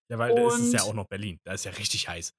Ja, 0.10 0.18
weil 0.18 0.36
da 0.36 0.48
ist 0.48 0.60
es 0.60 0.74
ja 0.74 0.82
auch 0.84 0.94
noch 0.94 1.08
Berlin. 1.08 1.38
Da 1.46 1.54
ist 1.54 1.66
ja 1.66 1.72
richtig 1.72 2.08
heiß. 2.08 2.32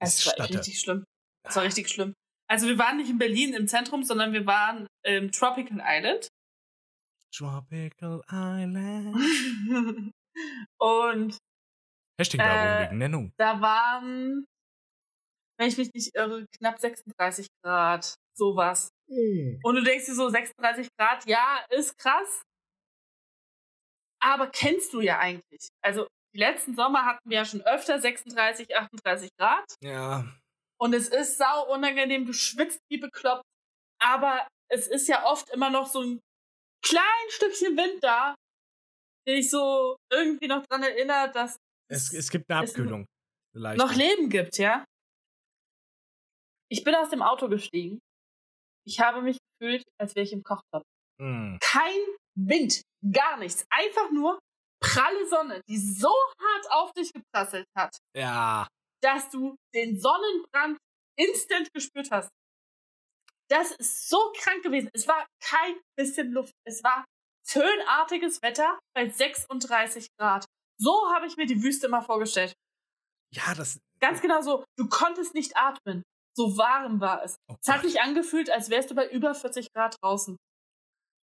Es 0.00 0.26
war 0.26 0.32
Stadt- 0.34 0.50
richtig 0.50 0.80
schlimm. 0.80 1.04
Es 1.46 1.56
war 1.56 1.62
richtig 1.62 1.88
schlimm. 1.88 2.14
Also 2.50 2.66
wir 2.66 2.78
waren 2.78 2.98
nicht 2.98 3.08
in 3.10 3.18
Berlin 3.18 3.54
im 3.54 3.66
Zentrum, 3.66 4.02
sondern 4.04 4.32
wir 4.32 4.46
waren 4.46 4.86
im 5.04 5.32
Tropical 5.32 5.80
Island. 5.82 6.28
Tropical 7.34 8.22
Island. 8.30 9.16
Und 10.78 11.38
Hashtag 12.22 12.40
Werbung 12.40 12.82
Äh, 12.84 12.86
wegen 12.88 12.98
Nennung. 12.98 13.32
da 13.38 13.60
waren, 13.60 14.44
wenn 15.58 15.68
ich 15.68 15.76
mich 15.78 15.92
nicht 15.94 16.14
irre, 16.14 16.46
knapp 16.58 16.78
36 16.78 17.46
Grad. 17.64 18.14
Sowas. 18.34 18.90
Und 19.62 19.74
du 19.74 19.82
denkst 19.82 20.06
dir 20.06 20.14
so, 20.14 20.28
36 20.30 20.88
Grad, 20.98 21.26
ja, 21.26 21.64
ist 21.68 21.98
krass. 21.98 22.42
Aber 24.22 24.48
kennst 24.48 24.92
du 24.94 25.00
ja 25.00 25.18
eigentlich. 25.18 25.68
Also, 25.84 26.06
die 26.34 26.38
letzten 26.38 26.74
Sommer 26.74 27.04
hatten 27.04 27.28
wir 27.28 27.38
ja 27.38 27.44
schon 27.44 27.60
öfter 27.62 28.00
36, 28.00 28.74
38 28.74 29.30
Grad. 29.38 29.64
Ja. 29.82 30.24
Und 30.80 30.94
es 30.94 31.08
ist 31.08 31.36
sau 31.36 31.70
unangenehm, 31.72 32.24
du 32.24 32.32
schwitzt 32.32 32.80
wie 32.90 32.98
bekloppt. 32.98 33.44
Aber 34.00 34.46
es 34.70 34.86
ist 34.86 35.08
ja 35.08 35.24
oft 35.26 35.50
immer 35.50 35.70
noch 35.70 35.86
so 35.86 36.00
ein 36.02 36.20
klein 36.84 37.28
Stückchen 37.30 37.76
Wind 37.76 38.02
da. 38.02 38.34
der 39.28 39.34
dich 39.36 39.50
so 39.50 39.96
irgendwie 40.10 40.48
noch 40.48 40.64
dran 40.66 40.82
erinnert, 40.82 41.36
dass 41.36 41.56
Es, 41.92 42.12
es 42.12 42.30
gibt 42.30 42.50
eine 42.50 42.60
Abkühlung. 42.60 43.06
Vielleicht. 43.54 43.78
noch 43.78 43.94
Leben 43.94 44.30
gibt, 44.30 44.56
ja? 44.58 44.84
Ich 46.70 46.84
bin 46.84 46.94
aus 46.94 47.10
dem 47.10 47.22
Auto 47.22 47.48
gestiegen. 47.48 48.00
Ich 48.86 48.98
habe 49.00 49.20
mich 49.22 49.38
gefühlt, 49.60 49.84
als 50.00 50.14
wäre 50.14 50.24
ich 50.24 50.32
im 50.32 50.42
Kochtopf. 50.42 50.84
Mm. 51.20 51.58
Kein 51.60 52.00
Wind, 52.34 52.82
gar 53.12 53.36
nichts. 53.36 53.66
Einfach 53.70 54.10
nur 54.10 54.38
pralle 54.82 55.28
Sonne, 55.28 55.60
die 55.68 55.76
so 55.78 56.08
hart 56.40 56.70
auf 56.70 56.92
dich 56.92 57.12
geprasselt 57.12 57.66
hat, 57.76 57.96
Ja. 58.16 58.66
dass 59.02 59.28
du 59.30 59.54
den 59.74 60.00
Sonnenbrand 60.00 60.78
instant 61.18 61.68
gespürt 61.74 62.10
hast. 62.10 62.30
Das 63.50 63.72
ist 63.72 64.08
so 64.08 64.32
krank 64.34 64.62
gewesen. 64.62 64.88
Es 64.94 65.06
war 65.06 65.26
kein 65.40 65.78
bisschen 65.96 66.32
Luft. 66.32 66.52
Es 66.66 66.82
war 66.82 67.04
föhnartiges 67.46 68.40
Wetter 68.40 68.78
bei 68.96 69.10
36 69.10 70.06
Grad. 70.18 70.46
So 70.78 71.12
habe 71.14 71.26
ich 71.26 71.36
mir 71.36 71.46
die 71.46 71.62
Wüste 71.62 71.88
mal 71.88 72.02
vorgestellt. 72.02 72.54
Ja, 73.32 73.54
das. 73.54 73.78
Ganz 74.00 74.20
genau 74.20 74.40
so. 74.42 74.64
Du 74.76 74.88
konntest 74.88 75.34
nicht 75.34 75.56
atmen. 75.56 76.02
So 76.34 76.56
warm 76.56 77.00
war 77.00 77.22
es. 77.22 77.36
Oh 77.48 77.56
Es 77.60 77.68
hat 77.68 77.82
sich 77.82 78.00
angefühlt, 78.00 78.50
als 78.50 78.70
wärst 78.70 78.90
du 78.90 78.94
bei 78.94 79.08
über 79.08 79.34
40 79.34 79.72
Grad 79.72 79.96
draußen. 80.02 80.36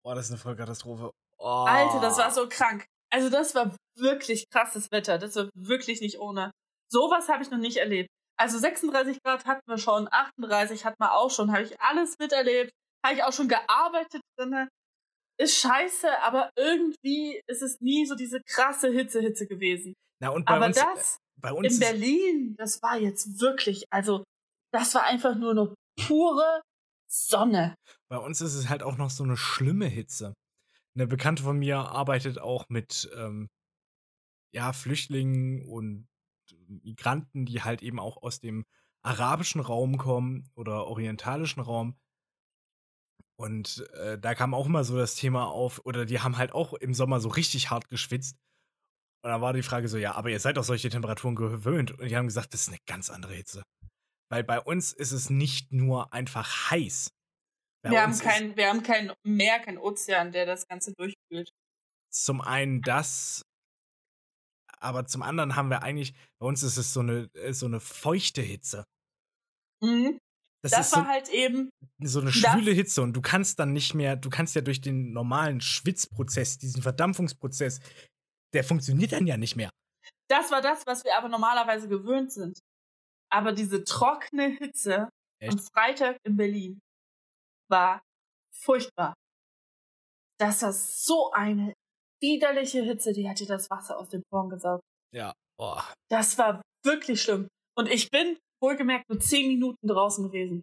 Oh, 0.03 0.13
das 0.13 0.25
ist 0.25 0.31
eine 0.31 0.39
Vollkatastrophe. 0.39 1.11
Oh. 1.37 1.65
Alter, 1.67 1.99
das 1.99 2.17
war 2.17 2.31
so 2.31 2.47
krank. 2.47 2.85
Also 3.11 3.29
das 3.29 3.55
war 3.55 3.75
wirklich 3.97 4.49
krasses 4.49 4.91
Wetter. 4.91 5.17
Das 5.17 5.35
war 5.35 5.49
wirklich 5.55 6.01
nicht 6.01 6.19
ohne. 6.19 6.51
Sowas 6.91 7.29
habe 7.29 7.43
ich 7.43 7.49
noch 7.49 7.57
nicht 7.57 7.77
erlebt. 7.77 8.09
Also 8.37 8.57
36 8.57 9.21
Grad 9.21 9.45
hatten 9.45 9.61
wir 9.67 9.77
schon, 9.77 10.07
38 10.09 10.85
hatten 10.85 11.01
wir 11.01 11.13
auch 11.13 11.29
schon, 11.29 11.51
habe 11.51 11.63
ich 11.63 11.79
alles 11.81 12.17
miterlebt, 12.19 12.71
habe 13.05 13.15
ich 13.15 13.23
auch 13.23 13.33
schon 13.33 13.49
gearbeitet 13.49 14.21
drinne. 14.37 14.69
Ist 15.39 15.57
scheiße, 15.57 16.21
aber 16.23 16.51
irgendwie 16.57 17.41
ist 17.47 17.61
es 17.61 17.79
nie 17.79 18.05
so 18.05 18.15
diese 18.15 18.41
krasse 18.41 18.91
Hitze-Hitze 18.91 19.47
gewesen. 19.47 19.93
Na, 20.21 20.29
und 20.29 20.45
bei 20.45 20.55
aber 20.55 20.65
uns, 20.65 20.75
das 20.75 21.17
bei 21.37 21.53
uns 21.53 21.73
in 21.73 21.79
Berlin, 21.79 22.55
das 22.57 22.81
war 22.81 22.97
jetzt 22.97 23.39
wirklich, 23.39 23.85
also 23.89 24.23
das 24.73 24.93
war 24.95 25.05
einfach 25.05 25.35
nur 25.35 25.53
noch 25.53 25.73
pure 25.95 26.61
Sonne. 27.09 27.75
bei 28.09 28.17
uns 28.17 28.41
ist 28.41 28.53
es 28.53 28.69
halt 28.69 28.83
auch 28.83 28.97
noch 28.97 29.09
so 29.09 29.23
eine 29.23 29.37
schlimme 29.37 29.87
Hitze. 29.87 30.33
Eine 30.95 31.07
Bekannte 31.07 31.43
von 31.43 31.57
mir 31.57 31.77
arbeitet 31.77 32.39
auch 32.39 32.65
mit 32.67 33.09
ähm, 33.15 33.47
ja, 34.51 34.73
Flüchtlingen 34.73 35.65
und 35.65 36.07
Migranten, 36.67 37.45
die 37.45 37.63
halt 37.63 37.81
eben 37.81 37.99
auch 37.99 38.21
aus 38.21 38.39
dem 38.39 38.65
arabischen 39.01 39.61
Raum 39.61 39.97
kommen 39.97 40.49
oder 40.55 40.87
orientalischen 40.87 41.61
Raum. 41.61 41.97
Und 43.39 43.87
äh, 43.93 44.19
da 44.19 44.35
kam 44.35 44.53
auch 44.53 44.65
immer 44.65 44.83
so 44.83 44.97
das 44.97 45.15
Thema 45.15 45.47
auf, 45.47 45.85
oder 45.85 46.05
die 46.05 46.19
haben 46.19 46.37
halt 46.37 46.51
auch 46.51 46.73
im 46.73 46.93
Sommer 46.93 47.21
so 47.21 47.29
richtig 47.29 47.69
hart 47.69 47.87
geschwitzt. 47.87 48.35
Und 49.23 49.31
dann 49.31 49.39
war 49.39 49.53
die 49.53 49.63
Frage 49.63 49.87
so, 49.87 49.97
ja, 49.97 50.15
aber 50.15 50.29
ihr 50.29 50.41
seid 50.41 50.57
doch 50.57 50.63
solche 50.65 50.89
Temperaturen 50.89 51.35
gewöhnt. 51.35 51.91
Und 51.91 52.09
die 52.09 52.17
haben 52.17 52.27
gesagt, 52.27 52.53
das 52.53 52.63
ist 52.63 52.67
eine 52.67 52.79
ganz 52.85 53.09
andere 53.09 53.33
Hitze. 53.33 53.63
Weil 54.29 54.43
bei 54.43 54.59
uns 54.59 54.91
ist 54.91 55.13
es 55.13 55.29
nicht 55.29 55.71
nur 55.71 56.11
einfach 56.11 56.69
heiß. 56.69 57.11
Bei 57.81 57.91
Wir 57.91 58.01
haben, 58.01 58.17
kein, 58.19 58.57
wir 58.57 58.67
haben 58.67 58.83
kein 58.83 59.13
Meer, 59.23 59.59
kein 59.59 59.77
Ozean, 59.77 60.33
der 60.33 60.45
das 60.45 60.67
Ganze 60.67 60.93
durchfühlt. 60.93 61.51
zum 62.09 62.41
einen 62.41 62.81
das, 62.81 63.45
aber 64.79 65.05
zum 65.05 65.21
anderen 65.21 65.55
haben 65.55 65.69
wir 65.69 65.81
eigentlich, 65.81 66.13
bei 66.39 66.47
uns 66.47 66.63
ist 66.63 66.77
es 66.77 66.93
so 66.93 66.99
eine, 66.99 67.29
äh, 67.35 67.53
so 67.53 67.67
eine 67.67 67.79
feuchte 67.79 68.41
Hitze. 68.41 68.83
Mhm. 69.81 70.19
Das, 70.61 70.71
Das, 70.71 70.87
ist 70.87 70.91
so, 70.91 70.97
war 70.97 71.07
halt 71.07 71.29
eben, 71.29 71.69
so 72.01 72.19
eine 72.19 72.31
schwüle 72.31 72.71
Hitze 72.71 73.01
und 73.01 73.13
du 73.13 73.21
kannst 73.21 73.59
dann 73.59 73.71
nicht 73.71 73.93
mehr, 73.93 74.15
du 74.17 74.29
kannst 74.29 74.55
ja 74.55 74.61
durch 74.61 74.81
den 74.81 75.13
normalen 75.13 75.61
Schwitzprozess, 75.61 76.57
diesen 76.57 76.81
Verdampfungsprozess, 76.81 77.79
der 78.53 78.63
funktioniert 78.63 79.13
dann 79.13 79.25
ja 79.25 79.37
nicht 79.37 79.55
mehr. 79.55 79.69
das 80.29 80.51
war 80.51 80.61
das, 80.61 80.85
was 80.85 81.03
wir 81.03 81.17
aber 81.17 81.29
normalerweise 81.29 81.87
gewöhnt 81.87 82.31
sind. 82.31 82.59
Aber 83.31 83.51
diese 83.53 83.83
trockene 83.83 84.57
Hitze 84.57 85.09
Echt? 85.39 85.53
am 85.53 85.59
Freitag 85.59 86.17
in 86.23 86.35
Berlin 86.35 86.79
war 87.69 88.01
furchtbar. 88.53 89.13
Das 90.39 90.61
war 90.61 90.73
so 90.73 91.31
eine 91.31 91.73
widerliche 92.21 92.81
Hitze, 92.83 93.13
die 93.13 93.29
hat 93.29 93.39
dir 93.39 93.47
das 93.47 93.69
Wasser 93.69 93.97
aus 93.97 94.09
den 94.09 94.23
Poren 94.29 94.49
gesaugt. 94.49 94.83
Ja. 95.13 95.33
Oh. 95.57 95.79
Das 96.09 96.37
war 96.37 96.61
wirklich 96.83 97.21
schlimm. 97.21 97.47
Und 97.77 97.89
ich 97.89 98.09
bin 98.09 98.37
wohlgemerkt 98.61 99.09
nur 99.09 99.19
zehn 99.19 99.47
Minuten 99.47 99.87
draußen 99.87 100.25
gewesen. 100.25 100.61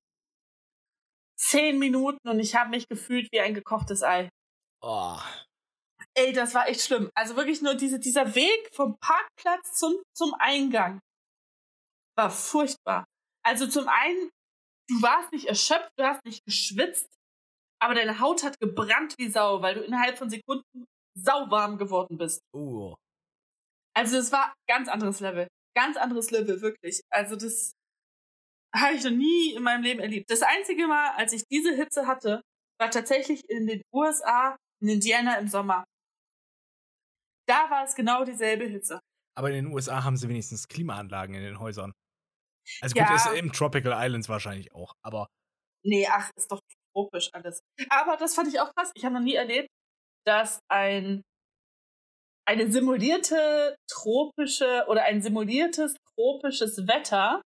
Zehn 1.38 1.78
Minuten 1.78 2.28
und 2.28 2.40
ich 2.40 2.54
habe 2.54 2.70
mich 2.70 2.88
gefühlt 2.88 3.28
wie 3.32 3.40
ein 3.40 3.54
gekochtes 3.54 4.02
Ei. 4.02 4.28
Oh. 4.82 5.18
Ey, 6.14 6.32
das 6.32 6.54
war 6.54 6.68
echt 6.68 6.80
schlimm. 6.80 7.10
Also 7.14 7.36
wirklich 7.36 7.60
nur 7.60 7.74
diese, 7.74 7.98
dieser 7.98 8.34
Weg 8.34 8.70
vom 8.72 8.96
Parkplatz 8.98 9.74
zum, 9.74 10.02
zum 10.14 10.34
Eingang 10.38 11.00
war 12.16 12.30
furchtbar. 12.30 13.04
Also 13.44 13.66
zum 13.66 13.88
einen, 13.88 14.30
du 14.88 15.02
warst 15.02 15.32
nicht 15.32 15.46
erschöpft, 15.46 15.90
du 15.96 16.04
hast 16.04 16.24
nicht 16.24 16.44
geschwitzt, 16.44 17.06
aber 17.80 17.94
deine 17.94 18.18
Haut 18.20 18.42
hat 18.42 18.58
gebrannt 18.58 19.14
wie 19.18 19.28
Sau, 19.28 19.60
weil 19.60 19.74
du 19.74 19.82
innerhalb 19.82 20.16
von 20.16 20.30
Sekunden 20.30 20.86
sauwarm 21.14 21.76
geworden 21.76 22.16
bist. 22.16 22.40
Uh. 22.54 22.94
Also 23.94 24.16
es 24.18 24.32
war 24.32 24.54
ganz 24.68 24.88
anderes 24.88 25.20
Level. 25.20 25.48
Ganz 25.76 25.96
anderes 25.96 26.30
Level, 26.30 26.60
wirklich. 26.62 27.02
Also 27.10 27.36
das 27.36 27.72
habe 28.76 28.94
ich 28.94 29.04
noch 29.04 29.10
nie 29.10 29.54
in 29.54 29.62
meinem 29.62 29.82
Leben 29.82 30.00
erlebt. 30.00 30.30
Das 30.30 30.42
einzige 30.42 30.86
Mal, 30.86 31.10
als 31.16 31.32
ich 31.32 31.44
diese 31.50 31.74
Hitze 31.74 32.06
hatte, 32.06 32.42
war 32.80 32.90
tatsächlich 32.90 33.48
in 33.48 33.66
den 33.66 33.82
USA, 33.92 34.56
in 34.82 34.88
Indiana 34.88 35.38
im 35.38 35.48
Sommer. 35.48 35.84
Da 37.48 37.70
war 37.70 37.84
es 37.84 37.94
genau 37.94 38.24
dieselbe 38.24 38.64
Hitze. 38.66 39.00
Aber 39.36 39.50
in 39.50 39.64
den 39.66 39.72
USA 39.74 40.02
haben 40.04 40.16
sie 40.16 40.28
wenigstens 40.28 40.68
Klimaanlagen 40.68 41.34
in 41.34 41.42
den 41.42 41.60
Häusern. 41.60 41.92
Also 42.80 42.94
gut, 42.94 43.08
Ja. 43.08 43.14
ist 43.14 43.38
im 43.38 43.52
Tropical 43.52 43.92
Islands 44.04 44.28
wahrscheinlich 44.28 44.72
auch, 44.74 44.92
aber 45.04 45.28
Nee, 45.84 46.06
ach, 46.10 46.30
ist 46.36 46.50
doch 46.50 46.60
tropisch 46.92 47.30
alles. 47.32 47.60
Aber 47.90 48.16
das 48.16 48.34
fand 48.34 48.48
ich 48.48 48.58
auch 48.58 48.72
krass. 48.74 48.90
Ich 48.96 49.04
habe 49.04 49.14
noch 49.14 49.20
nie 49.22 49.34
erlebt, 49.34 49.68
dass 50.26 50.58
ein 50.68 51.22
eine 52.48 52.70
simulierte 52.70 53.76
tropische 53.90 54.84
oder 54.88 55.02
ein 55.04 55.20
simuliertes 55.22 55.94
tropisches 56.14 56.86
Wetter, 56.88 57.42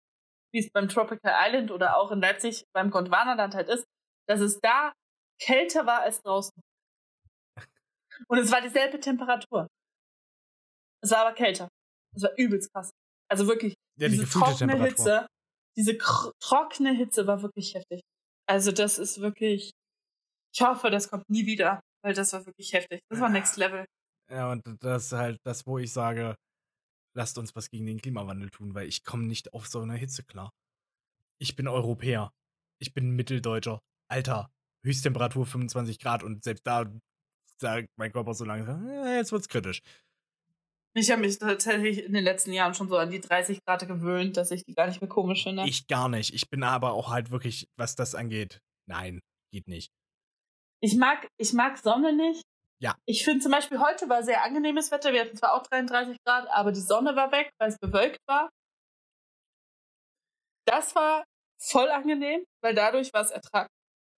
wie 0.52 0.60
es 0.60 0.70
beim 0.70 0.88
Tropical 0.88 1.34
Island 1.46 1.70
oder 1.70 1.96
auch 1.96 2.10
in 2.10 2.20
Leipzig 2.20 2.64
beim 2.74 2.90
Gondwanaland 2.90 3.54
halt 3.54 3.68
ist, 3.68 3.84
dass 4.26 4.40
es 4.40 4.60
da 4.60 4.92
kälter 5.40 5.86
war 5.86 6.02
als 6.02 6.20
draußen. 6.22 6.54
Und 8.26 8.38
es 8.38 8.50
war 8.50 8.60
dieselbe 8.60 8.98
Temperatur. 9.00 9.68
Es 11.02 11.10
war 11.10 11.26
aber 11.26 11.34
kälter. 11.34 11.68
Es 12.16 12.22
war 12.22 12.30
übelst 12.36 12.72
krass. 12.72 12.90
Also 13.30 13.46
wirklich, 13.46 13.74
ja, 13.98 14.08
die 14.08 14.18
diese 14.18 14.26
trockene. 14.26 14.84
Hitze, 14.84 15.26
diese 15.76 15.96
trockene 15.98 16.92
Hitze 16.94 17.26
war 17.26 17.42
wirklich 17.42 17.74
heftig. 17.74 18.00
Also 18.48 18.72
das 18.72 18.98
ist 18.98 19.20
wirklich, 19.20 19.70
ich 20.54 20.60
hoffe, 20.62 20.90
das 20.90 21.10
kommt 21.10 21.28
nie 21.28 21.46
wieder, 21.46 21.80
weil 22.02 22.14
das 22.14 22.32
war 22.32 22.44
wirklich 22.46 22.72
heftig. 22.72 23.00
Das 23.10 23.20
war 23.20 23.28
Next 23.28 23.56
Level. 23.56 23.84
Ja, 24.30 24.50
und 24.50 24.62
das 24.80 25.06
ist 25.06 25.12
halt 25.12 25.38
das, 25.44 25.66
wo 25.66 25.78
ich 25.78 25.92
sage, 25.92 26.34
lasst 27.18 27.36
uns 27.36 27.54
was 27.56 27.68
gegen 27.68 27.84
den 27.84 28.00
Klimawandel 28.00 28.48
tun, 28.48 28.74
weil 28.74 28.86
ich 28.86 29.04
komme 29.04 29.24
nicht 29.24 29.52
auf 29.52 29.66
so 29.66 29.80
eine 29.80 29.96
Hitze 29.96 30.22
klar. 30.22 30.54
Ich 31.38 31.56
bin 31.56 31.68
Europäer. 31.68 32.32
Ich 32.78 32.94
bin 32.94 33.10
Mitteldeutscher. 33.10 33.82
Alter, 34.08 34.50
Höchsttemperatur 34.84 35.44
25 35.44 35.98
Grad 35.98 36.22
und 36.22 36.44
selbst 36.44 36.66
da 36.66 36.90
sagt 37.60 37.88
mein 37.96 38.12
Körper 38.12 38.34
so 38.34 38.44
langsam, 38.44 38.88
äh, 38.88 39.16
jetzt 39.16 39.32
wird's 39.32 39.48
kritisch. 39.48 39.82
Ich 40.94 41.10
habe 41.10 41.20
mich 41.20 41.38
tatsächlich 41.38 42.04
in 42.04 42.12
den 42.12 42.24
letzten 42.24 42.52
Jahren 42.52 42.74
schon 42.74 42.88
so 42.88 42.96
an 42.96 43.10
die 43.10 43.20
30 43.20 43.64
Grad 43.64 43.86
gewöhnt, 43.86 44.36
dass 44.36 44.52
ich 44.52 44.64
die 44.64 44.74
gar 44.74 44.86
nicht 44.86 45.00
mehr 45.00 45.08
komisch 45.08 45.42
finde. 45.42 45.64
Ich 45.66 45.88
gar 45.88 46.08
nicht. 46.08 46.32
Ich 46.32 46.48
bin 46.48 46.62
aber 46.62 46.92
auch 46.92 47.10
halt 47.10 47.30
wirklich, 47.30 47.68
was 47.76 47.96
das 47.96 48.14
angeht, 48.14 48.62
nein, 48.86 49.20
geht 49.52 49.66
nicht. 49.66 49.92
Ich 50.80 50.96
mag, 50.96 51.28
ich 51.36 51.52
mag 51.52 51.78
Sonne 51.78 52.16
nicht. 52.16 52.44
Ja. 52.80 52.96
Ich 53.06 53.24
finde 53.24 53.40
zum 53.40 53.52
Beispiel 53.52 53.80
heute 53.80 54.08
war 54.08 54.22
sehr 54.22 54.44
angenehmes 54.44 54.90
Wetter. 54.90 55.12
Wir 55.12 55.22
hatten 55.22 55.36
zwar 55.36 55.54
auch 55.54 55.62
33 55.64 56.16
Grad, 56.24 56.48
aber 56.48 56.70
die 56.72 56.80
Sonne 56.80 57.16
war 57.16 57.32
weg, 57.32 57.50
weil 57.58 57.70
es 57.70 57.78
bewölkt 57.78 58.20
war. 58.26 58.50
Das 60.64 60.94
war 60.94 61.24
voll 61.60 61.88
angenehm, 61.90 62.44
weil 62.62 62.74
dadurch 62.74 63.12
war 63.12 63.22
es 63.22 63.30
ertrag 63.30 63.68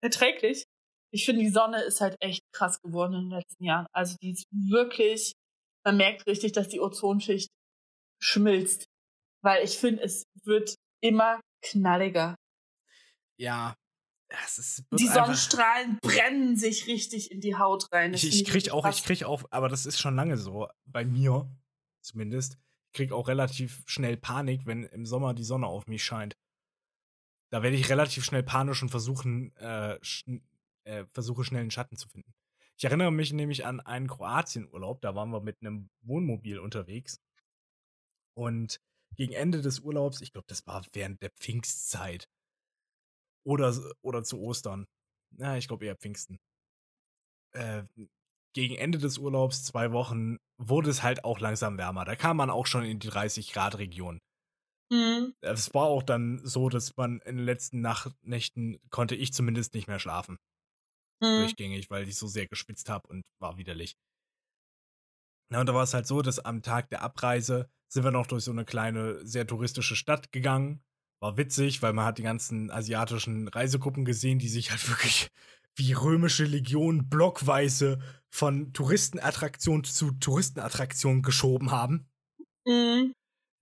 erträglich. 0.02 0.64
Ich 1.12 1.24
finde, 1.24 1.42
die 1.42 1.50
Sonne 1.50 1.82
ist 1.82 2.00
halt 2.00 2.16
echt 2.20 2.42
krass 2.52 2.80
geworden 2.80 3.14
in 3.14 3.20
den 3.30 3.38
letzten 3.38 3.64
Jahren. 3.64 3.86
Also 3.92 4.16
die 4.20 4.32
ist 4.32 4.44
wirklich, 4.50 5.32
man 5.84 5.96
merkt 5.96 6.26
richtig, 6.26 6.52
dass 6.52 6.68
die 6.68 6.80
Ozonschicht 6.80 7.48
schmilzt. 8.20 8.86
Weil 9.42 9.64
ich 9.64 9.78
finde, 9.78 10.02
es 10.02 10.24
wird 10.44 10.74
immer 11.02 11.40
knalliger. 11.62 12.36
Ja, 13.38 13.74
ist 14.58 14.84
Die 14.98 15.06
Sonnenstrahlen 15.06 15.98
brennen 16.00 16.56
sich 16.56 16.86
richtig 16.86 17.30
in 17.30 17.40
die 17.40 17.56
Haut 17.56 17.92
rein. 17.92 18.14
Ich, 18.14 18.26
ich 18.26 18.44
krieg 18.44 18.70
auch, 18.70 18.88
ich 18.88 19.02
krieg 19.02 19.24
auch, 19.24 19.44
aber 19.50 19.68
das 19.68 19.86
ist 19.86 19.98
schon 19.98 20.16
lange 20.16 20.36
so, 20.36 20.68
bei 20.84 21.04
mir 21.04 21.50
zumindest. 22.00 22.58
Ich 22.86 22.92
krieg 22.92 23.12
auch 23.12 23.28
relativ 23.28 23.82
schnell 23.86 24.16
Panik, 24.16 24.66
wenn 24.66 24.84
im 24.84 25.06
Sommer 25.06 25.34
die 25.34 25.44
Sonne 25.44 25.66
auf 25.66 25.86
mich 25.86 26.04
scheint. 26.04 26.36
Da 27.50 27.62
werde 27.62 27.76
ich 27.76 27.88
relativ 27.88 28.24
schnell 28.24 28.42
panisch 28.42 28.82
und 28.82 28.90
versuchen, 28.90 29.54
äh, 29.56 29.98
schn 30.02 30.42
äh, 30.84 31.04
versuche 31.12 31.44
schnell 31.44 31.62
einen 31.62 31.70
Schatten 31.70 31.96
zu 31.96 32.08
finden. 32.08 32.32
Ich 32.76 32.84
erinnere 32.84 33.12
mich 33.12 33.32
nämlich 33.32 33.66
an 33.66 33.80
einen 33.80 34.06
Kroatien-Urlaub, 34.06 35.02
da 35.02 35.14
waren 35.14 35.30
wir 35.30 35.40
mit 35.40 35.60
einem 35.60 35.90
Wohnmobil 36.02 36.58
unterwegs. 36.58 37.20
Und 38.34 38.80
gegen 39.16 39.34
Ende 39.34 39.60
des 39.60 39.80
Urlaubs, 39.80 40.20
ich 40.20 40.32
glaube, 40.32 40.46
das 40.48 40.66
war 40.66 40.84
während 40.92 41.20
der 41.20 41.30
Pfingstzeit. 41.30 42.28
Oder, 43.44 43.74
oder 44.02 44.22
zu 44.22 44.40
Ostern. 44.40 44.86
Ja, 45.38 45.56
ich 45.56 45.68
glaube 45.68 45.86
eher 45.86 45.96
Pfingsten. 45.96 46.38
Äh, 47.52 47.84
gegen 48.54 48.74
Ende 48.76 48.98
des 48.98 49.18
Urlaubs, 49.18 49.64
zwei 49.64 49.92
Wochen, 49.92 50.38
wurde 50.58 50.90
es 50.90 51.02
halt 51.02 51.24
auch 51.24 51.40
langsam 51.40 51.78
wärmer. 51.78 52.04
Da 52.04 52.16
kam 52.16 52.36
man 52.36 52.50
auch 52.50 52.66
schon 52.66 52.84
in 52.84 52.98
die 52.98 53.08
30 53.08 53.52
Grad 53.52 53.78
Region. 53.78 54.18
Mhm. 54.92 55.34
Es 55.40 55.72
war 55.72 55.84
auch 55.84 56.02
dann 56.02 56.44
so, 56.44 56.68
dass 56.68 56.96
man 56.96 57.20
in 57.20 57.36
den 57.36 57.46
letzten 57.46 57.80
Nacht 57.80 58.12
Nächten 58.22 58.78
konnte 58.90 59.14
ich 59.14 59.32
zumindest 59.32 59.74
nicht 59.74 59.86
mehr 59.86 60.00
schlafen. 60.00 60.36
Mhm. 61.22 61.36
Durchgängig, 61.36 61.90
weil 61.90 62.08
ich 62.08 62.16
so 62.16 62.26
sehr 62.26 62.46
geschwitzt 62.46 62.88
habe 62.88 63.06
und 63.08 63.22
war 63.40 63.56
widerlich. 63.56 63.96
Na, 65.52 65.60
und 65.60 65.68
da 65.68 65.74
war 65.74 65.82
es 65.82 65.94
halt 65.94 66.06
so, 66.06 66.22
dass 66.22 66.38
am 66.38 66.62
Tag 66.62 66.90
der 66.90 67.02
Abreise 67.02 67.68
sind 67.88 68.04
wir 68.04 68.12
noch 68.12 68.26
durch 68.26 68.44
so 68.44 68.52
eine 68.52 68.64
kleine, 68.64 69.24
sehr 69.26 69.46
touristische 69.46 69.96
Stadt 69.96 70.30
gegangen. 70.32 70.82
War 71.22 71.36
witzig, 71.36 71.82
weil 71.82 71.92
man 71.92 72.06
hat 72.06 72.18
die 72.18 72.22
ganzen 72.22 72.70
asiatischen 72.70 73.48
Reisegruppen 73.48 74.04
gesehen, 74.04 74.38
die 74.38 74.48
sich 74.48 74.70
halt 74.70 74.88
wirklich 74.88 75.28
wie 75.76 75.92
römische 75.92 76.44
Legion 76.44 77.08
blockweise 77.08 78.00
von 78.30 78.72
Touristenattraktion 78.72 79.84
zu 79.84 80.12
Touristenattraktion 80.12 81.22
geschoben 81.22 81.70
haben. 81.70 82.08
Mhm. 82.66 83.12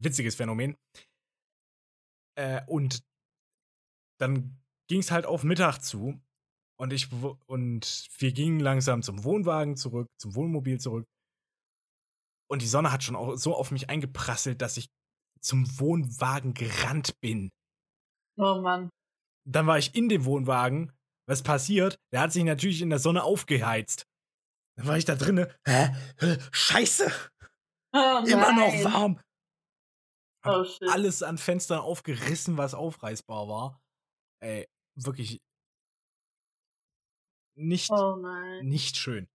Witziges 0.00 0.36
Phänomen. 0.36 0.76
Äh, 2.36 2.62
und 2.66 3.02
dann 4.20 4.59
ging 4.88 5.00
es 5.00 5.11
halt 5.11 5.26
auf 5.26 5.42
Mittag 5.42 5.80
zu 5.80 6.20
und 6.78 6.92
ich 6.92 7.09
und 7.46 8.09
wir 8.18 8.32
gingen 8.32 8.61
langsam 8.61 9.02
zum 9.02 9.24
Wohnwagen 9.24 9.76
zurück, 9.76 10.09
zum 10.20 10.34
Wohnmobil 10.34 10.80
zurück. 10.80 11.06
Und 12.50 12.62
die 12.62 12.68
Sonne 12.68 12.92
hat 12.92 13.02
schon 13.02 13.16
auch 13.16 13.36
so 13.36 13.54
auf 13.54 13.70
mich 13.70 13.90
eingeprasselt, 13.90 14.62
dass 14.62 14.76
ich 14.76 14.88
zum 15.41 15.66
Wohnwagen 15.78 16.55
gerannt 16.55 17.18
bin. 17.20 17.51
Oh 18.36 18.61
Mann. 18.61 18.91
Dann 19.47 19.66
war 19.66 19.78
ich 19.78 19.95
in 19.95 20.09
dem 20.09 20.24
Wohnwagen. 20.24 20.93
Was 21.26 21.43
passiert? 21.43 21.99
Der 22.12 22.20
hat 22.20 22.32
sich 22.32 22.45
natürlich 22.45 22.80
in 22.82 22.91
der 22.91 22.99
Sonne 22.99 23.22
aufgeheizt. 23.22 24.07
Dann 24.76 24.86
war 24.86 24.97
ich 24.97 25.05
da 25.05 25.14
drinne. 25.14 25.55
Hä? 25.66 25.95
Scheiße! 26.53 27.11
Oh, 27.93 28.22
Immer 28.26 28.53
noch 28.53 28.84
warm. 28.84 29.20
Oh 30.45 30.64
shit. 30.64 30.89
alles 30.89 31.22
an 31.22 31.36
Fenstern 31.36 31.80
aufgerissen, 31.80 32.57
was 32.57 32.74
aufreißbar 32.74 33.49
war. 33.49 33.82
Ey, 34.41 34.68
wirklich 34.95 35.41
nicht, 37.57 37.91
Oh 37.91 38.16
nicht 38.62 38.97
schön. 38.97 39.28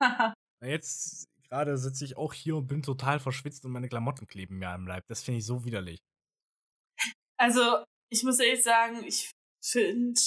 Jetzt 0.62 1.28
gerade 1.50 1.76
sitze 1.76 2.04
ich 2.04 2.16
auch 2.16 2.32
hier 2.32 2.56
und 2.56 2.68
bin 2.68 2.82
total 2.82 3.20
verschwitzt 3.20 3.64
und 3.64 3.72
meine 3.72 3.88
Klamotten 3.88 4.26
kleben 4.26 4.58
mir 4.58 4.70
am 4.70 4.86
Leib. 4.86 5.04
Das 5.08 5.22
finde 5.22 5.38
ich 5.38 5.46
so 5.46 5.64
widerlich. 5.64 6.00
Also, 7.38 7.84
ich 8.12 8.22
muss 8.22 8.38
ehrlich 8.38 8.62
sagen, 8.62 9.04
ich 9.04 9.30
finde 9.64 10.20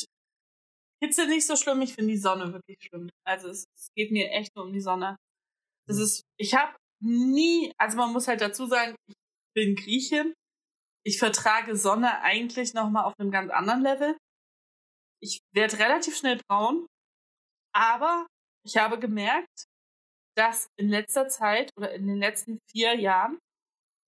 Hitze 1.01 1.27
nicht 1.27 1.45
so 1.45 1.55
schlimm, 1.55 1.81
ich 1.81 1.93
finde 1.93 2.13
die 2.13 2.17
Sonne 2.17 2.53
wirklich 2.53 2.77
schlimm. 2.81 3.09
Also 3.25 3.49
es, 3.49 3.65
es 3.75 3.89
geht 3.95 4.11
mir 4.11 4.31
echt 4.31 4.55
nur 4.55 4.65
um 4.65 4.73
die 4.73 4.81
Sonne. 4.81 5.17
Das 5.87 5.97
ist, 5.97 6.23
ich 6.39 6.55
habe 6.55 6.75
nie, 7.01 7.73
also 7.77 7.97
man 7.97 8.13
muss 8.13 8.27
halt 8.27 8.41
dazu 8.41 8.65
sagen, 8.65 8.95
ich 9.07 9.15
bin 9.53 9.75
Griechin. 9.75 10.33
Ich 11.05 11.19
vertrage 11.19 11.75
Sonne 11.75 12.21
eigentlich 12.21 12.73
nochmal 12.73 13.03
auf 13.03 13.13
einem 13.19 13.31
ganz 13.31 13.51
anderen 13.51 13.81
Level. 13.81 14.17
Ich 15.21 15.39
werde 15.53 15.77
relativ 15.77 16.17
schnell 16.17 16.39
braun, 16.47 16.87
aber 17.75 18.25
ich 18.65 18.77
habe 18.77 18.97
gemerkt, 18.97 19.65
dass 20.35 20.67
in 20.79 20.89
letzter 20.89 21.27
Zeit 21.27 21.71
oder 21.77 21.91
in 21.93 22.07
den 22.07 22.17
letzten 22.17 22.59
vier 22.71 22.95
Jahren 22.95 23.37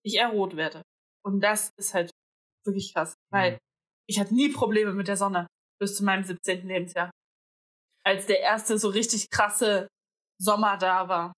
ich 0.05 0.15
eher 0.15 0.29
rot 0.29 0.55
werde. 0.55 0.81
Und 1.25 1.41
das 1.41 1.71
ist 1.77 1.93
halt 1.93 2.11
wirklich 2.65 2.93
krass, 2.93 3.15
weil 3.31 3.53
Mhm. 3.53 3.57
ich 4.09 4.19
hatte 4.19 4.33
nie 4.35 4.49
Probleme 4.49 4.93
mit 4.93 5.07
der 5.07 5.17
Sonne 5.17 5.47
bis 5.79 5.95
zu 5.97 6.03
meinem 6.03 6.23
17. 6.23 6.67
Lebensjahr. 6.67 7.11
Als 8.05 8.27
der 8.27 8.39
erste 8.41 8.77
so 8.77 8.89
richtig 8.89 9.29
krasse 9.31 9.87
Sommer 10.39 10.77
da 10.77 11.07
war. 11.09 11.33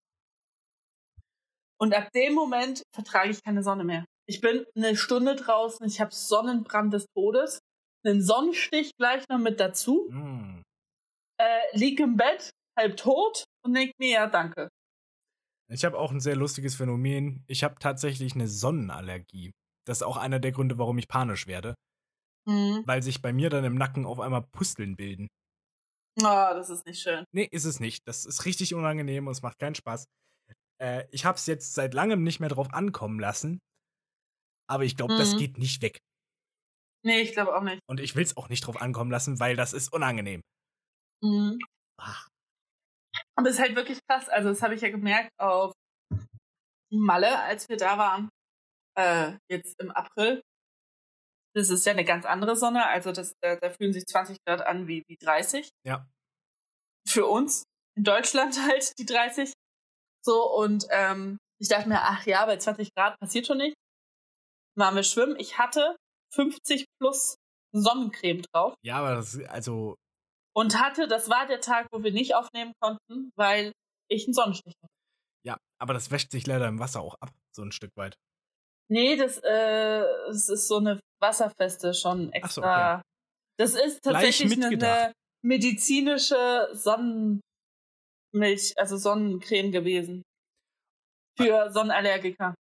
Und 1.81 1.95
ab 1.95 2.11
dem 2.13 2.35
Moment 2.35 2.83
vertrage 2.95 3.31
ich 3.31 3.43
keine 3.43 3.63
Sonne 3.63 3.85
mehr. 3.85 4.05
Ich 4.29 4.41
bin 4.41 4.65
eine 4.77 4.97
Stunde 4.97 5.37
draußen, 5.37 5.87
ich 5.87 6.01
habe 6.01 6.13
Sonnenbrand 6.13 6.93
des 6.93 7.07
Todes, 7.15 7.59
einen 8.05 8.23
Sonnenstich 8.23 8.91
gleich 8.99 9.25
noch 9.29 9.39
mit 9.39 9.61
dazu, 9.61 10.09
Mm. 10.11 10.63
äh, 11.41 11.77
lieg 11.77 12.01
im 12.01 12.17
Bett, 12.17 12.51
halb 12.79 12.97
tot 12.97 13.45
und 13.65 13.75
denk 13.75 13.93
mir, 13.99 14.11
ja, 14.11 14.27
danke. 14.27 14.69
Ich 15.69 15.85
habe 15.85 15.99
auch 15.99 16.13
ein 16.13 16.21
sehr 16.21 16.37
lustiges 16.37 16.77
Phänomen. 16.77 17.45
Ich 17.47 17.65
habe 17.65 17.77
tatsächlich 17.81 18.35
eine 18.35 18.49
Sonnenallergie. 18.49 19.53
Das 19.87 19.99
ist 19.99 20.03
auch 20.03 20.17
einer 20.17 20.39
der 20.39 20.53
Gründe, 20.53 20.79
warum 20.79 20.99
ich 20.99 21.09
panisch 21.09 21.47
werde. 21.47 21.75
Mhm. 22.47 22.83
Weil 22.87 23.03
sich 23.03 23.23
bei 23.23 23.33
mir 23.33 23.51
dann 23.51 23.65
im 23.65 23.75
Nacken 23.75 24.07
auf 24.07 24.21
einmal 24.21 24.43
Pusteln 24.53 24.97
bilden. 24.97 25.29
Oh, 26.19 26.23
das 26.23 26.71
ist 26.71 26.87
nicht 26.87 27.01
schön. 27.03 27.25
Nee, 27.33 27.49
ist 27.51 27.65
es 27.65 27.81
nicht. 27.81 28.07
Das 28.07 28.25
ist 28.25 28.45
richtig 28.45 28.75
unangenehm 28.75 29.27
und 29.27 29.33
es 29.33 29.43
macht 29.43 29.59
keinen 29.59 29.75
Spaß. 29.75 30.07
Äh, 30.81 31.05
ich 31.11 31.25
habe 31.25 31.37
es 31.37 31.47
jetzt 31.47 31.75
seit 31.75 31.95
langem 31.95 32.23
nicht 32.23 32.41
mehr 32.41 32.49
drauf 32.49 32.73
ankommen 32.73 33.19
lassen. 33.19 33.59
Aber 34.69 34.85
ich 34.85 34.97
glaube, 34.97 35.17
das 35.17 35.35
Mhm. 35.35 35.39
geht 35.39 35.59
nicht 35.59 35.83
weg. 35.83 35.99
Nee, 37.05 37.21
ich 37.21 37.33
glaube 37.33 37.55
auch 37.57 37.63
nicht. 37.63 37.81
Und 37.89 38.01
ich 38.01 38.17
will 38.17 38.25
es 38.25 38.37
auch 38.37 38.49
nicht 38.49 38.67
drauf 38.67 38.81
ankommen 38.81 39.11
lassen, 39.11 39.39
weil 39.39 39.57
das 39.57 39.73
ist 39.73 39.93
unangenehm. 39.93 40.41
Mhm. 41.23 41.59
Ah, 42.01 42.27
Aber 43.39 43.49
es 43.49 43.57
ist 43.57 43.61
halt 43.61 43.77
wirklich 43.77 43.99
krass. 44.09 44.29
Also, 44.29 44.49
das 44.49 44.63
habe 44.63 44.75
ich 44.75 44.81
ja 44.81 44.91
gemerkt 44.91 45.31
auf 45.39 45.73
Malle, 46.91 47.39
als 47.41 47.69
wir 47.69 47.77
da 47.77 47.99
waren. 47.99 48.31
Äh, 48.99 49.37
jetzt 49.51 49.79
im 49.81 49.91
April. 49.91 50.43
Das 51.55 51.71
ist 51.71 51.85
ja 51.87 51.93
eine 51.93 52.05
ganz 52.05 52.25
andere 52.25 52.57
Sonne. 52.57 52.87
Also, 52.87 53.13
das, 53.13 53.35
da, 53.43 53.57
da 53.57 53.71
fühlen 53.71 53.93
sich 53.93 54.05
20 54.07 54.39
Grad 54.47 54.63
an 54.63 54.89
wie, 54.89 55.03
wie 55.09 55.17
30. 55.17 55.69
Ja. 55.85 56.07
Für 57.07 57.27
uns 57.27 57.65
in 57.97 58.05
Deutschland 58.05 58.59
halt 58.67 58.99
die 58.99 59.07
30. 59.07 59.53
So, 60.25 60.51
und 60.55 60.87
ähm, 60.91 61.39
ich 61.61 61.69
dachte 61.69 61.89
mir, 61.89 62.01
ach 62.01 62.27
ja, 62.27 62.45
bei 62.47 62.57
20 62.57 62.95
Grad 62.95 63.19
passiert 63.21 63.47
schon 63.47 63.59
nicht. 63.59 63.77
Dann 64.75 64.87
waren 64.87 64.97
wir 64.97 65.03
schwimmen. 65.03 65.37
Ich 65.39 65.59
hatte 65.59 65.97
50 66.35 66.87
plus 67.01 67.37
Sonnencreme 67.73 68.43
drauf. 68.53 68.75
Ja, 68.83 68.99
aber 68.99 69.17
das, 69.17 69.39
also, 69.45 69.97
Und 70.57 70.81
hatte, 70.81 71.07
das 71.07 71.29
war 71.29 71.47
der 71.47 71.61
Tag, 71.61 71.89
wo 71.93 72.03
wir 72.03 72.13
nicht 72.13 72.35
aufnehmen 72.35 72.73
konnten, 72.81 73.31
weil 73.37 73.73
ich 74.09 74.27
einen 74.27 74.33
Sonnenstich 74.33 74.73
hatte. 74.83 74.93
ja, 75.45 75.59
aber 75.79 75.93
das 75.93 76.11
wäscht 76.11 76.31
sich 76.31 76.47
leider 76.47 76.67
im 76.67 76.79
Wasser 76.79 77.03
auch 77.03 77.15
ab, 77.21 77.31
so 77.55 77.63
ein 77.63 77.73
Stück 77.73 77.91
weit. 77.97 78.17
Nee, 78.89 79.17
das, 79.17 79.39
äh, 79.39 80.05
es 80.31 80.49
ist 80.49 80.69
so 80.69 80.79
eine 80.79 81.01
wasserfeste 81.21 81.93
schon 81.93 82.31
Ach 82.41 82.51
so, 82.51 82.63
extra. 82.63 83.03
Das 83.59 83.75
ist 83.75 84.03
tatsächlich 84.03 84.53
eine, 84.53 85.13
medizinische 85.43 86.69
Sonnenmilch, 86.73 87.43
also 88.77 88.97
Sonnencreme 88.97 89.73
gewesen. 89.73 90.23
Für 91.39 91.71
Sonnenallergiker. 91.71 92.55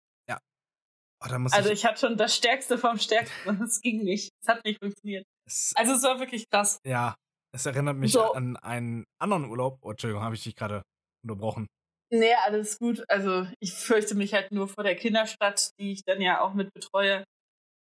Oh, 1.24 1.28
da 1.28 1.38
muss 1.38 1.52
Also 1.52 1.70
ich, 1.70 1.78
ich 1.80 1.86
hatte 1.86 2.00
schon 2.00 2.16
das 2.16 2.36
Stärkste 2.36 2.78
vom 2.78 2.98
Stärksten. 2.98 3.34
Es 3.64 3.80
ging 3.80 4.04
nicht. 4.04 4.30
Es 4.42 4.48
hat 4.48 4.64
nicht 4.64 4.78
funktioniert. 4.78 5.24
es, 5.46 5.72
Also 5.74 5.94
es 5.94 6.02
war 6.02 6.20
wirklich 6.20 6.44
krass. 6.50 6.78
ja, 6.84 7.14
es 7.56 7.66
erinnert 7.66 7.96
mich 7.96 8.12
So. 8.12 8.32
an 8.32 8.56
einen 8.58 9.04
anderen 9.20 9.46
Urlaub. 9.46 9.78
Oh, 9.82 9.90
Entschuldigung, 9.90 10.22
habe 10.22 10.36
ich 10.36 10.44
dich 10.44 10.54
gerade 10.54 10.82
unterbrochen. 11.24 11.66
Nee, 12.12 12.34
alles 12.44 12.78
gut. 12.78 13.04
Also 13.08 13.48
ich 13.60 13.74
fürchte 13.74 14.14
mich 14.14 14.32
halt 14.32 14.52
nur 14.52 14.68
vor 14.68 14.84
der 14.84 14.94
Kinderstadt, 14.94 15.70
die 15.80 15.92
ich 15.92 16.04
dann 16.04 16.20
ja 16.20 16.40
auch 16.40 16.54
mit 16.54 16.72
betreue, 16.72 17.24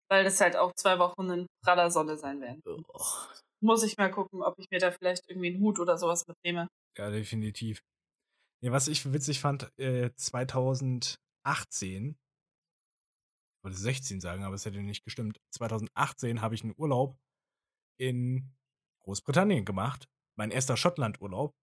weil 0.09 0.23
das 0.23 0.41
halt 0.41 0.55
auch 0.55 0.71
zwei 0.75 0.97
Wochen 0.97 1.29
in 1.29 1.47
praller 1.63 1.91
Sonne 1.91 2.17
sein 2.17 2.41
werden. 2.41 2.61
Ugh. 2.65 3.29
Muss 3.61 3.83
ich 3.83 3.97
mal 3.97 4.09
gucken, 4.11 4.41
ob 4.41 4.55
ich 4.57 4.65
mir 4.71 4.79
da 4.79 4.91
vielleicht 4.91 5.29
irgendwie 5.29 5.53
einen 5.53 5.61
Hut 5.61 5.79
oder 5.79 5.97
sowas 5.97 6.25
mitnehme. 6.27 6.67
Ja, 6.97 7.09
definitiv. 7.11 7.81
Nee, 8.63 8.71
was 8.71 8.87
ich 8.87 9.11
witzig 9.13 9.39
fand, 9.39 9.69
äh, 9.77 10.09
2018, 10.15 12.15
ich 13.55 13.63
wollte 13.63 13.77
16 13.77 14.21
sagen, 14.21 14.43
aber 14.43 14.55
es 14.55 14.65
hätte 14.65 14.81
nicht 14.81 15.03
gestimmt. 15.03 15.37
2018 15.55 16.41
habe 16.41 16.55
ich 16.55 16.63
einen 16.63 16.73
Urlaub 16.77 17.15
in 17.99 18.51
Großbritannien 19.05 19.65
gemacht. 19.65 20.07
Mein 20.37 20.51
erster 20.51 20.77
Schottland-Urlaub. 20.77 21.53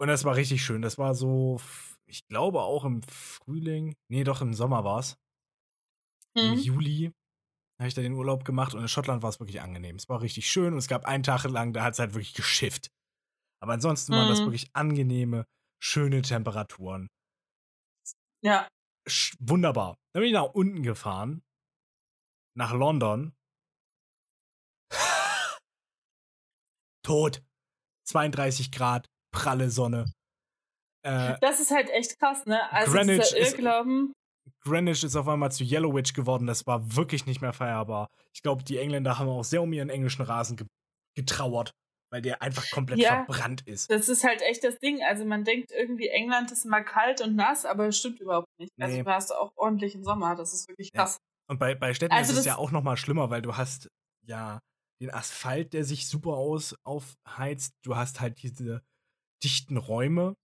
Und 0.00 0.08
das 0.08 0.24
war 0.24 0.36
richtig 0.36 0.64
schön. 0.64 0.82
Das 0.82 0.98
war 0.98 1.14
so, 1.14 1.60
ich 2.06 2.26
glaube 2.28 2.62
auch 2.62 2.84
im 2.84 3.02
Frühling, 3.02 3.94
nee, 4.08 4.24
doch 4.24 4.40
im 4.42 4.54
Sommer 4.54 4.84
war 4.84 4.98
es. 5.00 5.16
Im 6.40 6.52
Hm? 6.52 6.54
Juli 6.54 7.12
habe 7.80 7.88
ich 7.88 7.94
da 7.94 8.02
den 8.02 8.14
Urlaub 8.14 8.44
gemacht 8.44 8.74
und 8.74 8.82
in 8.82 8.88
Schottland 8.88 9.22
war 9.22 9.30
es 9.30 9.40
wirklich 9.40 9.62
angenehm. 9.62 9.96
Es 9.96 10.08
war 10.08 10.22
richtig 10.22 10.50
schön 10.50 10.72
und 10.74 10.78
es 10.78 10.88
gab 10.88 11.06
einen 11.06 11.24
Tag 11.24 11.44
lang, 11.44 11.72
da 11.72 11.84
hat 11.84 11.94
es 11.94 12.00
halt 12.00 12.14
wirklich 12.14 12.34
geschifft. 12.34 12.90
Aber 13.62 13.74
ansonsten 13.74 14.14
waren 14.14 14.28
das 14.28 14.40
Mhm. 14.40 14.46
wirklich 14.46 14.68
angenehme, 14.74 15.46
schöne 15.82 16.22
Temperaturen. 16.22 17.08
Ja. 18.42 18.68
Sch 19.08 19.34
wunderbar. 19.40 19.96
Dann 20.12 20.20
bin 20.22 20.28
ich 20.28 20.34
nach 20.34 20.52
unten 20.54 20.82
gefahren. 20.82 21.42
Nach 22.56 22.72
London. 22.72 23.32
Tot. 27.04 27.42
32 28.06 28.70
Grad, 28.72 29.06
pralle 29.32 29.70
Sonne. 29.70 30.04
Äh, 31.06 31.36
Das 31.40 31.60
ist 31.60 31.70
halt 31.70 31.90
echt 31.90 32.18
krass, 32.18 32.44
ne? 32.46 32.70
Also 32.72 32.92
Greenwich 32.92 33.28
dieser 33.28 33.38
ist- 33.38 33.52
Irrglauben. 33.54 34.12
Greenwich 34.62 35.04
ist 35.04 35.16
auf 35.16 35.28
einmal 35.28 35.52
zu 35.52 35.64
Yellowwich 35.64 36.12
geworden. 36.14 36.46
Das 36.46 36.66
war 36.66 36.96
wirklich 36.96 37.26
nicht 37.26 37.40
mehr 37.40 37.52
feierbar. 37.52 38.08
Ich 38.34 38.42
glaube, 38.42 38.62
die 38.64 38.78
Engländer 38.78 39.18
haben 39.18 39.28
auch 39.28 39.44
sehr 39.44 39.62
um 39.62 39.72
ihren 39.72 39.90
englischen 39.90 40.22
Rasen 40.22 40.56
ge 40.56 40.66
getrauert, 41.16 41.70
weil 42.10 42.20
der 42.22 42.42
einfach 42.42 42.68
komplett 42.70 42.98
Ja. 42.98 43.24
verbrannt 43.24 43.62
ist. 43.66 43.88
Das 43.90 44.08
ist 44.08 44.24
halt 44.24 44.42
echt 44.42 44.64
das 44.64 44.78
Ding. 44.80 45.00
Also 45.02 45.24
man 45.24 45.44
denkt 45.44 45.70
irgendwie, 45.70 46.08
England 46.08 46.50
ist 46.50 46.64
immer 46.64 46.82
kalt 46.82 47.20
und 47.20 47.36
nass, 47.36 47.64
aber 47.64 47.86
es 47.86 47.98
stimmt 47.98 48.20
überhaupt 48.20 48.48
nicht. 48.58 48.72
Also 48.80 48.96
Nee. 48.96 49.02
du 49.04 49.10
hast 49.10 49.30
auch 49.32 49.52
ordentlichen 49.56 50.02
Sommer. 50.02 50.34
Das 50.34 50.52
ist 50.52 50.68
wirklich 50.68 50.90
Ja. 50.92 51.02
krass. 51.04 51.18
Und 51.48 51.58
bei, 51.58 51.74
bei 51.74 51.94
Städten 51.94 52.12
Also 52.14 52.32
ist 52.32 52.38
es 52.40 52.44
ja 52.46 52.56
auch 52.56 52.70
noch 52.72 52.82
mal 52.82 52.96
schlimmer, 52.96 53.30
weil 53.30 53.42
du 53.42 53.56
hast 53.56 53.88
ja 54.26 54.58
den 55.06 55.14
Asphalt, 55.14 55.72
der 55.72 55.84
sich 55.84 56.08
super 56.08 56.32
aus 56.34 56.74
aufheizt. 56.84 57.74
Du 57.84 57.96
hast 57.96 58.20
halt 58.20 58.42
diese 58.42 58.82
dichten 59.42 59.76
Räume 59.76 60.34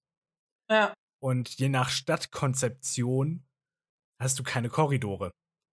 Ja. 0.70 0.94
und 1.22 1.48
je 1.58 1.68
nach 1.68 1.88
Stadtkonzeption 1.88 3.46
hast 4.20 4.38
du 4.38 4.42
keine 4.42 4.68
Korridore. 4.68 5.30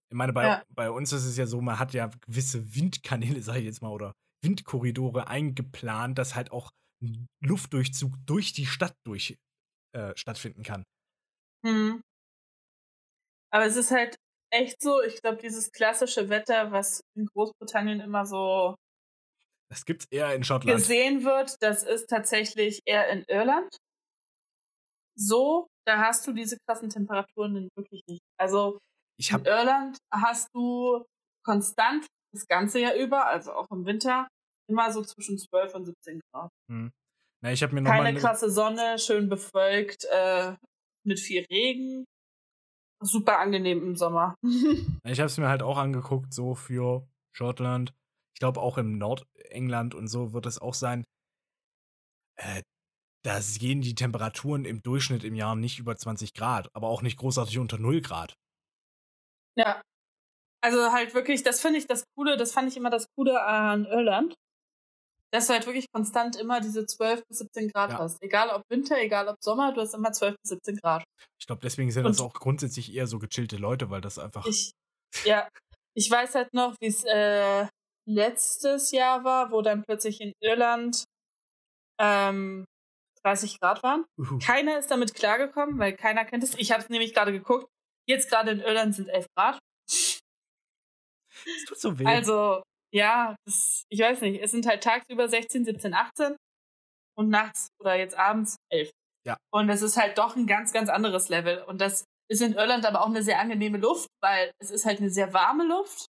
Ich 0.10 0.16
meine, 0.16 0.32
bei, 0.34 0.44
Ja. 0.46 0.64
bei 0.74 0.90
uns 0.90 1.12
ist 1.12 1.26
es 1.26 1.36
ja 1.38 1.48
so, 1.48 1.60
man 1.62 1.80
hat 1.80 1.94
ja 1.94 2.08
gewisse 2.08 2.76
Windkanäle, 2.76 3.42
sag 3.44 3.58
ich 3.58 3.66
jetzt 3.66 3.82
mal, 3.82 3.90
oder 3.92 4.14
Windkorridore 4.44 5.28
eingeplant, 5.28 6.18
dass 6.18 6.36
halt 6.36 6.52
auch 6.52 6.72
ein 7.04 7.28
Luftdurchzug 7.44 8.14
durch 8.26 8.54
die 8.54 8.66
Stadt 8.66 8.96
durch 9.06 9.38
äh, 9.94 10.16
stattfinden 10.16 10.64
kann. 10.64 10.84
Hm. 11.66 12.02
Aber 13.52 13.66
es 13.66 13.76
ist 13.76 13.92
halt 13.92 14.16
echt 14.52 14.82
so, 14.82 15.02
ich 15.02 15.22
glaube, 15.22 15.38
dieses 15.38 15.72
klassische 15.72 16.30
Wetter, 16.30 16.72
was 16.72 17.02
in 17.16 17.26
Großbritannien 17.28 18.00
immer 18.00 18.26
so 18.26 18.76
Das 19.70 19.86
gibt's 19.86 20.06
eher 20.10 20.34
in 20.36 20.44
Schottland. 20.44 20.78
gesehen 20.78 21.24
wird, 21.24 21.56
das 21.62 21.84
ist 21.84 22.08
tatsächlich 22.10 22.82
eher 22.86 23.08
in 23.10 23.24
Irland. 23.28 23.70
So, 25.16 25.68
da 25.86 25.98
hast 26.00 26.28
du 26.28 26.34
diese 26.34 26.58
krassen 26.68 26.90
Temperaturen 26.90 27.70
wirklich 27.76 28.02
nicht. 28.08 28.22
Also 28.40 28.80
Ich 29.20 29.32
in 29.32 29.46
Irland 29.46 29.98
hast 30.14 30.50
du 30.54 31.04
konstant 31.44 32.06
das 32.34 32.46
ganze 32.48 32.80
Jahr 32.80 32.94
über, 32.96 33.26
also 33.28 33.54
auch 33.54 33.68
im 33.72 33.86
Winter, 33.86 34.28
immer 34.70 34.92
so 34.92 35.02
zwischen 35.04 35.38
12 35.40 35.74
und 35.76 35.86
17 35.86 36.20
Grad. 36.32 36.50
na, 36.70 37.52
ich 37.52 37.64
habe 37.64 37.74
mir 37.74 37.82
noch 37.82 37.90
mal 37.90 37.98
Keine 37.98 38.10
eine- 38.10 38.20
krasse 38.20 38.50
Sonne, 38.52 39.00
schön 39.00 39.30
bevölkt, 39.30 40.06
äh, 40.12 40.56
mit 41.06 41.20
viel 41.20 41.46
Regen. 41.50 42.06
Super 43.00 43.40
angenehm 43.40 43.84
im 43.84 43.96
Sommer. 43.96 44.36
Ich 45.04 45.20
habe 45.20 45.28
es 45.28 45.38
mir 45.38 45.48
halt 45.48 45.64
auch 45.64 45.78
angeguckt, 45.78 46.34
so 46.34 46.54
für 46.56 47.08
Schottland. 47.32 47.94
Ich 48.34 48.40
glaube, 48.40 48.62
auch 48.62 48.78
im 48.78 48.98
Nordengland 48.98 49.96
und 49.96 50.08
so 50.08 50.34
wird 50.34 50.46
es 50.46 50.60
auch 50.60 50.74
sein. 50.74 51.04
Äh, 52.36 52.62
da 53.24 53.40
gehen 53.58 53.82
die 53.82 53.96
Temperaturen 53.96 54.66
im 54.66 54.82
Durchschnitt 54.82 55.24
im 55.24 55.36
Jahr 55.36 55.56
nicht 55.56 55.80
über 55.80 55.96
20 55.96 56.34
Grad, 56.34 56.70
aber 56.74 56.88
auch 56.88 57.02
nicht 57.02 57.18
großartig 57.18 57.58
unter 57.60 57.78
0 57.78 58.02
Grad. 58.02 58.34
Ja. 59.58 59.82
Also 60.62 60.92
halt 60.92 61.14
wirklich, 61.14 61.44
das 61.44 61.62
finde 61.62 61.80
ich 61.80 61.88
das 61.88 62.04
Coole, 62.16 62.38
das 62.38 62.52
fand 62.52 62.70
ich 62.70 62.78
immer 62.78 62.90
das 62.90 63.08
Coole 63.16 63.42
an 63.42 63.86
Irland. 63.86 64.36
Dass 65.34 65.48
du 65.48 65.54
halt 65.54 65.66
wirklich 65.66 65.86
konstant 65.92 66.36
immer 66.38 66.62
diese 66.62 66.86
12 66.86 67.22
bis 67.28 67.40
17 67.40 67.70
Grad 67.70 67.92
Ja. 67.92 67.98
hast. 68.00 68.22
Egal 68.24 68.50
ob 68.50 68.64
Winter, 68.70 68.98
egal 68.98 69.28
ob 69.28 69.36
Sommer, 69.44 69.74
du 69.74 69.82
hast 69.82 69.94
immer 69.94 70.12
12 70.14 70.36
bis 70.42 70.50
17 70.52 70.78
Grad. 70.78 71.04
Ich 71.40 71.48
glaube, 71.48 71.62
deswegen 71.62 71.92
sind 71.92 72.06
das 72.06 72.20
Und- 72.20 72.26
auch 72.28 72.34
grundsätzlich 72.34 72.94
eher 72.94 73.08
so 73.08 73.20
gechillte 73.20 73.58
Leute, 73.58 73.90
weil 73.90 74.00
das 74.02 74.20
einfach. 74.20 74.46
Ich, 74.46 74.72
ja, 75.26 75.48
ich 75.96 76.10
weiß 76.10 76.36
halt 76.36 76.54
noch, 76.54 76.76
wie 76.80 76.88
es 76.88 77.04
äh, 77.04 77.68
letztes 78.08 78.92
Jahr 78.92 79.24
war, 79.26 79.52
wo 79.52 79.62
dann 79.62 79.84
plötzlich 79.84 80.22
in 80.22 80.32
Irland 80.42 81.04
ähm, 82.00 82.64
30 83.24 83.60
Grad 83.60 83.84
waren. 83.84 84.06
Uhu. 84.18 84.40
Keiner 84.40 84.78
ist 84.80 84.90
damit 84.92 85.14
klargekommen, 85.14 85.78
weil 85.78 85.94
keiner 85.98 86.24
kennt 86.24 86.44
es. 86.44 86.56
Ich 86.56 86.72
habe 86.72 86.82
es 86.84 86.90
nämlich 86.90 87.14
gerade 87.14 87.34
geguckt. 87.34 87.68
Jetzt 88.08 88.30
gerade 88.30 88.52
in 88.52 88.62
Irland 88.62 88.96
sind 88.96 89.10
11 89.10 89.26
Grad. 89.36 89.60
Das 89.78 91.66
tut 91.68 91.80
so 91.80 92.00
weh. 92.00 92.06
Also, 92.06 92.64
ja, 92.98 93.36
das, 93.46 93.86
ich 93.90 94.00
weiß 94.00 94.22
nicht. 94.22 94.42
Es 94.42 94.52
sind 94.52 94.66
halt 94.66 94.84
tagsüber 94.84 95.30
16, 95.30 95.66
17, 95.66 95.94
18 95.94 96.36
und 97.16 97.30
nachts 97.30 97.70
oder 97.80 97.96
jetzt 97.96 98.16
abends 98.16 98.58
11. 98.72 98.90
Ja. 99.26 99.38
Und 99.54 99.70
es 99.70 99.82
ist 99.82 99.98
halt 99.98 100.18
doch 100.18 100.36
ein 100.36 100.48
ganz, 100.48 100.74
ganz 100.74 100.90
anderes 100.90 101.30
Level. 101.30 101.64
Und 101.64 101.80
das 101.80 102.06
ist 102.30 102.42
in 102.42 102.54
Irland 102.54 102.86
aber 102.86 103.02
auch 103.02 103.08
eine 103.08 103.24
sehr 103.24 103.40
angenehme 103.40 103.78
Luft, 103.78 104.08
weil 104.22 104.52
es 104.60 104.72
ist 104.72 104.86
halt 104.86 105.00
eine 105.00 105.12
sehr 105.12 105.34
warme 105.34 105.66
Luft. 105.66 106.08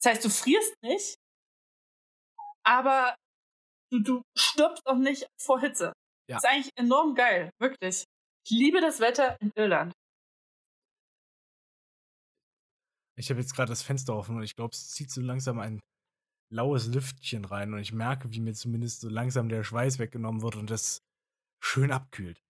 Das 0.00 0.12
heißt, 0.12 0.24
du 0.24 0.30
frierst 0.30 0.74
nicht, 0.82 1.16
aber 2.64 3.14
du, 3.92 4.00
du 4.02 4.22
stirbst 4.38 4.86
auch 4.86 4.96
nicht 4.96 5.26
vor 5.40 5.60
Hitze. 5.60 5.92
Ja. 6.28 6.36
Das 6.36 6.44
ist 6.44 6.50
eigentlich 6.50 6.72
enorm 6.76 7.14
geil, 7.14 7.50
wirklich. 7.60 8.04
Ich 8.46 8.56
liebe 8.56 8.80
das 8.80 9.00
Wetter 9.00 9.36
in 9.40 9.50
Irland. 9.56 9.92
ich 13.20 13.28
habe 13.28 13.40
jetzt 13.40 13.54
gerade 13.54 13.68
das 13.68 13.82
Fenster 13.82 14.16
offen 14.16 14.36
und 14.36 14.42
ich 14.42 14.56
glaube, 14.56 14.72
es 14.72 14.88
zieht 14.88 15.10
so 15.10 15.20
langsam 15.20 15.58
ein 15.58 15.78
laues 16.50 16.86
Lüftchen 16.88 17.44
rein 17.44 17.72
und 17.72 17.80
ich 17.80 17.92
merke, 17.92 18.30
wie 18.32 18.40
mir 18.40 18.54
zumindest 18.54 19.00
so 19.00 19.08
langsam 19.08 19.48
der 19.48 19.64
Schweiß 19.64 19.98
weggenommen 19.98 20.42
wird 20.42 20.56
und 20.56 20.70
das 20.70 21.02
schön 21.62 21.92
abkühlt. 21.92 22.40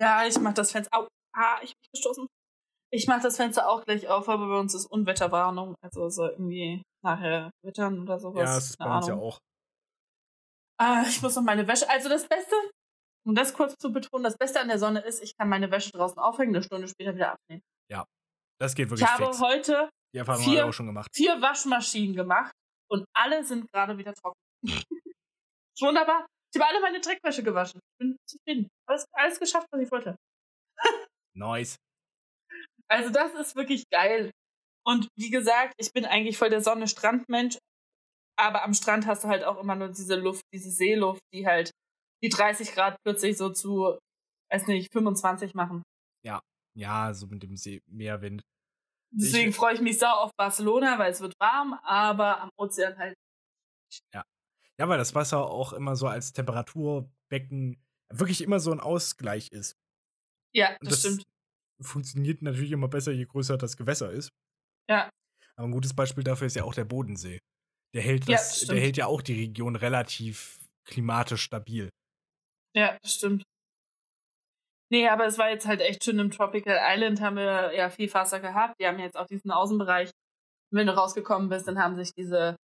Ja, 0.00 0.26
ich 0.26 0.38
mach 0.38 0.52
das 0.54 0.72
Fenster. 0.72 0.96
Au, 0.96 1.08
ah, 1.34 1.58
ich 1.62 1.74
bin 1.74 1.88
gestoßen. 1.94 2.26
Ich 2.90 3.06
mach 3.06 3.22
das 3.22 3.36
Fenster 3.36 3.68
auch 3.68 3.84
gleich 3.84 4.08
auf, 4.08 4.28
aber 4.28 4.48
bei 4.48 4.58
uns 4.58 4.74
ist 4.74 4.86
Unwetterwarnung. 4.86 5.74
Also 5.82 6.08
so 6.10 6.26
irgendwie 6.28 6.82
nachher 7.02 7.50
wittern 7.64 8.00
oder 8.00 8.18
sowas. 8.18 8.42
ja, 8.48 8.58
es 8.58 8.70
ist 8.70 8.78
bei 8.78 8.84
Keine 8.84 8.96
uns 8.96 9.06
ja 9.06 9.14
auch. 9.14 9.38
Ah, 10.78 11.04
ich 11.08 11.22
muss 11.22 11.36
noch 11.36 11.42
meine 11.42 11.66
Wäsche. 11.68 11.88
Also 11.88 12.08
das 12.08 12.28
Beste, 12.28 12.54
um 13.24 13.34
das 13.34 13.54
kurz 13.54 13.76
zu 13.78 13.92
betonen, 13.92 14.24
das 14.24 14.36
Beste 14.36 14.60
an 14.60 14.68
der 14.68 14.78
Sonne 14.78 15.00
ist, 15.00 15.22
ich 15.22 15.36
kann 15.36 15.48
meine 15.48 15.70
Wäsche 15.70 15.92
draußen 15.92 16.18
aufhängen, 16.18 16.54
eine 16.54 16.62
Stunde 16.64 16.88
später 16.88 17.14
wieder 17.14 17.32
abnehmen. 17.32 17.62
Das 18.60 18.76
geht 18.76 18.86
Ich 18.86 18.90
wirklich 18.90 19.10
habe 19.10 19.24
fix. 19.26 19.40
heute 19.40 19.90
Die 20.14 20.18
Erfahrung 20.18 20.42
vier- 20.44 20.60
habe 20.60 20.68
ich 20.68 20.68
auch 20.68 20.76
schon 20.76 20.86
gemacht. 20.86 21.10
vier 21.14 21.40
Waschmaschinen 21.40 22.14
gemacht 22.14 22.52
und 22.90 23.04
alle 23.16 23.44
sind 23.44 23.66
gerade 23.72 23.96
wieder 23.98 24.12
trocken. 24.14 24.38
wunderbar. 25.80 26.26
Ich 26.54 26.60
habe 26.60 26.68
alle 26.70 26.80
meine 26.80 27.00
Dreckwäsche 27.00 27.42
gewaschen. 27.42 27.80
Bin 27.98 28.16
zufrieden. 28.28 28.68
Alles, 28.88 29.06
alles 29.12 29.40
geschafft, 29.40 29.66
was 29.72 29.80
ich 29.80 29.90
wollte. 29.90 30.16
Nice. 31.34 31.76
Also 32.90 33.08
das 33.10 33.32
ist 33.34 33.56
wirklich 33.56 33.84
geil. 33.90 34.30
Und 34.86 35.08
wie 35.18 35.30
gesagt, 35.30 35.72
ich 35.78 35.90
bin 35.92 36.04
eigentlich 36.04 36.36
voll 36.36 36.50
der 36.50 36.60
Sonne-Strand-Mensch. 36.60 37.56
Aber 38.38 38.62
am 38.64 38.74
Strand 38.74 39.06
hast 39.06 39.24
du 39.24 39.28
halt 39.28 39.44
auch 39.44 39.58
immer 39.58 39.74
nur 39.76 39.88
diese 39.88 40.16
Luft, 40.16 40.42
diese 40.52 40.70
Seeluft, 40.70 41.22
die 41.32 41.46
halt 41.46 41.70
die 42.22 42.28
30 42.28 42.72
Grad 42.74 42.96
plötzlich 43.06 43.38
so 43.38 43.48
zu, 43.50 43.98
weiß 44.52 44.66
nicht, 44.66 44.92
25 44.92 45.54
machen. 45.54 45.82
Ja, 46.74 47.12
so 47.12 47.26
mit 47.26 47.42
dem 47.42 47.54
See 47.56 47.80
Meerwind. 47.86 48.42
Deswegen 49.14 49.50
Ich- 49.50 49.56
freue 49.56 49.74
ich 49.74 49.80
mich 49.80 49.98
sau 49.98 50.10
auf 50.12 50.30
Barcelona, 50.36 50.98
weil 50.98 51.12
es 51.12 51.20
wird 51.20 51.34
warm, 51.38 51.74
aber 51.84 52.40
am 52.40 52.50
Ozean 52.56 52.96
halt. 52.98 53.14
Ja, 54.14 54.88
weil 54.88 54.98
das 54.98 55.14
Wasser 55.14 55.44
auch 55.50 55.72
immer 55.74 55.96
so 55.96 56.06
als 56.08 56.32
Temperaturbecken 56.32 57.76
wirklich 58.10 58.40
immer 58.42 58.58
so 58.58 58.72
ein 58.72 58.80
Ausgleich 58.80 59.48
ist. 59.52 59.76
Ja, 60.54 60.76
Und 60.80 60.90
das, 60.90 61.00
stimmt. 61.00 61.22
funktioniert 61.82 62.42
natürlich 62.42 62.72
immer 62.72 62.88
besser, 62.88 63.12
je 63.12 63.24
größer 63.26 63.58
das 63.58 63.76
Gewässer 63.76 64.10
ist. 64.10 64.30
Ja. 64.88 65.10
Aber 65.56 65.68
ein 65.68 65.72
gutes 65.72 65.94
Beispiel 65.94 66.24
dafür 66.24 66.46
ist 66.46 66.56
ja 66.56 66.64
auch 66.64 66.74
der 66.74 66.84
Bodensee. 66.84 67.38
Der 67.94 68.02
hält, 68.02 68.26
Ja, 68.26 68.36
das, 68.36 68.60
das 68.60 68.68
der 68.68 68.80
hält 68.80 68.96
ja 68.96 69.06
auch 69.06 69.20
die 69.22 69.34
Region 69.34 69.76
relativ 69.76 70.58
klimatisch 70.88 71.42
stabil. 71.42 71.90
Ja, 72.74 72.98
das 73.02 73.14
stimmt. 73.14 73.42
Nee, 74.92 75.08
aber 75.08 75.24
es 75.24 75.38
war 75.38 75.48
jetzt 75.48 75.66
halt 75.66 75.80
echt 75.80 76.04
schön 76.04 76.18
im 76.18 76.30
Tropical 76.30 76.78
Island, 76.78 77.22
haben 77.22 77.36
wir 77.36 77.74
ja 77.74 77.88
viel 77.88 78.12
Wasser 78.12 78.40
gehabt. 78.40 78.74
Die 78.78 78.86
haben 78.86 78.98
jetzt 78.98 79.16
auch 79.16 79.26
diesen 79.26 79.50
Außenbereich. 79.50 80.10
Wenn 80.70 80.86
du 80.86 80.94
rausgekommen 80.94 81.48
bist, 81.48 81.66
dann 81.66 81.78
haben 81.78 81.96
sich 81.96 82.12
diese 82.12 82.56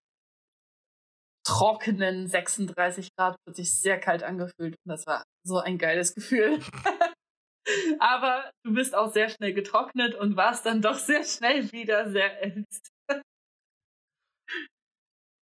trockenen 1.42 2.28
36 2.28 3.08
Grad 3.16 3.36
plötzlich 3.46 3.72
sehr 3.72 3.98
kalt 3.98 4.22
angefühlt. 4.22 4.76
Und 4.84 4.90
das 4.90 5.06
war 5.06 5.24
so 5.42 5.56
ein 5.58 5.78
geiles 5.78 6.14
Gefühl. 6.14 6.60
aber 7.98 8.50
du 8.62 8.74
bist 8.74 8.94
auch 8.94 9.10
sehr 9.10 9.30
schnell 9.30 9.54
getrocknet 9.54 10.14
und 10.14 10.36
warst 10.36 10.66
dann 10.66 10.82
doch 10.82 10.98
sehr 10.98 11.24
schnell 11.24 11.72
wieder 11.72 12.10
sehr 12.10 12.42
erhitzt. 12.42 12.90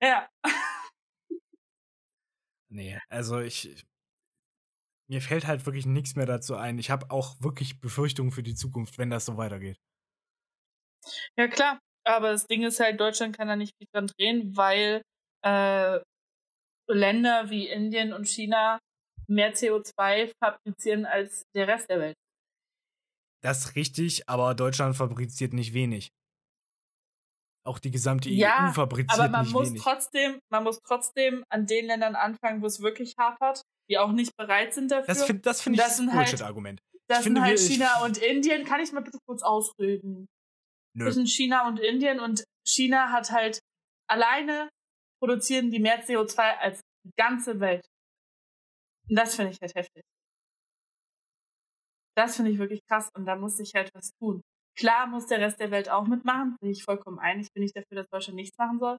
ja. 0.00 0.28
Nee, 2.68 3.00
also 3.08 3.40
ich. 3.40 3.84
Mir 5.08 5.20
fällt 5.20 5.46
halt 5.46 5.64
wirklich 5.66 5.86
nichts 5.86 6.16
mehr 6.16 6.26
dazu 6.26 6.56
ein. 6.56 6.78
Ich 6.78 6.90
habe 6.90 7.10
auch 7.10 7.36
wirklich 7.40 7.80
Befürchtungen 7.80 8.32
für 8.32 8.42
die 8.42 8.54
Zukunft, 8.54 8.98
wenn 8.98 9.10
das 9.10 9.24
so 9.24 9.36
weitergeht. 9.36 9.78
Ja, 11.36 11.48
klar. 11.48 11.78
Aber 12.04 12.30
das 12.32 12.46
Ding 12.46 12.62
ist 12.62 12.80
halt, 12.80 13.00
Deutschland 13.00 13.36
kann 13.36 13.48
da 13.48 13.56
nicht 13.56 13.74
viel 13.78 13.88
dran 13.92 14.06
drehen, 14.06 14.56
weil 14.56 15.02
äh, 15.44 16.00
Länder 16.88 17.50
wie 17.50 17.68
Indien 17.68 18.12
und 18.12 18.28
China 18.28 18.78
mehr 19.28 19.54
CO2 19.54 20.32
fabrizieren 20.42 21.04
als 21.04 21.44
der 21.54 21.66
Rest 21.68 21.90
der 21.90 22.00
Welt. 22.00 22.16
Das 23.42 23.64
ist 23.64 23.76
richtig, 23.76 24.28
aber 24.28 24.54
Deutschland 24.54 24.96
fabriziert 24.96 25.52
nicht 25.52 25.74
wenig. 25.74 26.10
Auch 27.66 27.78
die 27.78 27.90
gesamte 27.90 28.30
Ja, 28.30 28.68
EU 28.68 28.72
fabriziert 28.72 29.18
Aber 29.18 29.28
man 29.28 29.42
nicht 29.44 29.52
muss 29.52 29.68
wenig. 29.70 29.82
trotzdem, 29.82 30.38
man 30.50 30.62
muss 30.64 30.78
trotzdem 30.86 31.44
an 31.48 31.66
den 31.66 31.86
Ländern 31.86 32.14
anfangen, 32.14 32.62
wo 32.62 32.66
es 32.66 32.80
wirklich 32.80 33.14
hapert, 33.18 33.62
die 33.90 33.98
auch 33.98 34.12
nicht 34.12 34.36
bereit 34.36 34.72
sind 34.74 34.90
dafür. 34.90 35.06
Das 35.06 35.24
finde 35.24 35.42
das 35.42 35.60
find 35.62 35.76
ich 35.76 35.82
Das 35.82 35.98
halt- 35.98 36.10
Bullshit-Argument. 36.12 36.80
das 37.08 37.18
ich 37.18 37.24
finde, 37.24 37.40
sind 37.40 37.44
halt 37.48 37.58
wir- 37.58 37.66
ich- 37.66 37.72
China 37.74 38.04
und 38.04 38.18
Indien. 38.18 38.64
Kann 38.64 38.80
ich 38.80 38.92
mal 38.92 39.00
bitte 39.02 39.18
kurz 39.26 39.42
ausreden? 39.42 40.26
Nö. 40.94 41.04
Das 41.06 41.14
sind 41.14 41.28
China 41.28 41.66
und 41.68 41.78
Indien 41.80 42.20
und 42.20 42.44
China 42.66 43.10
hat 43.12 43.30
halt 43.30 43.60
alleine 44.08 44.68
produzieren 45.20 45.70
die 45.70 45.78
mehr 45.80 46.02
CO2 46.04 46.56
als 46.58 46.80
die 47.04 47.12
ganze 47.16 47.58
Welt. 47.60 47.84
Und 49.08 49.16
das 49.16 49.34
finde 49.34 49.52
ich 49.52 49.58
halt 49.60 49.74
heftig. 49.74 50.02
Das 52.16 52.36
finde 52.36 52.50
ich 52.50 52.58
wirklich 52.58 52.80
krass 52.88 53.08
und 53.14 53.26
da 53.26 53.36
muss 53.36 53.56
sich 53.56 53.74
halt 53.74 53.90
was 53.94 54.10
tun. 54.20 54.40
Klar 54.78 55.06
muss 55.06 55.26
der 55.26 55.40
Rest 55.40 55.58
der 55.60 55.70
Welt 55.70 55.88
auch 55.88 56.06
mitmachen, 56.06 56.56
bin 56.60 56.70
ich 56.70 56.84
vollkommen 56.84 57.18
einig, 57.18 57.48
bin 57.54 57.62
ich 57.62 57.72
dafür, 57.72 57.96
dass 57.96 58.08
Deutschland 58.08 58.36
nichts 58.36 58.58
machen 58.58 58.78
soll. 58.78 58.98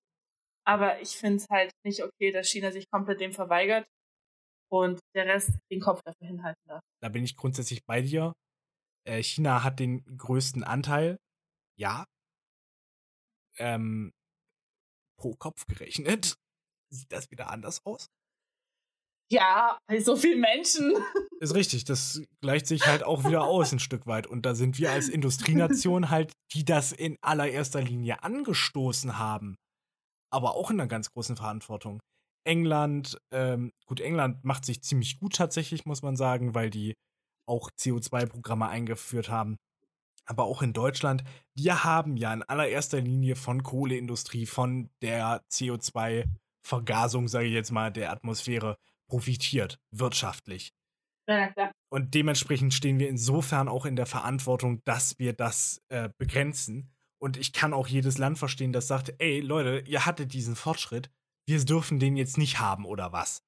Aber 0.66 1.00
ich 1.02 1.18
finde 1.18 1.38
es 1.38 1.50
halt 1.50 1.72
nicht 1.86 2.04
okay, 2.04 2.32
dass 2.32 2.50
China 2.50 2.72
sich 2.72 2.90
komplett 2.90 3.22
dem 3.22 3.32
verweigert 3.32 3.88
und 4.70 5.00
der 5.16 5.26
Rest 5.26 5.52
den 5.72 5.80
Kopf 5.80 6.02
dafür 6.04 6.28
hinhalten 6.28 6.62
darf. 6.68 6.82
Da 7.02 7.10
bin 7.10 7.24
ich 7.24 7.36
grundsätzlich 7.36 7.86
bei 7.86 8.02
dir. 8.02 8.34
Äh, 9.06 9.24
China 9.24 9.64
hat 9.64 9.80
den 9.80 10.04
größten 10.18 10.64
Anteil. 10.64 11.18
Ja. 11.78 12.06
Ähm, 13.60 14.12
pro 15.18 15.36
Kopf 15.36 15.66
gerechnet 15.68 16.36
sieht 16.90 17.12
das 17.12 17.32
wieder 17.32 17.50
anders 17.50 17.86
aus. 17.86 18.08
Ja, 19.30 19.78
bei 19.88 20.00
so 20.00 20.16
vielen 20.16 20.40
Menschen. 20.40 20.94
Ist 21.40 21.54
richtig, 21.54 21.84
das 21.84 22.22
gleicht 22.42 22.66
sich 22.66 22.88
halt 22.88 23.04
auch 23.04 23.26
wieder 23.26 23.44
aus 23.44 23.72
ein 23.72 23.80
Stück 23.80 24.08
weit. 24.08 24.26
Und 24.26 24.46
da 24.46 24.56
sind 24.56 24.80
wir 24.80 24.92
als 24.92 25.10
Industrienation 25.10 26.10
halt, 26.10 26.34
die 26.54 26.66
das 26.66 26.92
in 26.92 27.18
allererster 27.22 27.82
Linie 27.82 28.24
angestoßen 28.24 29.18
haben. 29.18 29.58
Aber 30.32 30.56
auch 30.56 30.72
in 30.72 30.80
einer 30.80 30.88
ganz 30.88 31.12
großen 31.12 31.36
Verantwortung. 31.36 32.00
England, 32.46 33.20
ähm, 33.32 33.72
gut, 33.86 34.00
England 34.00 34.44
macht 34.46 34.66
sich 34.66 34.82
ziemlich 34.82 35.20
gut 35.20 35.36
tatsächlich, 35.36 35.86
muss 35.86 36.02
man 36.02 36.16
sagen, 36.16 36.56
weil 36.56 36.70
die 36.70 36.94
auch 37.46 37.70
CO2-Programme 37.72 38.68
eingeführt 38.70 39.30
haben. 39.30 39.58
Aber 40.26 40.46
auch 40.46 40.62
in 40.62 40.74
Deutschland, 40.74 41.24
wir 41.56 41.84
haben 41.84 42.18
ja 42.18 42.34
in 42.34 42.44
allererster 42.44 43.02
Linie 43.02 43.36
von 43.36 43.64
Kohleindustrie, 43.64 44.46
von 44.46 44.90
der 45.02 45.44
CO2-Vergasung, 45.50 47.28
sage 47.28 47.48
ich 47.48 47.54
jetzt 47.54 47.72
mal, 47.72 47.92
der 47.92 48.12
Atmosphäre 48.12 48.78
profitiert, 49.08 49.80
wirtschaftlich. 49.92 50.74
Ja, 51.28 51.48
klar. 51.48 51.72
Und 51.90 52.14
dementsprechend 52.14 52.74
stehen 52.74 53.00
wir 53.00 53.10
insofern 53.10 53.68
auch 53.68 53.86
in 53.86 53.96
der 53.96 54.06
Verantwortung, 54.06 54.82
dass 54.84 55.18
wir 55.20 55.34
das 55.34 55.82
äh, 55.90 56.10
begrenzen. 56.18 56.92
Und 57.20 57.38
ich 57.38 57.54
kann 57.54 57.74
auch 57.74 57.88
jedes 57.88 58.18
Land 58.18 58.38
verstehen, 58.38 58.74
das 58.74 58.88
sagt, 58.88 59.14
ey 59.20 59.40
Leute, 59.40 59.84
ihr 59.90 60.06
hattet 60.06 60.34
diesen 60.34 60.56
Fortschritt, 60.56 61.10
wir 61.48 61.64
dürfen 61.64 62.00
den 62.00 62.18
jetzt 62.18 62.38
nicht 62.38 62.60
haben 62.60 62.86
oder 62.86 63.14
was. 63.14 63.42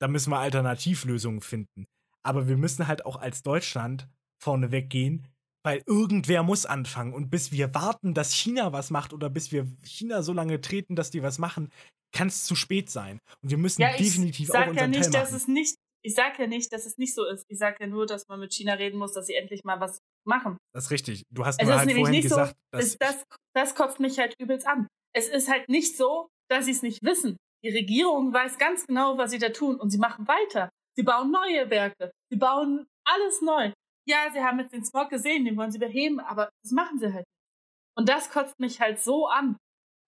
Da 0.00 0.08
müssen 0.08 0.30
wir 0.30 0.38
Alternativlösungen 0.38 1.42
finden. 1.42 1.86
Aber 2.24 2.48
wir 2.48 2.56
müssen 2.56 2.88
halt 2.88 3.04
auch 3.06 3.16
als 3.16 3.42
Deutschland 3.42 4.08
vorneweg 4.42 4.90
gehen, 4.90 5.28
weil 5.64 5.82
irgendwer 5.86 6.42
muss 6.42 6.66
anfangen. 6.66 7.12
Und 7.14 7.30
bis 7.30 7.52
wir 7.52 7.74
warten, 7.74 8.14
dass 8.14 8.32
China 8.32 8.72
was 8.72 8.90
macht 8.90 9.12
oder 9.12 9.30
bis 9.30 9.52
wir 9.52 9.66
China 9.84 10.22
so 10.22 10.32
lange 10.32 10.60
treten, 10.60 10.96
dass 10.96 11.10
die 11.10 11.22
was 11.22 11.38
machen, 11.38 11.70
kann 12.12 12.28
es 12.28 12.44
zu 12.44 12.54
spät 12.54 12.90
sein. 12.90 13.18
Und 13.42 13.50
wir 13.50 13.58
müssen 13.58 13.82
Ja, 13.82 13.96
definitiv 13.96 14.50
auch 14.50 14.54
sag 14.54 14.64
ja 14.66 14.70
unseren 14.70 14.90
nicht, 14.90 15.02
Teil 15.04 15.12
dass 15.12 15.32
es 15.32 15.48
nicht, 15.48 15.76
ich 16.04 16.14
sag 16.14 16.38
ja 16.38 16.46
nicht, 16.46 16.72
dass 16.72 16.86
es 16.86 16.98
nicht 16.98 17.14
so 17.14 17.24
ist. 17.24 17.44
Ich 17.48 17.58
sag 17.58 17.80
ja 17.80 17.86
nur, 17.86 18.06
dass 18.06 18.28
man 18.28 18.40
mit 18.40 18.52
China 18.52 18.74
reden 18.74 18.98
muss, 18.98 19.12
dass 19.12 19.26
sie 19.26 19.34
endlich 19.34 19.64
mal 19.64 19.80
was 19.80 19.98
machen. 20.26 20.56
Das 20.74 20.84
ist 20.84 20.90
richtig. 20.90 21.22
Du 21.30 21.44
hast 21.44 21.60
Es 21.60 21.66
nur 21.66 21.78
halt 21.78 21.90
vorhin 21.92 22.10
nicht 22.10 22.28
so, 22.28 22.36
gesagt, 22.36 22.56
dass 22.72 22.96
das, 22.98 23.24
das 23.54 23.74
kotzt 23.74 24.00
mich 24.00 24.18
halt 24.18 24.34
übelst 24.38 24.66
an. 24.66 24.86
Es 25.14 25.28
ist 25.28 25.50
halt 25.50 25.68
nicht 25.68 25.96
so, 25.96 26.28
dass 26.48 26.66
sie 26.66 26.72
es 26.72 26.82
nicht 26.82 27.02
wissen. 27.02 27.36
Die 27.64 27.70
Regierung 27.70 28.32
weiß 28.32 28.58
ganz 28.58 28.86
genau, 28.86 29.18
was 29.18 29.30
sie 29.30 29.38
da 29.38 29.50
tun 29.50 29.76
und 29.76 29.90
sie 29.90 29.98
machen 29.98 30.26
weiter. 30.26 30.68
Sie 30.96 31.02
bauen 31.04 31.30
neue 31.30 31.70
Werke. 31.70 32.10
Sie 32.30 32.36
bauen 32.36 32.86
alles 33.04 33.40
neu. 33.40 33.72
Ja, 34.06 34.30
sie 34.32 34.40
haben 34.40 34.58
jetzt 34.58 34.72
den 34.72 34.84
Smog 34.84 35.10
gesehen, 35.10 35.44
den 35.44 35.56
wollen 35.56 35.70
sie 35.70 35.78
beheben, 35.78 36.18
aber 36.18 36.50
das 36.64 36.72
machen 36.72 36.98
sie 36.98 37.06
halt 37.06 37.24
nicht. 37.26 37.96
Und 37.96 38.08
das 38.08 38.30
kotzt 38.30 38.58
mich 38.58 38.80
halt 38.80 39.00
so 39.00 39.28
an. 39.28 39.56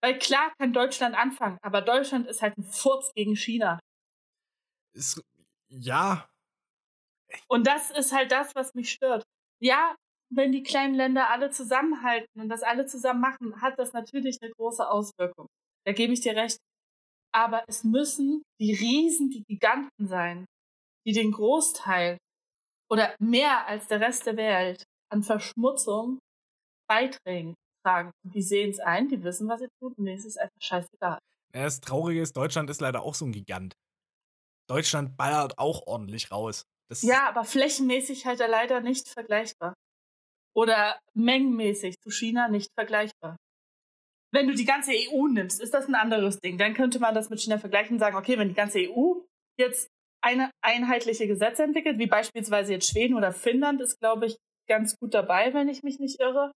Weil 0.05 0.19
klar 0.19 0.53
kann 0.59 0.71
Deutschland 0.71 1.15
anfangen, 1.15 1.57
aber 1.63 1.81
Deutschland 1.81 2.27
ist 2.27 2.43
halt 2.43 2.55
ein 2.59 2.63
Furz 2.63 3.11
gegen 3.15 3.35
China. 3.35 3.79
ist, 4.93 5.19
ja, 5.67 6.29
Und 7.49 7.65
das 7.65 7.89
ist 7.89 8.13
halt 8.13 8.31
das, 8.31 8.53
was 8.53 8.75
mich 8.75 8.91
stört. 8.91 9.23
Ja, 9.59 9.95
wenn 10.31 10.51
die 10.51 10.61
kleinen 10.61 10.93
Länder 10.93 11.31
alle 11.31 11.49
zusammenhalten 11.49 12.39
und 12.39 12.49
das 12.49 12.61
alle 12.61 12.85
zusammen 12.85 13.19
machen, 13.19 13.63
hat 13.63 13.79
das 13.79 13.93
natürlich 13.93 14.37
eine 14.43 14.51
große 14.51 14.87
Auswirkung. 14.87 15.47
Da 15.87 15.93
gebe 15.93 16.13
ich 16.13 16.21
dir 16.21 16.35
recht. 16.35 16.59
Aber 17.33 17.63
es 17.67 17.83
müssen 17.83 18.43
die 18.61 18.75
Riesen, 18.75 19.31
die 19.31 19.43
Giganten 19.45 20.07
sein, 20.07 20.45
die 21.07 21.13
den 21.13 21.31
Großteil 21.31 22.19
oder 22.91 23.15
mehr 23.19 23.65
als 23.65 23.87
der 23.87 24.01
Rest 24.01 24.27
der 24.27 24.37
Welt 24.37 24.83
an 25.11 25.23
Verschmutzung 25.23 26.19
Beiträgen 26.87 27.55
tragen. 27.85 28.11
Die 28.23 28.41
sehen 28.41 28.71
es 28.71 28.79
ein, 28.79 29.07
die 29.07 29.23
wissen, 29.23 29.47
was 29.47 29.59
sie 29.59 29.67
tun, 29.79 29.93
und 29.97 30.05
denen 30.05 30.17
ist 30.17 30.25
es 30.25 30.37
einfach 30.37 30.61
scheißegal. 30.61 31.19
Ja, 31.53 31.63
Das 31.63 31.79
Traurige 31.79 32.21
ist, 32.21 32.35
Deutschland 32.35 32.69
ist 32.69 32.81
leider 32.81 33.03
auch 33.03 33.15
so 33.15 33.25
ein 33.25 33.31
Gigant. 33.31 33.73
Deutschland 34.67 35.15
ballert 35.15 35.57
auch 35.57 35.85
ordentlich 35.85 36.31
raus. 36.31 36.63
Das 36.89 37.01
Ja, 37.01 37.27
aber 37.29 37.45
flächenmäßig 37.45 38.25
halt 38.25 38.39
leider 38.39 38.81
nicht 38.81 39.07
vergleichbar. 39.07 39.73
Oder 40.55 40.99
mengenmäßig 41.13 41.95
zu 42.01 42.09
China 42.09 42.47
nicht 42.47 42.71
vergleichbar. 42.77 43.35
Wenn 44.33 44.47
du 44.47 44.55
die 44.55 44.65
ganze 44.65 44.91
EU 44.93 45.27
nimmst, 45.27 45.61
ist 45.61 45.73
das 45.73 45.87
ein 45.87 45.95
anderes 45.95 46.39
Ding. 46.39 46.57
Dann 46.57 46.73
könnte 46.73 46.99
man 46.99 47.15
das 47.15 47.29
mit 47.29 47.39
China 47.41 47.57
vergleichen 47.57 47.93
und 47.93 47.99
sagen, 47.99 48.17
okay, 48.17 48.37
wenn 48.37 48.49
die 48.49 48.55
ganze 48.55 48.79
EU 48.79 49.21
jetzt 49.57 49.87
eine 50.21 50.49
einheitliche 50.61 51.27
Gesetze 51.27 51.63
entwickelt, 51.63 51.99
wie 51.99 52.07
beispielsweise 52.07 52.73
jetzt 52.73 52.89
Schweden 52.89 53.15
oder 53.15 53.31
Finnland, 53.31 53.79
ist, 53.81 53.99
glaube 53.99 54.25
ich, 54.25 54.37
ganz 54.67 54.97
gut 54.97 55.13
dabei, 55.13 55.53
wenn 55.53 55.69
ich 55.69 55.83
mich 55.83 55.99
nicht 55.99 56.19
irre. 56.19 56.51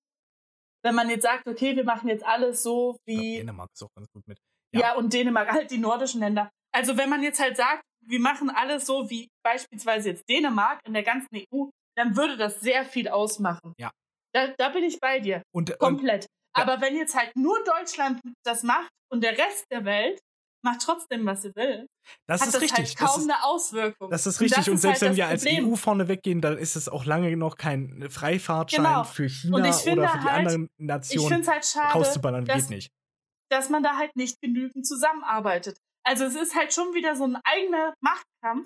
Wenn 0.83 0.95
man 0.95 1.09
jetzt 1.09 1.23
sagt, 1.23 1.47
okay, 1.47 1.75
wir 1.75 1.83
machen 1.83 2.07
jetzt 2.09 2.25
alles 2.25 2.63
so 2.63 2.97
Ich 3.05 3.13
glaub, 3.15 3.23
wie 3.23 3.37
Dänemark 3.37 3.69
ist 3.73 3.83
auch 3.83 3.93
ganz 3.95 4.07
gut 4.11 4.27
mit. 4.27 4.37
ja. 4.73 4.79
Ja. 4.81 4.95
und 4.95 5.13
Dänemark, 5.13 5.51
halt 5.51 5.71
die 5.71 5.77
nordischen 5.77 6.21
Länder. 6.21 6.49
Also 6.73 6.97
wenn 6.97 7.09
man 7.09 7.23
jetzt 7.23 7.39
halt 7.39 7.57
sagt, 7.57 7.83
wir 8.05 8.19
machen 8.19 8.49
alles 8.49 8.85
so 8.85 9.09
wie 9.09 9.27
beispielsweise 9.43 10.09
jetzt 10.09 10.29
Dänemark 10.29 10.79
in 10.85 10.93
der 10.93 11.03
ganzen 11.03 11.35
EU, 11.35 11.65
dann 11.97 12.15
würde 12.15 12.37
das 12.37 12.59
sehr 12.61 12.85
viel 12.85 13.09
ausmachen. 13.09 13.73
Ja. 13.77 13.91
Da, 14.33 14.47
da 14.57 14.69
bin 14.69 14.83
ich 14.83 14.99
bei 14.99 15.19
dir. 15.19 15.41
Und, 15.51 15.71
und 15.71 15.79
Komplett. 15.79 16.23
ja. 16.23 16.63
Aber 16.63 16.81
wenn 16.81 16.95
jetzt 16.95 17.15
halt 17.17 17.35
nur 17.35 17.61
Deutschland 17.63 18.21
das 18.45 18.63
macht 18.63 18.89
und 19.11 19.21
der 19.23 19.37
Rest 19.37 19.65
der 19.71 19.83
Welt 19.85 20.19
macht 20.63 20.81
trotzdem, 20.81 21.25
was 21.25 21.41
sie 21.43 21.55
will, 21.55 21.87
das 22.27 22.41
hat 22.41 22.47
ist 22.47 22.53
das 22.55 22.61
richtig. 22.61 22.77
halt 22.85 22.97
kaum 22.97 23.07
das, 23.07 23.17
ist, 23.17 23.23
eine 23.29 23.43
Auswirkung. 23.43 24.09
das 24.11 24.25
ist 24.27 24.35
Und 24.39 24.45
richtig. 24.45 24.69
Und 24.69 24.75
ist 24.75 24.81
selbst 24.81 25.01
halt 25.01 25.11
wenn 25.11 25.15
wir 25.17 25.27
als 25.27 25.43
Problem. 25.43 25.71
EU 25.71 25.75
vorne 25.75 26.07
weggehen, 26.07 26.41
dann 26.41 26.57
ist 26.57 26.75
es 26.75 26.89
auch 26.89 27.05
lange 27.05 27.35
noch 27.37 27.55
kein 27.57 28.09
Freifahrtschein 28.09 28.83
Genau. 28.83 29.03
für 29.03 29.29
China 29.29 29.55
Und 29.57 29.61
oder 29.63 29.73
für 29.73 29.89
die 29.89 29.95
halt- 30.25 30.27
anderen 30.47 30.63
Ich 30.63 30.69
finde 30.77 30.93
Nationen 30.93 31.41
es 31.41 31.47
halt 31.47 31.65
schade, 31.65 31.93
rauszuballern. 31.93 32.45
dass, 32.45 32.61
Geht 32.67 32.69
nicht. 32.69 32.89
dass 33.49 33.69
man 33.69 33.83
da 33.83 33.97
halt 33.97 34.15
nicht 34.15 34.39
genügend 34.41 34.85
zusammenarbeitet. 34.85 35.77
Also 36.05 36.25
es 36.25 36.35
ist 36.35 36.55
halt 36.55 36.73
schon 36.73 36.93
wieder 36.93 37.15
so 37.15 37.25
ein 37.25 37.37
eigener 37.43 37.93
Machtkampf 38.01 38.65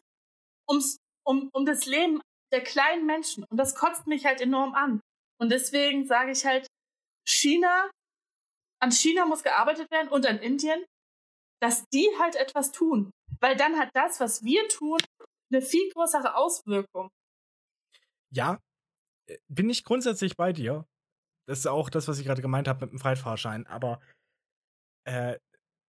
ums, 0.70 0.98
um, 1.26 1.50
um 1.54 1.66
das 1.66 1.86
Leben 1.86 2.22
der 2.52 2.62
kleinen 2.62 3.06
Menschen. 3.06 3.44
Und 3.50 3.58
das 3.58 3.76
kotzt 3.76 4.08
mich 4.08 4.26
halt 4.26 4.40
enorm 4.42 4.74
an. 4.76 5.00
Und 5.42 5.52
deswegen 5.52 6.06
sage 6.06 6.32
ich 6.32 6.46
halt, 6.46 6.68
China, 7.28 7.90
an 8.82 8.92
China 8.92 9.26
muss 9.26 9.44
gearbeitet 9.44 9.90
werden 9.92 10.10
und 10.10 10.26
an 10.26 10.40
Indien, 10.40 10.84
dass 11.64 11.88
die 11.90 12.10
halt 12.20 12.36
etwas 12.36 12.74
tun. 12.74 13.14
Weil 13.40 13.56
dann 13.56 13.80
hat 13.80 13.90
das, 13.94 14.20
was 14.20 14.44
wir 14.44 14.68
tun, 14.68 15.00
eine 15.50 15.62
viel 15.62 15.90
größere 15.94 16.36
Auswirkung. 16.36 17.10
Ja, 18.34 18.60
äh, 19.30 19.38
bin 19.48 19.70
ich 19.70 19.86
grundsätzlich 19.86 20.36
bei 20.36 20.52
dir. 20.52 20.86
Das 21.48 21.60
ist 21.60 21.68
auch 21.68 21.90
das, 21.90 22.10
was 22.10 22.20
ich 22.20 22.26
gerade 22.26 22.42
gemeint 22.42 22.68
habe 22.68 22.86
mit 22.86 22.92
dem 22.92 23.00
Freifahrschein. 23.00 23.66
Aber 23.68 24.02
äh, 25.06 25.38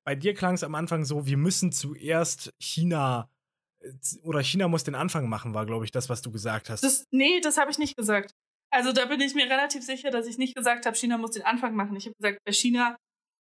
bei 0.07 0.15
dir 0.15 0.35
klang 0.35 0.55
es 0.55 0.63
am 0.63 0.77
Anfang 0.77 1.05
so, 1.05 1.27
wir 1.27 1.37
müssen 1.37 1.73
zuerst 1.73 2.55
China 2.61 3.29
äh, 3.81 3.93
oder 4.23 4.45
China 4.45 4.69
muss 4.69 4.85
den 4.85 4.95
Anfang 4.95 5.29
machen, 5.29 5.55
war, 5.55 5.67
glaube 5.67 5.85
ich, 5.85 5.91
das, 5.91 6.09
was 6.09 6.23
du 6.23 6.31
gesagt 6.31 6.71
hast. 6.71 6.85
Das, 6.85 7.05
nee, 7.11 7.41
das 7.41 7.59
habe 7.59 7.73
ich 7.73 7.79
nicht 7.79 7.97
gesagt. 7.97 8.33
Also 8.71 8.93
da 8.93 9.07
bin 9.07 9.21
ich 9.21 9.35
mir 9.35 9.51
relativ 9.51 9.83
sicher, 9.83 10.13
dass 10.13 10.29
ich 10.29 10.39
nicht 10.39 10.55
gesagt 10.55 10.87
habe, 10.87 10.97
China 10.97 11.19
muss 11.19 11.33
den 11.33 11.43
Anfang 11.43 11.75
machen. 11.75 11.97
Ich 11.97 12.07
habe 12.07 12.15
gesagt, 12.17 12.39
bei 12.45 12.53
China 12.53 12.97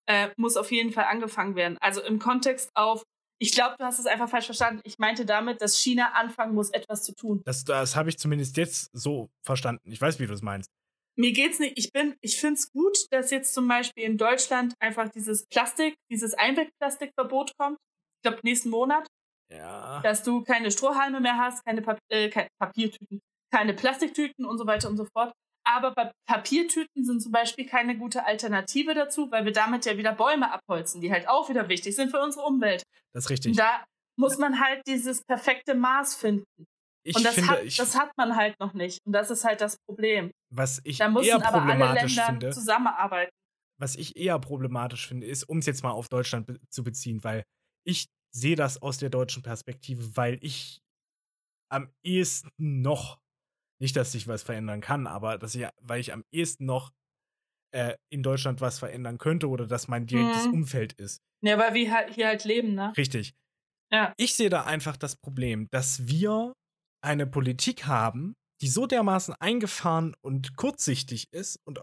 äh, 0.07 0.31
muss 0.37 0.57
auf 0.57 0.71
jeden 0.71 0.93
Fall 0.93 1.05
angefangen 1.05 1.57
werden. 1.57 1.79
Also 1.81 2.03
im 2.03 2.19
Kontext 2.19 2.71
auf, 2.75 3.03
ich 3.39 3.53
glaube, 3.53 3.77
du 3.79 3.85
hast 3.85 3.99
es 3.99 4.07
einfach 4.07 4.29
falsch 4.29 4.47
verstanden. 4.47 4.81
Ich 4.85 4.99
meinte 4.99 5.27
damit, 5.27 5.61
dass 5.61 5.79
China 5.79 6.13
anfangen 6.13 6.55
muss, 6.55 6.71
etwas 6.71 7.03
zu 7.05 7.15
tun. 7.15 7.43
Das, 7.45 7.65
das 7.65 7.97
habe 7.97 8.09
ich 8.09 8.19
zumindest 8.19 8.57
jetzt 8.57 8.91
so 8.93 9.29
verstanden. 9.43 9.91
Ich 9.91 10.01
weiß, 10.01 10.19
wie 10.21 10.27
du 10.27 10.35
es 10.35 10.43
meinst. 10.43 10.71
Mir 11.17 11.33
geht's 11.33 11.61
nicht, 11.61 11.79
ich 11.79 11.93
bin, 11.93 12.17
ich 12.23 12.41
finde 12.41 12.55
es 12.55 12.73
gut, 12.73 12.97
dass 13.11 13.31
jetzt 13.31 13.55
zum 13.55 13.69
Beispiel 13.69 14.03
in 14.03 14.19
Deutschland 14.19 14.75
einfach 14.81 15.09
dieses 15.11 15.47
Plastik, 15.47 15.95
dieses 16.11 16.35
Einwegplastikverbot 16.35 17.53
kommt. 17.57 17.79
Ich 18.19 18.29
glaube, 18.29 18.41
nächsten 18.43 18.71
Monat. 18.71 19.07
Ja. 19.51 20.01
dass 20.01 20.23
du 20.23 20.43
keine 20.43 20.71
Strohhalme 20.71 21.21
mehr 21.21 21.37
hast, 21.37 21.65
keine, 21.65 21.83
Pap 21.83 21.99
äh, 22.09 22.31
keine 22.31 22.49
Papiertüten, 22.59 23.21
keine 23.53 23.75
Plastiktüten 23.75 24.47
und 24.47 24.59
so 24.59 24.67
weiter 24.67 24.89
und 24.89 24.97
so 24.97 25.05
fort. 25.05 25.33
Aber 25.67 25.93
Pa- 25.93 26.13
Papiertüten 26.27 27.05
sind 27.05 27.21
zum 27.23 27.33
Beispiel 27.33 27.67
keine 27.67 27.97
gute 27.97 28.25
Alternative 28.27 28.95
dazu, 28.95 29.31
weil 29.31 29.45
wir 29.45 29.53
damit 29.53 29.87
ja 29.87 29.97
wieder 29.97 30.13
Bäume 30.13 30.53
abholzen, 30.53 31.01
die 31.01 31.11
halt 31.11 31.27
auch 31.29 31.49
wieder 31.49 31.69
wichtig 31.69 31.97
sind 31.97 32.11
für 32.11 32.21
unsere 32.21 32.45
Umwelt. 32.45 32.83
Das 33.15 33.25
ist 33.25 33.31
richtig. 33.31 33.51
Und 33.53 33.59
da 33.59 33.85
muss 34.19 34.39
man 34.39 34.61
halt 34.61 34.83
dieses 34.87 35.23
perfekte 35.25 35.75
Maß 35.75 36.15
finden. 36.17 36.45
ich 37.05 37.17
Und 37.17 37.25
das, 37.25 37.35
finde, 37.35 37.51
hat, 37.51 37.79
das 37.79 37.97
hat 37.99 38.11
man 38.17 38.37
halt 38.37 38.59
noch 38.61 38.75
nicht. 38.75 39.01
Und 39.07 39.13
das 39.13 39.31
ist 39.31 39.45
halt 39.45 39.61
das 39.61 39.77
Problem. 39.89 40.31
was 40.51 40.81
ich 40.85 40.99
Da 40.99 41.09
müssen 41.09 41.27
eher 41.29 41.37
aber 41.37 41.47
alle 41.47 41.61
problematisch 41.73 42.17
Länder 42.17 42.27
finde, 42.31 42.51
zusammenarbeiten. 42.51 43.33
was 43.81 43.97
ich 43.97 44.17
eher 44.17 44.39
problematisch 44.39 45.09
finde, 45.09 45.27
ist, 45.27 45.45
um 45.45 45.59
es 45.59 45.67
jetzt 45.67 45.83
mal 45.83 45.91
auf 45.93 46.09
Deutschland 46.09 46.47
be 46.47 46.61
zu 46.71 46.85
beziehen, 46.85 47.25
weil 47.25 47.43
ich 47.87 48.07
sehe 48.35 48.57
das 48.57 48.81
aus 48.83 48.99
der 48.99 49.11
deutschen 49.11 49.43
Perspektive, 49.43 50.17
weil 50.17 50.39
ich 50.43 50.81
am 51.71 51.91
ehesten 52.05 52.51
noch, 52.83 53.19
nicht, 53.85 53.97
dass 53.97 54.13
sich 54.13 54.27
was 54.29 54.43
verändern 54.43 54.81
kann, 54.81 55.07
aber 55.07 55.39
dass 55.39 55.55
ich, 55.55 55.67
weil 55.83 56.01
ich 56.01 56.13
am 56.13 56.25
ehesten 56.33 56.65
noch 56.65 56.91
äh, 57.75 57.97
in 58.11 58.23
Deutschland 58.23 58.61
was 58.63 58.79
verändern 58.79 59.19
könnte 59.19 59.49
oder 59.49 59.67
dass 59.67 59.89
mein 59.89 60.07
direktes 60.07 60.47
Mhm. 60.47 60.55
Umfeld 60.55 60.95
ist. 60.95 61.21
Ja, 61.43 61.59
weil 61.59 61.75
wir 61.75 61.93
halt 61.93 62.15
hier 62.15 62.29
halt 62.29 62.45
leben, 62.45 62.75
ne? 62.75 62.93
Richtig. 62.97 63.35
Ja. 63.93 64.15
Ich 64.17 64.35
sehe 64.35 64.49
da 64.51 64.65
einfach 64.65 64.97
das 64.97 65.17
Problem, 65.17 65.69
dass 65.71 66.07
wir 66.07 66.55
eine 67.05 67.27
Politik 67.27 67.87
haben, 67.87 68.35
die 68.63 68.69
so 68.69 68.87
dermaßen 68.87 69.35
eingefahren 69.41 70.17
und 70.23 70.57
kurzsichtig 70.57 71.27
ist 71.33 71.59
und 71.67 71.81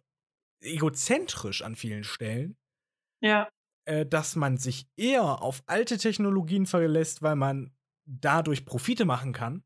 egozentrisch 0.63 1.61
an 1.61 1.75
vielen 1.75 2.03
Stellen, 2.03 2.55
Ja. 3.21 3.49
äh, 3.85 4.05
dass 4.05 4.35
man 4.35 4.57
sich 4.57 4.87
eher 4.97 5.41
auf 5.41 5.61
alte 5.67 5.97
Technologien 5.97 6.65
verlässt, 6.65 7.21
weil 7.21 7.35
man 7.35 7.73
dadurch 8.07 8.65
Profite 8.65 9.05
machen 9.05 9.33
kann, 9.33 9.63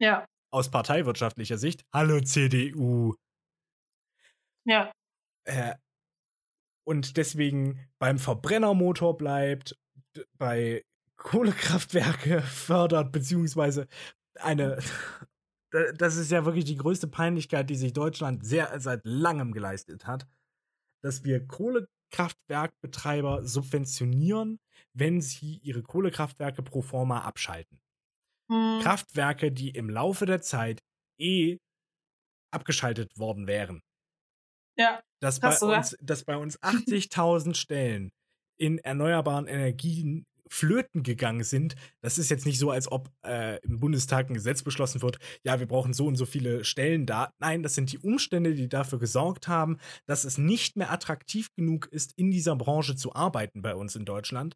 Ja. 0.00 0.24
Aus 0.52 0.70
parteiwirtschaftlicher 0.70 1.58
Sicht. 1.58 1.84
Hallo 1.92 2.20
CDU. 2.20 3.14
Ja. 4.64 4.92
Äh, 5.44 5.74
und 6.86 7.16
deswegen 7.16 7.80
beim 7.98 8.18
Verbrennermotor 8.18 9.16
bleibt, 9.16 9.76
bei 10.38 10.84
Kohlekraftwerke 11.16 12.42
fördert, 12.46 13.12
beziehungsweise 13.12 13.88
eine. 14.38 14.78
Da- 15.74 15.90
Das 15.92 16.16
ist 16.16 16.30
ja 16.30 16.44
wirklich 16.44 16.66
die 16.66 16.76
größte 16.76 17.08
Peinlichkeit, 17.08 17.70
die 17.70 17.76
sich 17.76 17.94
Deutschland 17.94 18.44
sehr 18.44 18.78
seit 18.78 19.00
langem 19.04 19.52
geleistet 19.52 20.06
hat, 20.06 20.26
dass 21.02 21.24
wir 21.24 21.46
Kohlekraftwerkbetreiber 21.46 23.46
subventionieren, 23.46 24.60
wenn 24.92 25.22
sie 25.22 25.56
ihre 25.62 25.82
Kohlekraftwerke 25.82 26.62
pro 26.62 26.82
forma 26.82 27.20
abschalten. 27.22 27.80
Hm. 28.50 28.80
Kraftwerke, 28.82 29.52
die 29.52 29.70
im 29.70 29.90
Laufe 29.90 30.26
der 30.26 30.42
Zeit 30.42 30.80
eh 31.18 31.58
abgeschaltet 32.52 33.16
worden 33.18 33.46
wären. 33.46 33.82
Ja. 34.76 35.00
Dass 35.20 35.40
bei, 35.40 35.56
oder? 35.58 35.78
uns, 35.78 35.96
dass 36.00 36.24
bei 36.24 36.36
uns 36.36 36.58
80.000 36.62 37.54
Stellen 37.54 38.10
in 38.58 38.78
erneuerbaren 38.78 39.46
Energien 39.46 40.26
flöten 40.52 41.02
gegangen 41.02 41.44
sind. 41.44 41.76
Das 42.02 42.18
ist 42.18 42.28
jetzt 42.28 42.44
nicht 42.44 42.58
so, 42.58 42.70
als 42.70 42.90
ob 42.92 43.10
äh, 43.24 43.58
im 43.60 43.80
Bundestag 43.80 44.28
ein 44.28 44.34
Gesetz 44.34 44.62
beschlossen 44.62 45.00
wird, 45.00 45.18
ja, 45.44 45.58
wir 45.58 45.66
brauchen 45.66 45.94
so 45.94 46.06
und 46.06 46.16
so 46.16 46.26
viele 46.26 46.64
Stellen 46.64 47.06
da. 47.06 47.32
Nein, 47.38 47.62
das 47.62 47.74
sind 47.74 47.90
die 47.90 47.98
Umstände, 47.98 48.54
die 48.54 48.68
dafür 48.68 48.98
gesorgt 48.98 49.48
haben, 49.48 49.78
dass 50.06 50.24
es 50.24 50.36
nicht 50.36 50.76
mehr 50.76 50.92
attraktiv 50.92 51.48
genug 51.56 51.86
ist, 51.86 52.12
in 52.18 52.30
dieser 52.30 52.54
Branche 52.54 52.96
zu 52.96 53.14
arbeiten 53.14 53.62
bei 53.62 53.74
uns 53.74 53.96
in 53.96 54.04
Deutschland. 54.04 54.54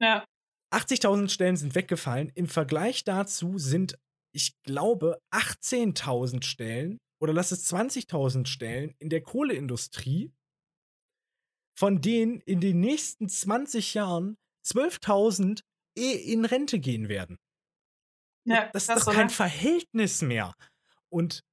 Ja. 0.00 0.24
80.000 0.72 1.28
Stellen 1.28 1.56
sind 1.56 1.74
weggefallen. 1.74 2.30
Im 2.34 2.48
Vergleich 2.48 3.04
dazu 3.04 3.58
sind, 3.58 3.98
ich 4.32 4.60
glaube, 4.62 5.20
18.000 5.32 6.44
Stellen 6.44 6.98
oder 7.20 7.32
lass 7.32 7.52
es 7.52 7.72
20.000 7.72 8.46
Stellen 8.46 8.94
in 8.98 9.08
der 9.08 9.22
Kohleindustrie, 9.22 10.32
von 11.78 12.00
denen 12.00 12.40
in 12.40 12.60
den 12.60 12.80
nächsten 12.80 13.28
20 13.28 13.94
Jahren 13.94 14.36
12.000 14.66 15.62
eh 15.96 16.12
in 16.12 16.44
Rente 16.44 16.78
gehen 16.78 17.08
werden. 17.08 17.38
Ja. 18.44 18.70
Das 18.72 18.84
ist 18.84 18.88
krass, 18.88 19.04
doch 19.04 19.12
kein? 19.12 19.30
Verhältnis 19.30 20.22
mehr. 20.22 20.54
Und 21.08 21.44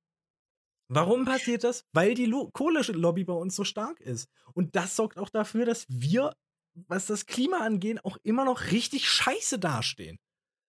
warum 0.89 1.25
passiert 1.25 1.63
das? 1.63 1.85
Weil 1.91 2.13
die 2.13 2.25
Lo 2.25 2.49
Kohlenlobby 2.51 3.23
bei 3.23 3.33
uns 3.33 3.55
so 3.55 3.63
stark 3.63 3.99
ist. 3.99 4.29
Und 4.53 4.75
das 4.75 4.95
sorgt 4.95 5.17
auch 5.17 5.29
dafür, 5.29 5.65
dass 5.65 5.85
wir, 5.89 6.35
was 6.75 7.07
das 7.07 7.25
Klima 7.25 7.59
angeht, 7.59 8.03
auch 8.05 8.17
immer 8.23 8.45
noch 8.45 8.71
richtig 8.71 9.09
scheiße 9.09 9.59
dastehen. 9.59 10.17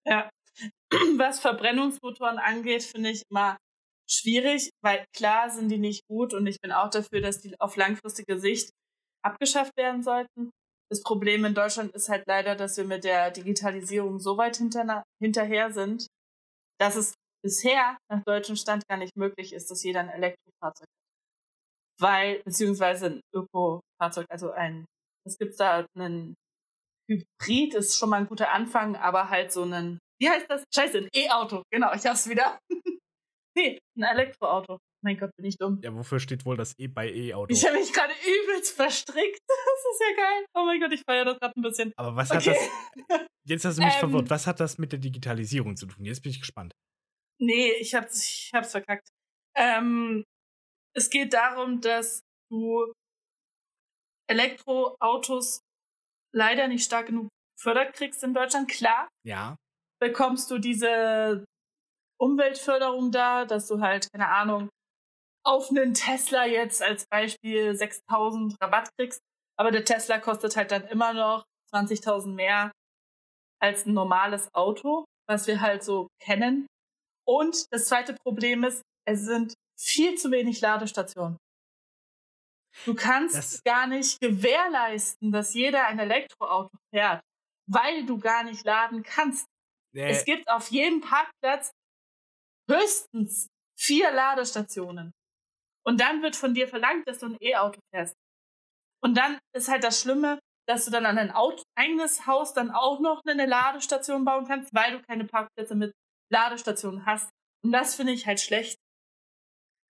Ja. 0.06 0.30
Was 1.16 1.40
Verbrennungsmotoren 1.40 2.38
angeht, 2.38 2.84
finde 2.84 3.10
ich 3.10 3.22
immer 3.28 3.56
schwierig, 4.08 4.70
weil 4.82 5.04
klar 5.16 5.50
sind 5.50 5.68
die 5.68 5.78
nicht 5.78 6.06
gut 6.06 6.34
und 6.34 6.46
ich 6.46 6.60
bin 6.60 6.72
auch 6.72 6.90
dafür, 6.90 7.20
dass 7.20 7.40
die 7.40 7.58
auf 7.58 7.76
langfristige 7.76 8.38
Sicht 8.38 8.70
abgeschafft 9.24 9.76
werden 9.76 10.02
sollten. 10.02 10.50
Das 10.90 11.02
Problem 11.02 11.44
in 11.44 11.54
Deutschland 11.54 11.92
ist 11.94 12.08
halt 12.08 12.24
leider, 12.26 12.54
dass 12.54 12.76
wir 12.76 12.84
mit 12.84 13.04
der 13.04 13.30
Digitalisierung 13.30 14.20
so 14.20 14.36
weit 14.36 14.56
hinter, 14.56 15.02
hinterher 15.20 15.72
sind, 15.72 16.06
dass 16.78 16.96
es 16.96 17.14
bisher 17.42 17.96
nach 18.10 18.22
deutschem 18.24 18.56
Stand 18.56 18.86
gar 18.88 18.98
nicht 18.98 19.16
möglich 19.16 19.52
ist, 19.52 19.70
dass 19.70 19.82
jeder 19.82 20.00
ein 20.00 20.10
Elektrofahrzeug 20.10 20.86
hat. 20.86 22.00
Weil, 22.00 22.42
beziehungsweise 22.42 23.06
ein 23.06 23.20
Ökofahrzeug, 23.34 24.26
also 24.28 24.50
ein, 24.50 24.84
es 25.26 25.38
gibt 25.38 25.58
da 25.60 25.86
einen 25.96 26.34
Hybrid, 27.10 27.74
ist 27.74 27.98
schon 27.98 28.10
mal 28.10 28.16
ein 28.18 28.26
guter 28.26 28.50
Anfang, 28.52 28.96
aber 28.96 29.28
halt 29.30 29.52
so 29.52 29.62
einen, 29.62 29.98
wie 30.20 30.28
heißt 30.28 30.46
das? 30.48 30.64
Scheiße, 30.74 30.98
ein 30.98 31.08
E-Auto. 31.14 31.62
Genau, 31.70 31.92
ich 31.94 32.06
hab's 32.06 32.28
wieder. 32.28 32.58
nee, 33.56 33.78
ein 33.98 34.02
Elektroauto. 34.02 34.78
Mein 35.04 35.18
Gott, 35.18 35.30
bin 35.36 35.44
ich 35.44 35.56
dumm. 35.58 35.80
Ja, 35.82 35.94
wofür 35.94 36.18
steht 36.18 36.46
wohl 36.46 36.56
das 36.56 36.72
E 36.78 36.86
bei 36.88 37.10
E-Auto? 37.12 37.52
Ich 37.52 37.66
habe 37.66 37.76
mich 37.76 37.92
gerade 37.92 38.14
übelst 38.26 38.74
verstrickt. 38.74 39.38
Das 39.84 40.00
ist 40.00 40.00
ja 40.08 40.16
geil. 40.24 40.44
Oh 40.54 40.64
mein 40.64 40.80
Gott, 40.80 40.92
ich 40.92 41.02
feiere 41.06 41.24
das 41.26 41.38
gerade 41.38 41.52
ein 41.56 41.62
bisschen. 41.62 41.92
Aber 41.96 42.16
was 42.16 42.30
hat 42.30 42.38
Okay. 42.46 42.56
das. 43.08 43.20
Jetzt 43.46 43.64
hast 43.66 43.78
du 43.78 43.82
mich 43.84 43.92
Ähm. 43.94 44.00
verwirrt. 44.00 44.30
Was 44.30 44.46
hat 44.46 44.58
das 44.60 44.78
mit 44.78 44.92
der 44.92 44.98
Digitalisierung 44.98 45.76
zu 45.76 45.86
tun? 45.86 46.04
Jetzt 46.06 46.22
bin 46.22 46.30
ich 46.30 46.40
gespannt. 46.40 46.72
Nee, 47.40 47.72
ich 47.72 47.94
hab's, 47.94 48.24
ich 48.24 48.50
hab's 48.54 48.70
verkackt. 48.72 49.08
Ähm, 49.56 50.24
es 50.96 51.10
geht 51.10 51.34
darum, 51.34 51.80
dass 51.80 52.20
du 52.50 52.92
Elektroautos 54.28 55.60
leider 56.34 56.68
nicht 56.68 56.84
stark 56.84 57.06
genug 57.06 57.28
gefördert 57.56 57.94
kriegst 57.94 58.22
in 58.22 58.34
Deutschland. 58.34 58.68
Klar, 58.68 59.08
Ja. 59.24 59.56
bekommst 60.00 60.50
du 60.50 60.58
diese 60.58 61.44
Umweltförderung 62.20 63.10
da, 63.10 63.44
dass 63.44 63.68
du 63.68 63.80
halt, 63.80 64.10
keine 64.12 64.28
Ahnung, 64.28 64.68
auf 65.46 65.70
einen 65.70 65.94
Tesla 65.94 66.46
jetzt 66.46 66.82
als 66.82 67.06
Beispiel 67.10 67.74
6000 67.76 68.56
Rabatt 68.62 68.88
kriegst. 68.98 69.20
Aber 69.58 69.70
der 69.70 69.84
Tesla 69.84 70.18
kostet 70.18 70.56
halt 70.56 70.70
dann 70.70 70.86
immer 70.88 71.12
noch 71.12 71.44
20.000 71.72 72.34
mehr 72.34 72.72
als 73.60 73.86
ein 73.86 73.92
normales 73.94 74.52
Auto, 74.54 75.04
was 75.28 75.46
wir 75.46 75.60
halt 75.60 75.84
so 75.84 76.08
kennen. 76.20 76.66
Und 77.26 77.66
das 77.72 77.86
zweite 77.86 78.14
Problem 78.24 78.64
ist, 78.64 78.82
es 79.06 79.20
sind 79.24 79.54
viel 79.78 80.16
zu 80.16 80.30
wenig 80.30 80.60
Ladestationen. 80.60 81.36
Du 82.84 82.94
kannst 82.94 83.36
Das- 83.36 83.62
gar 83.62 83.86
nicht 83.86 84.20
gewährleisten, 84.20 85.30
dass 85.32 85.54
jeder 85.54 85.86
ein 85.86 85.98
Elektroauto 85.98 86.76
fährt, 86.92 87.22
weil 87.70 88.04
du 88.04 88.18
gar 88.18 88.42
nicht 88.44 88.64
laden 88.64 89.02
kannst. 89.02 89.46
Äh, 89.94 90.10
Es 90.10 90.24
gibt 90.24 90.48
auf 90.48 90.70
jedem 90.70 91.00
Parkplatz 91.00 91.70
höchstens 92.70 93.48
vier 93.78 94.10
Ladestationen. 94.12 95.12
Und 95.86 96.00
dann 96.00 96.22
wird 96.22 96.34
von 96.36 96.54
dir 96.54 96.66
verlangt, 96.66 97.06
dass 97.06 97.18
du 97.18 97.26
ein 97.26 97.36
E-Auto 97.40 97.78
fährst. 97.92 98.14
Und 99.02 99.16
dann 99.16 99.38
ist 99.54 99.68
halt 99.68 99.84
das 99.84 100.00
Schlimme, 100.00 100.38
dass 100.66 100.86
du 100.86 100.90
dann 100.90 101.04
an 101.04 101.16
dein 101.16 101.30
Auto, 101.30 101.62
eigenes 101.76 102.26
Haus 102.26 102.54
dann 102.54 102.70
auch 102.70 103.00
noch 103.00 103.20
eine 103.26 103.44
Ladestation 103.46 104.24
bauen 104.24 104.46
kannst, 104.46 104.74
weil 104.74 104.92
du 104.92 105.02
keine 105.02 105.26
Parkplätze 105.26 105.74
mit 105.74 105.92
Ladestationen 106.32 107.04
hast. 107.04 107.28
Und 107.62 107.72
das 107.72 107.94
finde 107.94 108.12
ich 108.14 108.26
halt 108.26 108.40
schlecht. 108.40 108.78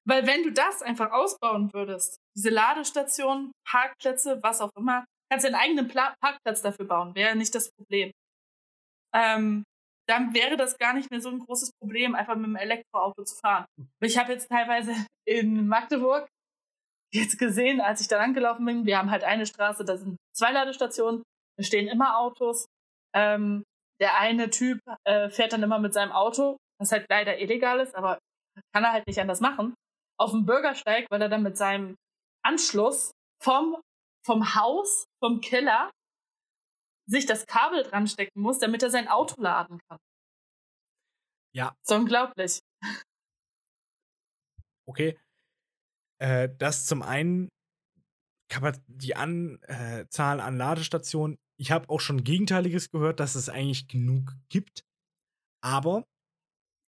Weil 0.06 0.26
wenn 0.26 0.42
du 0.42 0.50
das 0.52 0.82
einfach 0.82 1.12
ausbauen 1.12 1.72
würdest, 1.72 2.18
diese 2.36 2.50
Ladestationen, 2.50 3.52
Parkplätze, 3.66 4.42
was 4.42 4.60
auch 4.60 4.70
immer, 4.76 5.04
kannst 5.30 5.44
du 5.44 5.48
einen 5.48 5.60
eigenen 5.60 5.88
Pla 5.88 6.14
Parkplatz 6.20 6.62
dafür 6.62 6.86
bauen, 6.86 7.14
wäre 7.14 7.36
nicht 7.36 7.54
das 7.54 7.70
Problem. 7.72 8.10
Ähm, 9.14 9.64
dann 10.08 10.34
wäre 10.34 10.56
das 10.56 10.76
gar 10.76 10.92
nicht 10.92 11.10
mehr 11.10 11.20
so 11.20 11.30
ein 11.30 11.38
großes 11.38 11.70
Problem, 11.80 12.14
einfach 12.14 12.36
mit 12.36 12.46
dem 12.46 12.56
Elektroauto 12.56 13.24
zu 13.24 13.36
fahren. 13.36 13.64
Ich 14.02 14.18
habe 14.18 14.32
jetzt 14.32 14.48
teilweise 14.48 14.94
in 15.26 15.66
Magdeburg 15.66 16.28
jetzt 17.14 17.38
gesehen, 17.38 17.80
als 17.80 18.00
ich 18.00 18.08
da 18.08 18.18
angelaufen 18.20 18.66
bin, 18.66 18.86
wir 18.86 18.98
haben 18.98 19.10
halt 19.10 19.24
eine 19.24 19.46
Straße, 19.46 19.84
da 19.84 19.96
sind 19.96 20.16
zwei 20.36 20.50
Ladestationen, 20.50 21.22
da 21.56 21.64
stehen 21.64 21.88
immer 21.88 22.18
Autos. 22.18 22.66
Ähm, 23.14 23.62
der 24.00 24.18
eine 24.18 24.50
Typ 24.50 24.80
äh, 25.04 25.30
fährt 25.30 25.52
dann 25.52 25.62
immer 25.62 25.78
mit 25.78 25.94
seinem 25.94 26.10
Auto, 26.10 26.56
was 26.80 26.90
halt 26.90 27.06
leider 27.08 27.38
illegal 27.38 27.78
ist, 27.78 27.94
aber 27.94 28.18
kann 28.72 28.84
er 28.84 28.92
halt 28.92 29.06
nicht 29.06 29.20
anders 29.20 29.40
machen, 29.40 29.74
auf 30.18 30.32
dem 30.32 30.44
Bürgersteig, 30.44 31.06
weil 31.10 31.22
er 31.22 31.28
dann 31.28 31.44
mit 31.44 31.56
seinem 31.56 31.94
Anschluss 32.44 33.12
vom, 33.42 33.76
vom 34.24 34.54
Haus, 34.54 35.04
vom 35.22 35.40
Keller, 35.40 35.90
sich 37.06 37.26
das 37.26 37.46
Kabel 37.46 37.82
dran 37.82 38.06
stecken 38.06 38.40
muss, 38.40 38.58
damit 38.58 38.82
er 38.82 38.90
sein 38.90 39.08
Auto 39.08 39.40
laden 39.40 39.78
kann. 39.88 39.98
Ja. 41.54 41.76
So 41.82 41.96
unglaublich. 41.96 42.60
okay. 44.86 45.18
äh, 46.18 46.48
dass 46.56 46.86
zum 46.86 47.02
einen 47.02 47.48
die 48.86 49.16
Anzahl 49.16 50.40
an 50.40 50.56
Ladestationen, 50.56 51.38
ich 51.58 51.72
habe 51.72 51.88
auch 51.88 52.00
schon 52.00 52.22
Gegenteiliges 52.24 52.90
gehört, 52.90 53.18
dass 53.20 53.34
es 53.34 53.48
eigentlich 53.48 53.88
genug 53.88 54.32
gibt. 54.48 54.84
Aber 55.60 56.04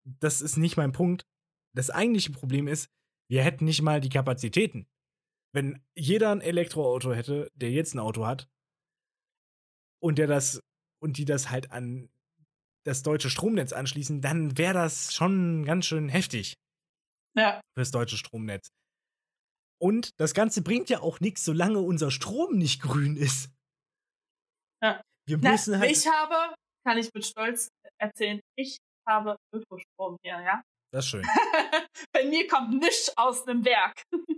das 0.03 0.41
ist 0.41 0.57
nicht 0.57 0.77
mein 0.77 0.91
Punkt. 0.91 1.23
Das 1.75 1.89
eigentliche 1.89 2.31
Problem 2.31 2.67
ist, 2.67 2.87
wir 3.29 3.43
hätten 3.43 3.65
nicht 3.65 3.81
mal 3.81 3.99
die 3.99 4.09
Kapazitäten. 4.09 4.87
Wenn 5.55 5.81
jeder 5.95 6.31
ein 6.31 6.41
Elektroauto 6.41 7.13
hätte, 7.13 7.49
der 7.55 7.71
jetzt 7.71 7.95
ein 7.95 7.99
Auto 7.99 8.25
hat, 8.27 8.49
und 10.03 10.17
der 10.17 10.27
das 10.27 10.59
und 11.01 11.17
die 11.17 11.25
das 11.25 11.49
halt 11.49 11.71
an 11.71 12.09
das 12.85 13.01
deutsche 13.03 13.29
Stromnetz 13.29 13.71
anschließen, 13.73 14.21
dann 14.21 14.57
wäre 14.57 14.73
das 14.73 15.13
schon 15.13 15.65
ganz 15.65 15.85
schön 15.85 16.09
heftig 16.09 16.55
Ja. 17.35 17.61
fürs 17.73 17.91
deutsche 17.91 18.17
Stromnetz. 18.17 18.67
Und 19.81 20.11
das 20.19 20.33
Ganze 20.33 20.61
bringt 20.61 20.89
ja 20.89 20.99
auch 20.99 21.19
nichts, 21.21 21.43
solange 21.43 21.79
unser 21.79 22.11
Strom 22.11 22.57
nicht 22.57 22.81
grün 22.81 23.17
ist. 23.17 23.49
Ja. 24.83 25.01
Wir 25.27 25.39
Na, 25.41 25.51
müssen 25.51 25.79
halt. 25.79 25.89
Ich 25.89 26.05
habe, 26.05 26.53
kann 26.85 26.97
ich 26.97 27.09
mit 27.13 27.25
Stolz 27.25 27.69
erzählen, 27.97 28.41
ich 28.57 28.77
habe 29.07 29.37
Ökostrom 29.53 30.17
hier, 30.21 30.39
ja. 30.41 30.61
das 30.91 31.05
ist 31.05 31.11
schön. 31.11 31.23
Bei 32.13 32.25
mir 32.25 32.45
kommt 32.47 32.79
nichts 32.79 33.11
aus 33.17 33.47
einem 33.47 33.63
Werk. 33.65 34.03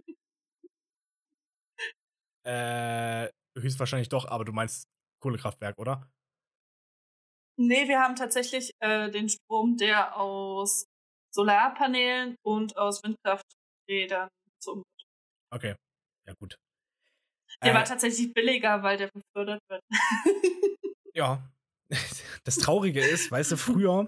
äh, 2.48 3.30
höchstwahrscheinlich 3.58 4.10
doch, 4.10 4.26
aber 4.26 4.46
du 4.46 4.54
meinst 4.54 4.88
Kohlekraftwerk, 5.22 5.78
oder? 5.80 6.10
Nee, 7.60 7.88
wir 7.88 8.00
haben 8.00 8.16
tatsächlich 8.16 8.72
äh, 8.80 9.10
den 9.10 9.30
Strom, 9.30 9.78
der 9.78 10.16
aus 10.16 10.86
Solarpanelen 11.34 12.36
und 12.46 12.78
aus 12.78 13.04
Windkrafträdern 13.04 14.30
wird. 14.66 14.86
Okay. 15.52 15.76
Ja, 16.28 16.34
gut. 16.40 16.56
Der 17.64 17.72
Äh, 17.72 17.76
war 17.76 17.84
tatsächlich 17.86 18.34
billiger, 18.34 18.84
weil 18.84 18.98
der 18.98 19.10
befördert 19.12 19.62
wird. 19.70 19.82
Ja. 21.16 21.52
Das 22.44 22.58
Traurige 22.58 23.06
ist, 23.06 23.30
weißt 23.32 23.52
du, 23.52 23.58
früher, 23.58 24.08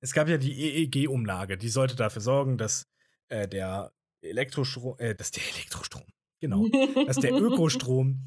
es 0.00 0.12
gab 0.12 0.28
ja 0.28 0.38
die 0.38 0.52
EEG-Umlage, 0.52 1.56
die 1.58 1.68
sollte 1.68 1.96
dafür 1.96 2.22
sorgen, 2.22 2.58
dass 2.58 2.84
äh, 3.28 3.48
der 3.48 3.92
Elektrostrom, 4.22 4.96
äh, 4.98 5.14
dass 5.14 5.30
der 5.32 5.42
Elektrostrom, 5.54 6.04
genau, 6.48 6.66
dass 7.06 7.16
der 7.16 7.34
Ökostrom 7.34 8.26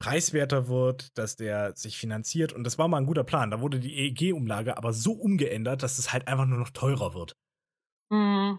preiswerter 0.00 0.68
wird, 0.68 1.16
dass 1.18 1.36
der 1.36 1.76
sich 1.76 1.98
finanziert 1.98 2.52
und 2.52 2.64
das 2.64 2.78
war 2.78 2.88
mal 2.88 2.98
ein 2.98 3.06
guter 3.06 3.24
Plan. 3.24 3.50
Da 3.50 3.60
wurde 3.60 3.80
die 3.80 3.94
EEG-Umlage 3.94 4.76
aber 4.76 4.92
so 4.92 5.12
umgeändert, 5.12 5.82
dass 5.82 5.98
es 5.98 6.12
halt 6.12 6.28
einfach 6.28 6.46
nur 6.46 6.58
noch 6.58 6.70
teurer 6.70 7.14
wird. 7.14 7.36
Mhm. 8.10 8.58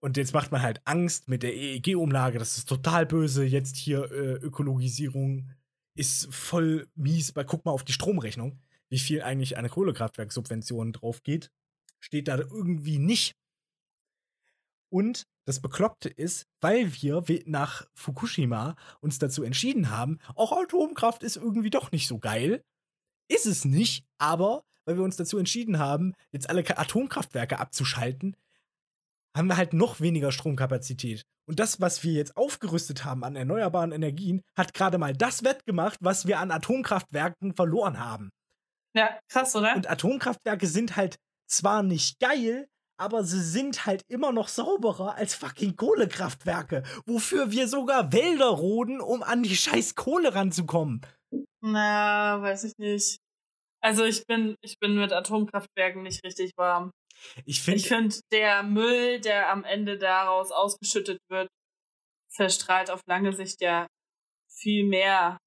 Und 0.00 0.16
jetzt 0.16 0.32
macht 0.32 0.50
man 0.50 0.62
halt 0.62 0.80
Angst 0.86 1.28
mit 1.28 1.42
der 1.42 1.54
EEG-Umlage, 1.54 2.38
das 2.38 2.56
ist 2.56 2.68
total 2.68 3.04
böse. 3.04 3.44
Jetzt 3.44 3.76
hier 3.76 4.10
äh, 4.10 4.34
Ökologisierung 4.36 5.50
ist 5.94 6.32
voll 6.34 6.88
mies. 6.94 7.36
Weil 7.36 7.44
guck 7.44 7.66
mal 7.66 7.72
auf 7.72 7.84
die 7.84 7.92
Stromrechnung, 7.92 8.58
wie 8.88 8.98
viel 8.98 9.22
eigentlich 9.22 9.58
eine 9.58 9.68
Kohlekraftwerkssubvention 9.68 10.92
drauf 10.94 11.22
geht. 11.22 11.50
Steht 12.00 12.28
da 12.28 12.38
irgendwie 12.38 12.98
nicht. 12.98 13.36
Und 14.88 15.28
das 15.44 15.60
Bekloppte 15.60 16.08
ist, 16.08 16.46
weil 16.60 16.92
wir 17.00 17.22
nach 17.46 17.86
Fukushima 17.94 18.76
uns 19.00 19.18
dazu 19.18 19.42
entschieden 19.42 19.90
haben, 19.90 20.18
auch 20.34 20.52
Atomkraft 20.52 21.22
ist 21.22 21.36
irgendwie 21.36 21.70
doch 21.70 21.92
nicht 21.92 22.06
so 22.06 22.18
geil. 22.18 22.62
Ist 23.28 23.46
es 23.46 23.64
nicht, 23.64 24.04
aber 24.18 24.64
weil 24.84 24.96
wir 24.96 25.04
uns 25.04 25.16
dazu 25.16 25.38
entschieden 25.38 25.78
haben, 25.78 26.14
jetzt 26.32 26.48
alle 26.48 26.64
Atomkraftwerke 26.76 27.58
abzuschalten, 27.58 28.36
haben 29.36 29.48
wir 29.48 29.56
halt 29.56 29.72
noch 29.72 30.00
weniger 30.00 30.32
Stromkapazität. 30.32 31.24
Und 31.46 31.58
das, 31.58 31.80
was 31.80 32.02
wir 32.04 32.12
jetzt 32.12 32.36
aufgerüstet 32.36 33.04
haben 33.04 33.24
an 33.24 33.36
erneuerbaren 33.36 33.92
Energien, 33.92 34.42
hat 34.56 34.74
gerade 34.74 34.98
mal 34.98 35.14
das 35.16 35.44
wettgemacht, 35.44 35.98
was 36.00 36.26
wir 36.26 36.38
an 36.38 36.50
Atomkraftwerken 36.50 37.54
verloren 37.54 37.98
haben. 37.98 38.30
Ja, 38.94 39.18
krass, 39.28 39.54
oder? 39.54 39.74
Und 39.76 39.88
Atomkraftwerke 39.88 40.66
sind 40.66 40.96
halt 40.96 41.18
zwar 41.46 41.82
nicht 41.82 42.18
geil, 42.20 42.68
aber 43.00 43.24
sie 43.24 43.42
sind 43.42 43.86
halt 43.86 44.02
immer 44.08 44.30
noch 44.30 44.48
sauberer 44.48 45.14
als 45.14 45.34
fucking 45.34 45.74
Kohlekraftwerke, 45.74 46.82
wofür 47.06 47.50
wir 47.50 47.66
sogar 47.66 48.12
Wälder 48.12 48.48
roden, 48.48 49.00
um 49.00 49.22
an 49.22 49.42
die 49.42 49.56
scheiß 49.56 49.94
Kohle 49.94 50.34
ranzukommen. 50.34 51.00
Na, 51.62 52.40
weiß 52.42 52.64
ich 52.64 52.76
nicht. 52.78 53.18
Also 53.82 54.04
ich 54.04 54.26
bin, 54.26 54.56
ich 54.62 54.78
bin 54.78 54.96
mit 54.96 55.12
Atomkraftwerken 55.12 56.02
nicht 56.02 56.22
richtig 56.24 56.52
warm. 56.58 56.90
Ich 57.46 57.62
finde, 57.62 57.80
Ich 57.80 57.88
finde, 57.88 58.16
der 58.32 58.62
Müll, 58.62 59.20
der 59.20 59.50
am 59.50 59.64
Ende 59.64 59.98
daraus 59.98 60.52
ausgeschüttet 60.52 61.18
wird, 61.30 61.48
verstrahlt 62.30 62.90
auf 62.90 63.00
lange 63.06 63.32
Sicht 63.32 63.62
ja 63.62 63.86
viel 64.50 64.84
mehr. 64.84 65.38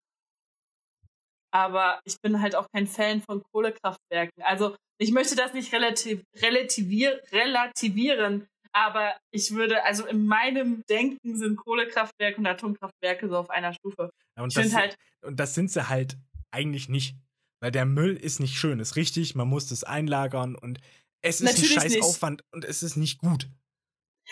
Aber 1.52 2.00
ich 2.06 2.18
bin 2.22 2.42
halt 2.42 2.56
auch 2.56 2.66
kein 2.74 2.88
Fan 2.88 3.22
von 3.22 3.44
Kohlekraftwerken. 3.52 4.42
Also 4.44 4.76
ich 5.04 5.12
möchte 5.12 5.36
das 5.36 5.54
nicht 5.54 5.74
relativ, 5.74 6.24
relativier, 6.42 7.22
relativieren, 7.32 8.48
aber 8.72 9.16
ich 9.32 9.52
würde, 9.52 9.84
also 9.84 10.06
in 10.06 10.26
meinem 10.26 10.84
Denken 10.90 11.36
sind 11.38 11.58
Kohlekraftwerke 11.58 12.38
und 12.38 12.48
Atomkraftwerke 12.48 13.28
so 13.28 13.38
auf 13.38 13.50
einer 13.50 13.74
Stufe. 13.74 14.10
und 14.38 14.48
Ich 14.48 14.54
das, 14.56 14.74
halt, 14.74 14.96
und 15.22 15.40
das 15.40 15.56
sind 15.56 15.70
sie 15.70 15.90
halt 15.90 16.18
eigentlich 16.52 16.88
nicht. 16.88 17.16
Weil 17.62 17.72
der 17.72 17.86
Müll 17.86 18.16
ist 18.16 18.40
nicht 18.40 18.56
schön, 18.58 18.80
ist 18.80 18.96
richtig, 18.96 19.36
man 19.36 19.48
muss 19.48 19.68
das 19.68 19.84
einlagern 19.84 20.56
und 20.56 20.80
es 21.22 21.40
ist 21.40 21.58
ein 21.58 21.66
scheiß 21.66 21.94
nicht. 21.94 22.04
Aufwand 22.04 22.42
und 22.54 22.66
es 22.66 22.82
ist 22.84 22.96
nicht 22.98 23.20
gut. 23.20 23.48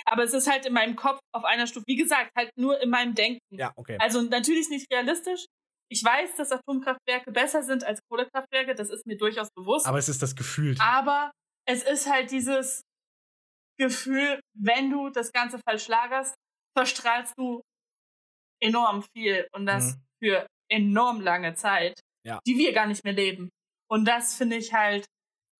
aber 0.06 0.24
es 0.24 0.34
ist 0.34 0.50
halt 0.50 0.66
in 0.66 0.74
meinem 0.74 0.96
Kopf 0.96 1.20
auf 1.34 1.44
einer 1.46 1.68
Stufe. 1.68 1.86
Wie 1.88 1.96
gesagt, 1.96 2.32
halt 2.36 2.50
nur 2.58 2.82
in 2.82 2.90
meinem 2.90 3.14
Denken. 3.16 3.40
Ja, 3.52 3.72
okay. 3.76 3.98
Also 4.00 4.22
natürlich 4.22 4.70
nicht 4.70 4.92
realistisch. 4.92 5.46
Ich 5.92 6.04
weiß, 6.04 6.36
dass 6.38 6.52
Atomkraftwerke 6.52 7.32
besser 7.32 7.64
sind 7.64 7.84
als 7.84 8.00
Kohlekraftwerke, 8.10 8.74
das 8.76 8.89
ist 8.89 9.06
mir 9.06 9.18
durchaus 9.18 9.50
bewusst. 9.52 9.86
Aber 9.86 9.98
es 9.98 10.08
ist 10.08 10.22
das 10.22 10.36
Gefühl. 10.36 10.76
Aber 10.80 11.32
es 11.68 11.84
ist 11.84 12.10
halt 12.10 12.32
dieses 12.32 12.82
Gefühl, 13.78 14.39
wenn 14.58 14.89
du 14.89 15.10
das 15.10 15.32
Ganze 15.32 15.60
falsch 15.60 15.88
lagerst, 15.88 16.34
verstrahlst 16.78 17.34
du 17.38 17.62
enorm 18.62 19.04
viel 19.14 19.48
und 19.54 19.66
das 19.66 19.96
Mhm. 19.96 20.02
für 20.24 20.48
enorm 20.70 21.20
lange 21.22 21.56
Zeit, 21.56 22.00
Ja. 22.26 22.39
die 22.48 22.58
wir 22.58 22.72
gar 22.74 22.88
nicht 22.88 23.04
mehr 23.04 23.14
leben. 23.14 23.50
Und 23.89 24.06
das 24.06 24.36
finde 24.36 24.56
ich 24.58 24.72
halt 24.74 25.06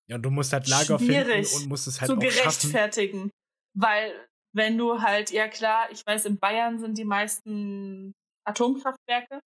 Ja, 0.10 0.16
und 0.16 0.24
du 0.24 0.30
musst 0.32 0.54
halt 0.54 0.68
Lager 0.68 0.98
schwierig 1.00 1.48
finden 1.50 1.64
und 1.64 1.70
musst 1.70 1.88
es 1.88 2.00
halt 2.00 2.08
zu 2.10 2.18
auch 2.18 2.22
schaffen. 2.22 2.38
gerechtfertigen. 2.38 3.32
Weil 3.78 4.28
wenn 4.56 4.78
du 4.78 5.02
halt, 5.02 5.32
ja 5.32 5.48
klar, 5.48 5.90
ich 5.92 6.06
weiß, 6.06 6.26
in 6.26 6.38
Bayern 6.38 6.80
sind 6.80 6.98
die 6.98 7.06
meisten 7.06 8.14
Atomkraftwerke. 8.46 9.40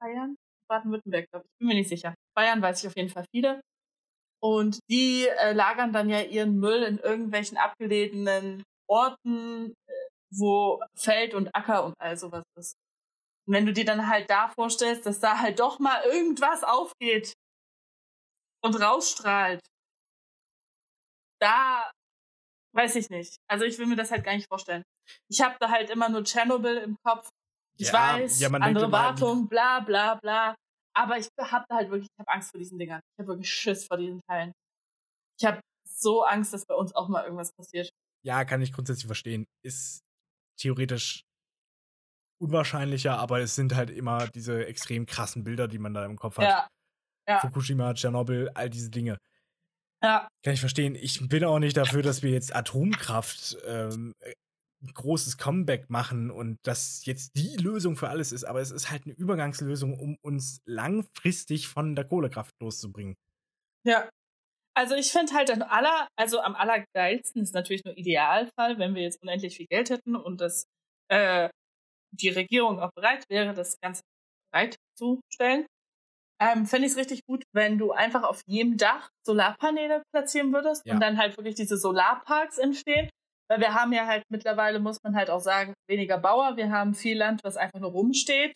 Bayern? 0.00 0.36
Baden-Württemberg, 0.68 1.28
glaube 1.30 1.46
ich. 1.46 1.58
Bin 1.58 1.68
mir 1.68 1.74
nicht 1.74 1.88
sicher. 1.88 2.14
Bayern 2.36 2.62
weiß 2.62 2.80
ich 2.80 2.88
auf 2.88 2.96
jeden 2.96 3.10
Fall 3.10 3.26
viele. 3.32 3.60
Und 4.42 4.78
die 4.88 5.26
äh, 5.28 5.52
lagern 5.52 5.92
dann 5.92 6.08
ja 6.08 6.22
ihren 6.22 6.58
Müll 6.58 6.82
in 6.82 6.98
irgendwelchen 6.98 7.58
abgelegenen 7.58 8.62
Orten, 8.88 9.74
äh, 9.86 9.92
wo 10.32 10.80
Feld 10.96 11.34
und 11.34 11.54
Acker 11.54 11.84
und 11.84 11.94
all 12.00 12.16
sowas 12.16 12.44
ist. 12.56 12.74
Und 13.46 13.54
wenn 13.54 13.66
du 13.66 13.72
dir 13.72 13.84
dann 13.84 14.08
halt 14.08 14.30
da 14.30 14.48
vorstellst, 14.48 15.04
dass 15.06 15.20
da 15.20 15.38
halt 15.40 15.60
doch 15.60 15.78
mal 15.78 16.02
irgendwas 16.04 16.64
aufgeht 16.64 17.34
und 18.62 18.76
rausstrahlt, 18.80 19.60
da 21.40 21.90
weiß 22.74 22.96
ich 22.96 23.10
nicht. 23.10 23.36
Also 23.48 23.64
ich 23.64 23.78
will 23.78 23.86
mir 23.86 23.96
das 23.96 24.10
halt 24.10 24.24
gar 24.24 24.34
nicht 24.34 24.48
vorstellen. 24.48 24.82
Ich 25.28 25.40
habe 25.40 25.56
da 25.60 25.70
halt 25.70 25.90
immer 25.90 26.08
nur 26.08 26.24
Tschernobyl 26.24 26.76
im 26.78 26.96
Kopf. 27.02 27.28
Ich 27.80 27.88
Ja, 27.88 28.18
weiß, 28.18 28.40
ja, 28.40 28.48
andere 28.50 28.84
immer, 28.84 28.92
Wartung, 28.92 29.48
bla 29.48 29.80
bla 29.80 30.14
bla. 30.16 30.54
Aber 30.94 31.16
ich 31.16 31.28
habe 31.38 31.64
da 31.68 31.76
halt 31.76 31.90
wirklich, 31.90 32.08
ich 32.12 32.18
habe 32.18 32.30
Angst 32.30 32.50
vor 32.50 32.58
diesen 32.58 32.78
Dingern. 32.78 33.00
Ich 33.00 33.22
habe 33.22 33.28
wirklich 33.28 33.50
Schiss 33.50 33.86
vor 33.86 33.96
diesen 33.96 34.20
Teilen. 34.28 34.52
Ich 35.40 35.46
habe 35.46 35.60
so 35.88 36.22
Angst, 36.24 36.52
dass 36.52 36.66
bei 36.66 36.74
uns 36.74 36.94
auch 36.94 37.08
mal 37.08 37.24
irgendwas 37.24 37.52
passiert. 37.52 37.88
Ja, 38.22 38.44
kann 38.44 38.60
ich 38.60 38.72
grundsätzlich 38.72 39.06
verstehen. 39.06 39.46
Ist 39.64 40.00
theoretisch 40.58 41.22
unwahrscheinlicher, 42.38 43.18
aber 43.18 43.40
es 43.40 43.54
sind 43.54 43.74
halt 43.74 43.88
immer 43.88 44.28
diese 44.28 44.66
extrem 44.66 45.06
krassen 45.06 45.42
Bilder, 45.42 45.68
die 45.68 45.78
man 45.78 45.94
da 45.94 46.04
im 46.04 46.18
Kopf 46.18 46.36
hat. 46.36 46.44
Ja, 46.44 46.68
ja. 47.28 47.38
Fukushima, 47.40 47.94
Tschernobyl, 47.94 48.50
all 48.54 48.68
diese 48.68 48.90
Dinge. 48.90 49.16
ja, 50.02 50.28
Kann 50.44 50.52
ich 50.54 50.60
verstehen. 50.60 50.96
Ich 50.96 51.26
bin 51.28 51.44
auch 51.44 51.58
nicht 51.58 51.78
dafür, 51.78 52.02
dass 52.02 52.22
wir 52.22 52.30
jetzt 52.30 52.54
Atomkraft 52.54 53.56
ähm, 53.66 54.12
ein 54.82 54.92
großes 54.94 55.36
Comeback 55.38 55.90
machen 55.90 56.30
und 56.30 56.56
das 56.64 57.04
jetzt 57.04 57.36
die 57.36 57.56
Lösung 57.56 57.96
für 57.96 58.08
alles 58.08 58.32
ist, 58.32 58.44
aber 58.44 58.60
es 58.60 58.70
ist 58.70 58.90
halt 58.90 59.04
eine 59.04 59.14
Übergangslösung, 59.14 59.98
um 59.98 60.16
uns 60.22 60.60
langfristig 60.66 61.68
von 61.68 61.94
der 61.94 62.04
Kohlekraft 62.06 62.54
loszubringen. 62.60 63.14
ja. 63.86 64.08
Also 64.76 64.94
ich 64.94 65.10
finde 65.12 65.34
halt 65.34 65.50
am 65.50 65.62
aller, 65.62 66.08
also 66.16 66.40
am 66.40 66.54
allergeilsten 66.54 67.42
ist 67.42 67.54
natürlich 67.54 67.84
nur 67.84 67.96
Idealfall, 67.98 68.78
wenn 68.78 68.94
wir 68.94 69.02
jetzt 69.02 69.20
unendlich 69.20 69.56
viel 69.56 69.66
Geld 69.66 69.90
hätten 69.90 70.14
und 70.16 70.40
das 70.40 70.64
äh, 71.10 71.50
die 72.12 72.30
Regierung 72.30 72.80
auch 72.80 72.92
bereit 72.94 73.24
wäre, 73.30 73.52
das 73.54 73.78
Ganze 73.80 74.02
bereitzustellen. 74.52 75.66
Ähm, 76.40 76.66
Fände 76.66 76.86
ich 76.86 76.92
es 76.92 76.98
richtig 76.98 77.22
gut, 77.26 77.44
wenn 77.54 77.78
du 77.78 77.92
einfach 77.92 78.22
auf 78.22 78.42
jedem 78.46 78.76
Dach 78.78 79.10
Solarpaneele 79.26 80.02
platzieren 80.14 80.52
würdest 80.52 80.86
Ja. 80.86 80.94
und 80.94 81.00
dann 81.00 81.18
halt 81.18 81.36
wirklich 81.36 81.56
diese 81.56 81.76
Solarparks 81.76 82.58
entstehen. 82.58 83.10
Weil 83.50 83.60
wir 83.60 83.74
haben 83.74 83.92
ja 83.92 84.06
halt 84.06 84.24
mittlerweile, 84.30 84.78
muss 84.78 85.02
man 85.02 85.16
halt 85.16 85.28
auch 85.28 85.40
sagen, 85.40 85.74
weniger 85.88 86.18
Bauer. 86.18 86.56
Wir 86.56 86.70
haben 86.70 86.94
viel 86.94 87.18
Land, 87.18 87.42
was 87.42 87.56
einfach 87.56 87.80
nur 87.80 87.90
rumsteht, 87.90 88.54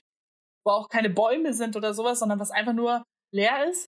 wo 0.65 0.71
auch 0.71 0.89
keine 0.89 1.11
Bäume 1.11 1.53
sind 1.53 1.75
oder 1.75 1.93
sowas, 1.95 2.21
sondern 2.21 2.39
was 2.39 2.53
einfach 2.53 2.73
nur 2.73 3.03
leer 3.33 3.69
ist. 3.69 3.87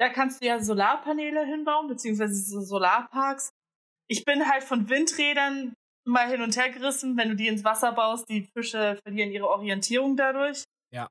Da 0.00 0.08
kannst 0.08 0.40
du 0.40 0.46
ja 0.46 0.58
Solarpaneele 0.58 1.44
hinbauen, 1.44 1.88
beziehungsweise 1.88 2.34
so 2.34 2.60
Solarparks. 2.60 3.50
Ich 4.08 4.24
bin 4.24 4.48
halt 4.48 4.64
von 4.64 4.88
Windrädern 4.88 5.74
mal 6.06 6.28
hin 6.30 6.40
und 6.40 6.56
her 6.56 6.70
gerissen. 6.70 7.18
Wenn 7.18 7.28
du 7.28 7.36
die 7.36 7.48
ins 7.48 7.64
Wasser 7.64 7.92
baust, 7.92 8.26
die 8.30 8.48
Fische 8.56 8.98
verlieren 9.04 9.30
ihre 9.30 9.48
Orientierung 9.48 10.16
dadurch. 10.16 10.64
Ja. 10.90 11.08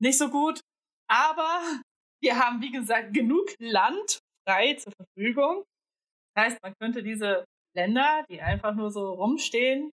Nicht 0.00 0.16
so 0.16 0.30
gut. 0.30 0.60
Aber 1.10 1.60
wir 2.22 2.38
haben, 2.38 2.62
wie 2.62 2.70
gesagt, 2.70 3.12
genug 3.12 3.54
Land 3.58 4.20
frei 4.48 4.74
zur 4.74 4.92
Verfügung. 4.92 5.64
Das 6.34 6.46
heißt, 6.46 6.62
man 6.62 6.72
könnte 6.80 7.02
diese 7.02 7.44
Länder, 7.74 8.24
die 8.28 8.40
einfach 8.42 8.74
nur 8.74 8.90
so 8.90 9.12
rumstehen, 9.12 9.90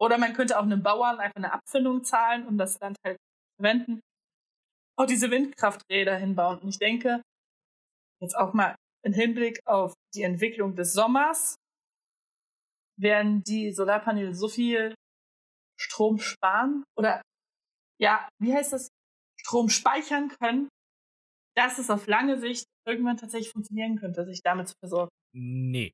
oder 0.00 0.18
man 0.18 0.32
könnte 0.32 0.58
auch 0.58 0.64
einem 0.64 0.82
Bauern 0.82 1.20
einfach 1.20 1.36
eine 1.36 1.52
Abfindung 1.52 2.02
zahlen, 2.04 2.46
um 2.46 2.58
das 2.58 2.78
Land 2.80 2.96
halt 3.06 3.18
zu 3.18 3.62
verwenden, 3.62 4.00
auch 4.98 5.06
diese 5.06 5.30
Windkrafträder 5.30 6.16
hinbauen. 6.16 6.58
Und 6.58 6.68
ich 6.68 6.78
denke, 6.78 7.22
jetzt 8.20 8.36
auch 8.36 8.52
mal 8.52 8.74
im 9.04 9.12
Hinblick 9.12 9.60
auf 9.66 9.94
die 10.14 10.22
Entwicklung 10.22 10.74
des 10.74 10.92
Sommers, 10.92 11.56
werden 13.00 13.42
die 13.42 13.72
Solarpaneele 13.72 14.34
so 14.34 14.48
viel 14.48 14.94
Strom 15.80 16.18
sparen 16.18 16.84
oder 16.96 17.22
ja, 18.00 18.28
wie 18.40 18.52
heißt 18.52 18.72
das? 18.72 18.88
Strom 19.40 19.68
speichern 19.68 20.28
können, 20.28 20.68
dass 21.56 21.78
es 21.78 21.90
auf 21.90 22.06
lange 22.06 22.38
Sicht 22.38 22.64
irgendwann 22.86 23.16
tatsächlich 23.16 23.52
funktionieren 23.52 23.96
könnte, 23.98 24.24
sich 24.24 24.40
damit 24.42 24.68
zu 24.68 24.74
versorgen. 24.80 25.10
Nee. 25.34 25.92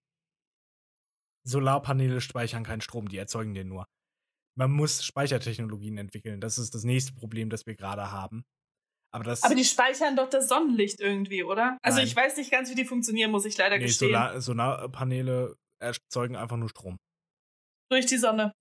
Solarpaneele 1.48 2.20
speichern 2.20 2.64
keinen 2.64 2.80
Strom, 2.80 3.08
die 3.08 3.16
erzeugen 3.16 3.54
den 3.54 3.68
nur. 3.68 3.86
Man 4.56 4.70
muss 4.72 5.04
Speichertechnologien 5.04 5.98
entwickeln. 5.98 6.40
Das 6.40 6.58
ist 6.58 6.74
das 6.74 6.84
nächste 6.84 7.12
Problem, 7.14 7.48
das 7.48 7.66
wir 7.66 7.76
gerade 7.76 8.10
haben. 8.10 8.44
Aber, 9.12 9.24
das, 9.24 9.42
Aber 9.42 9.54
die 9.54 9.64
speichern 9.64 10.16
doch 10.16 10.28
das 10.28 10.48
Sonnenlicht 10.48 11.00
irgendwie, 11.00 11.42
oder? 11.42 11.78
Also 11.82 11.98
Nein. 11.98 12.06
ich 12.06 12.14
weiß 12.14 12.36
nicht 12.36 12.50
ganz, 12.50 12.70
wie 12.70 12.74
die 12.74 12.84
funktionieren, 12.84 13.30
muss 13.30 13.46
ich 13.46 13.56
leider 13.56 13.78
nee, 13.78 13.84
gestehen. 13.84 14.08
Solar, 14.08 14.40
Solarpaneele 14.40 15.56
erzeugen 15.80 16.36
einfach 16.36 16.56
nur 16.56 16.68
Strom. 16.68 16.98
Durch 17.90 18.04
die 18.06 18.18
Sonne. 18.18 18.52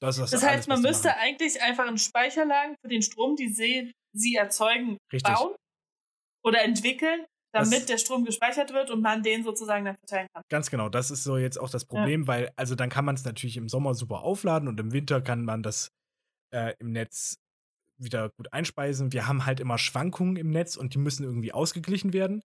Das, 0.00 0.18
ist 0.18 0.32
Das 0.32 0.42
alles, 0.42 0.56
heißt, 0.56 0.68
man 0.68 0.76
was 0.78 0.82
die 0.82 0.88
müsste 0.88 1.08
machen. 1.08 1.20
eigentlich 1.20 1.62
einfach 1.62 1.88
in 1.88 1.98
Speicherlagen 1.98 2.76
für 2.82 2.88
den 2.88 3.02
Strom, 3.02 3.34
die 3.36 3.48
sie, 3.48 3.92
sie 4.12 4.34
erzeugen, 4.34 4.98
Richtig. 5.12 5.34
bauen 5.34 5.56
oder 6.44 6.62
entwickeln, 6.62 7.24
Das- 7.52 7.70
damit 7.70 7.88
der 7.88 7.98
Strom 7.98 8.24
gespeichert 8.24 8.72
wird 8.72 8.90
und 8.90 9.00
man 9.02 9.22
den 9.22 9.42
sozusagen 9.44 9.84
dann 9.84 9.96
verteilen 9.96 10.28
kann. 10.34 10.42
Ganz 10.50 10.70
genau, 10.70 10.88
das 10.88 11.10
ist 11.10 11.24
so 11.24 11.36
jetzt 11.38 11.58
auch 11.58 11.70
das 11.70 11.84
Problem, 11.84 12.26
weil, 12.26 12.50
also 12.56 12.74
dann 12.74 12.90
kann 12.90 13.04
man 13.04 13.14
es 13.14 13.24
natürlich 13.24 13.56
im 13.56 13.68
Sommer 13.68 13.94
super 13.94 14.20
aufladen 14.22 14.68
und 14.68 14.78
im 14.80 14.92
Winter 14.92 15.20
kann 15.22 15.44
man 15.44 15.62
das 15.62 15.90
äh, 16.52 16.74
im 16.78 16.92
Netz 16.92 17.38
wieder 17.98 18.28
gut 18.36 18.52
einspeisen. 18.52 19.12
Wir 19.12 19.26
haben 19.26 19.46
halt 19.46 19.58
immer 19.60 19.78
Schwankungen 19.78 20.36
im 20.36 20.50
Netz 20.50 20.76
und 20.76 20.92
die 20.94 20.98
müssen 20.98 21.24
irgendwie 21.24 21.52
ausgeglichen 21.52 22.12
werden. 22.12 22.42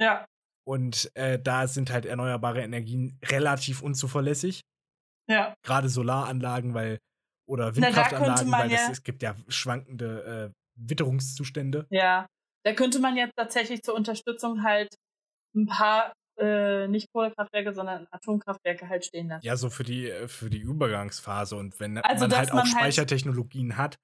Ja, 0.00 0.24
Und 0.64 1.10
äh, 1.14 1.38
da 1.38 1.66
sind 1.68 1.90
halt 1.90 2.06
erneuerbare 2.06 2.62
Energien 2.62 3.18
relativ 3.24 3.82
unzuverlässig. 3.82 4.62
ja. 5.28 5.54
Gerade 5.62 5.88
Solaranlagen, 5.88 6.72
weil 6.74 6.98
oder 7.46 7.66
Na, 7.70 7.76
Windkraftanlagen, 7.76 8.48
man 8.50 8.60
weil 8.60 8.68
das, 8.70 8.80
ja- 8.86 8.90
es 8.92 9.02
gibt 9.02 9.22
ja 9.22 9.34
schwankende 9.48 10.52
äh, 10.54 10.54
Witterungszustände. 10.76 11.86
Ja, 11.90 12.26
da 12.64 12.72
könnte 12.72 12.98
man 12.98 13.16
jetzt 13.16 13.32
tatsächlich 13.36 13.82
zur 13.82 13.94
Unterstützung 13.94 14.62
halt 14.62 14.94
ein 15.54 15.66
paar 15.66 16.12
äh, 16.38 16.86
nicht 16.86 17.08
Kohlekraftwerke, 17.12 17.74
sondern 17.74 18.06
Atomkraftwerke 18.12 18.88
halt 18.88 19.04
stehen 19.04 19.28
lassen. 19.28 19.44
Ja, 19.44 19.56
so 19.56 19.70
für 19.70 19.82
die, 19.82 20.08
äh, 20.08 20.28
für 20.28 20.50
die 20.50 20.58
Übergangsphase. 20.60 21.56
Und 21.56 21.80
wenn 21.80 21.98
Also, 21.98 22.28
man 22.28 22.36
halt 22.36 22.50
auch 22.50 22.54
man 22.54 22.64
halt- 22.64 22.72
Speichertechnologien 22.74 23.76
hat, 23.76 23.96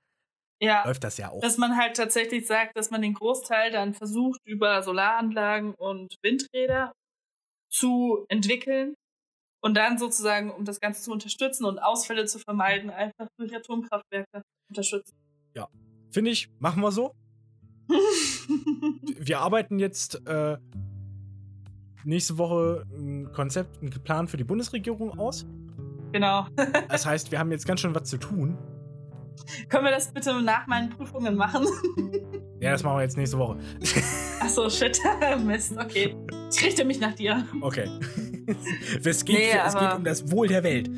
Ja, 0.60 0.84
läuft 0.84 1.04
das 1.04 1.16
ja 1.16 1.30
auch. 1.30 1.40
dass 1.40 1.58
man 1.58 1.76
halt 1.76 1.96
tatsächlich 1.96 2.46
sagt, 2.46 2.76
dass 2.76 2.90
man 2.90 3.02
den 3.02 3.14
Großteil 3.14 3.70
dann 3.70 3.94
versucht, 3.94 4.40
über 4.46 4.82
Solaranlagen 4.82 5.74
und 5.74 6.16
Windräder 6.22 6.92
zu 7.70 8.24
entwickeln 8.28 8.94
und 9.62 9.74
dann 9.76 9.98
sozusagen, 9.98 10.50
um 10.50 10.64
das 10.64 10.80
Ganze 10.80 11.02
zu 11.02 11.12
unterstützen 11.12 11.64
und 11.64 11.78
Ausfälle 11.78 12.24
zu 12.26 12.38
vermeiden, 12.40 12.90
einfach 12.90 13.28
durch 13.38 13.54
Atomkraftwerke 13.54 14.42
unterstützen. 14.68 15.14
Finde 16.12 16.30
ich, 16.30 16.48
machen 16.60 16.80
wir 16.80 16.92
so. 16.92 17.12
Wir 19.18 19.40
arbeiten 19.40 19.78
jetzt 19.78 20.26
äh, 20.26 20.56
nächste 22.04 22.38
Woche 22.38 22.84
ein 22.96 23.30
Konzept, 23.32 23.80
einen 23.82 23.90
Plan 23.90 24.28
für 24.28 24.36
die 24.36 24.44
Bundesregierung 24.44 25.18
aus. 25.18 25.46
genau. 26.12 26.46
Das 26.88 27.06
heißt, 27.06 27.30
wir 27.32 27.38
haben 27.38 27.50
jetzt 27.50 27.66
ganz 27.66 27.80
schön 27.80 27.94
was 27.94 28.08
zu 28.08 28.18
tun. 28.18 28.56
Können 29.68 29.84
wir 29.84 29.90
das 29.90 30.12
bitte 30.12 30.40
nach 30.42 30.66
meinen 30.66 30.90
Prüfungen 30.90 31.36
machen? 31.36 31.66
Ja, 32.60 32.70
das 32.70 32.82
machen 32.82 32.96
wir 32.96 33.02
jetzt 33.02 33.18
nächste 33.18 33.36
Woche. 33.36 33.58
Achso, 34.40 34.70
shit. 34.70 34.98
Mist, 35.44 35.76
okay. 35.76 36.16
Ich 36.50 36.64
richte 36.64 36.86
mich 36.86 36.98
nach 36.98 37.12
dir. 37.12 37.46
Okay. 37.60 37.90
es, 39.04 39.22
geht, 39.22 39.36
Nee, 39.36 39.58
es 39.66 39.74
geht 39.74 39.92
um 39.94 40.02
das 40.02 40.30
Wohl 40.30 40.48
der 40.48 40.62
Welt. 40.62 40.88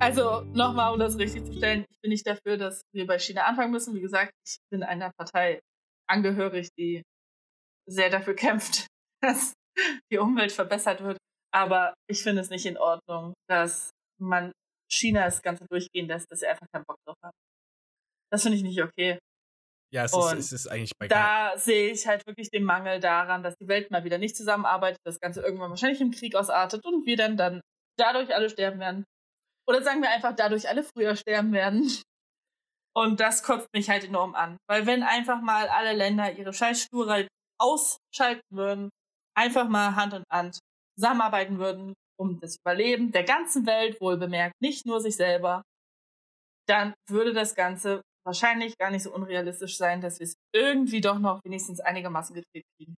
Also 0.00 0.40
nochmal, 0.54 0.94
um 0.94 0.98
das 0.98 1.18
richtig 1.18 1.44
zu 1.44 1.52
stellen, 1.52 1.84
ich 1.90 2.00
bin 2.00 2.10
nicht 2.10 2.26
dafür, 2.26 2.56
dass 2.56 2.80
wir 2.92 3.06
bei 3.06 3.18
China 3.18 3.44
anfangen 3.44 3.70
müssen. 3.70 3.94
Wie 3.94 4.00
gesagt, 4.00 4.32
ich 4.46 4.56
bin 4.70 4.82
einer 4.82 5.12
Partei 5.18 5.60
angehörig, 6.08 6.70
die 6.78 7.02
sehr 7.86 8.08
dafür 8.08 8.34
kämpft, 8.34 8.86
dass 9.22 9.52
die 10.10 10.18
Umwelt 10.18 10.52
verbessert 10.52 11.02
wird. 11.02 11.18
Aber 11.52 11.92
ich 12.08 12.22
finde 12.22 12.40
es 12.40 12.48
nicht 12.48 12.64
in 12.64 12.78
Ordnung, 12.78 13.34
dass 13.48 13.90
man 14.18 14.52
China 14.90 15.24
das 15.24 15.42
Ganze 15.42 15.66
durchgehen 15.68 16.08
lässt, 16.08 16.30
dass 16.30 16.40
sie 16.40 16.46
einfach 16.46 16.66
keinen 16.72 16.84
Bock 16.86 16.96
drauf 17.06 17.16
haben. 17.22 17.36
Das 18.32 18.42
finde 18.42 18.56
ich 18.56 18.62
nicht 18.62 18.82
okay. 18.82 19.18
Ja, 19.92 20.04
es 20.04 20.14
ist, 20.14 20.32
es 20.32 20.52
ist 20.52 20.66
eigentlich 20.68 20.92
bei 20.98 21.08
Da 21.08 21.58
sehe 21.58 21.90
ich 21.90 22.06
halt 22.06 22.24
wirklich 22.26 22.48
den 22.48 22.62
Mangel 22.62 23.00
daran, 23.00 23.42
dass 23.42 23.56
die 23.56 23.66
Welt 23.66 23.90
mal 23.90 24.04
wieder 24.04 24.18
nicht 24.18 24.36
zusammenarbeitet, 24.36 25.00
das 25.04 25.18
Ganze 25.18 25.42
irgendwann 25.42 25.70
wahrscheinlich 25.70 26.00
im 26.00 26.12
Krieg 26.12 26.36
ausartet 26.36 26.86
und 26.86 27.06
wir 27.06 27.16
dann, 27.16 27.36
dann 27.36 27.60
dadurch 27.98 28.34
alle 28.34 28.48
sterben 28.48 28.78
werden. 28.78 29.04
Oder 29.70 29.82
sagen 29.82 30.02
wir 30.02 30.10
einfach, 30.10 30.34
dadurch 30.34 30.68
alle 30.68 30.82
früher 30.82 31.14
sterben 31.14 31.52
werden. 31.52 31.88
Und 32.92 33.20
das 33.20 33.44
kotzt 33.44 33.68
mich 33.72 33.88
halt 33.88 34.02
enorm 34.02 34.34
an. 34.34 34.56
Weil 34.68 34.84
wenn 34.84 35.04
einfach 35.04 35.40
mal 35.42 35.68
alle 35.68 35.92
Länder 35.92 36.32
ihre 36.32 36.52
Scheißsturheit 36.52 37.28
ausschalten 37.56 38.42
würden, 38.50 38.90
einfach 39.38 39.68
mal 39.68 39.94
Hand 39.94 40.14
in 40.14 40.24
Hand 40.28 40.58
zusammenarbeiten 40.98 41.60
würden, 41.60 41.94
um 42.18 42.40
das 42.40 42.56
Überleben 42.56 43.12
der 43.12 43.22
ganzen 43.22 43.64
Welt, 43.64 44.00
wohl 44.00 44.16
bemerkt, 44.16 44.60
nicht 44.60 44.86
nur 44.86 45.00
sich 45.00 45.14
selber, 45.14 45.62
dann 46.66 46.92
würde 47.08 47.32
das 47.32 47.54
Ganze 47.54 48.02
wahrscheinlich 48.26 48.76
gar 48.76 48.90
nicht 48.90 49.04
so 49.04 49.14
unrealistisch 49.14 49.76
sein, 49.76 50.00
dass 50.00 50.18
wir 50.18 50.24
es 50.24 50.34
irgendwie 50.52 51.00
doch 51.00 51.20
noch 51.20 51.44
wenigstens 51.44 51.78
einigermaßen 51.78 52.34
gedreht 52.34 52.64
kriegen. 52.76 52.96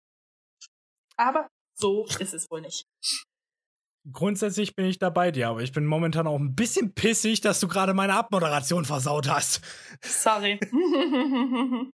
Aber 1.19 1.49
so 1.79 2.07
ist 2.19 2.33
es 2.33 2.51
wohl 2.51 2.63
nicht. 2.63 2.85
Grundsätzlich 4.11 4.75
bin 4.75 4.87
ich 4.87 4.99
da 4.99 5.11
bei 5.11 5.31
dir, 5.31 5.49
aber 5.49 5.63
ich 5.63 5.71
bin 5.73 5.87
momentan 5.87 6.27
auch 6.27 6.39
ein 6.39 6.57
bisschen 6.57 6.93
pissig, 6.93 7.41
dass 7.41 7.61
du 7.61 7.69
gerade 7.69 7.95
meine 7.95 8.15
Abmoderation 8.15 8.85
versaut 8.85 9.29
hast. 9.29 9.61
Sorry. 10.03 10.59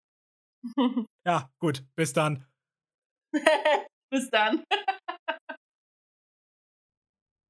Ja, 1.25 1.49
gut, 1.59 1.84
bis 1.95 2.13
dann. 2.13 2.45
Bis 4.09 4.30
dann. 4.30 4.63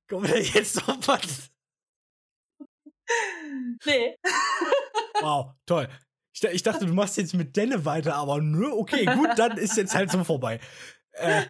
Kommen 0.10 0.28
wir 0.28 0.42
jetzt 0.42 0.76
noch 0.88 1.08
was? 1.08 1.52
Nee. 3.86 4.16
Wow, 5.22 5.54
toll. 5.66 5.90
Ich, 6.34 6.44
ich 6.44 6.64
dachte, 6.64 6.86
du 6.86 6.94
machst 6.94 7.18
jetzt 7.18 7.34
mit 7.34 7.56
Denne 7.56 7.86
weiter, 7.86 8.16
aber 8.16 8.42
nö, 8.42 8.72
okay, 8.72 9.06
gut, 9.06 9.30
dann 9.38 9.58
ist 9.58 9.78
jetzt 9.78 9.94
halt 9.94 10.10
so 10.10 10.24
vorbei. 10.24 10.60
Äh, 11.14 11.44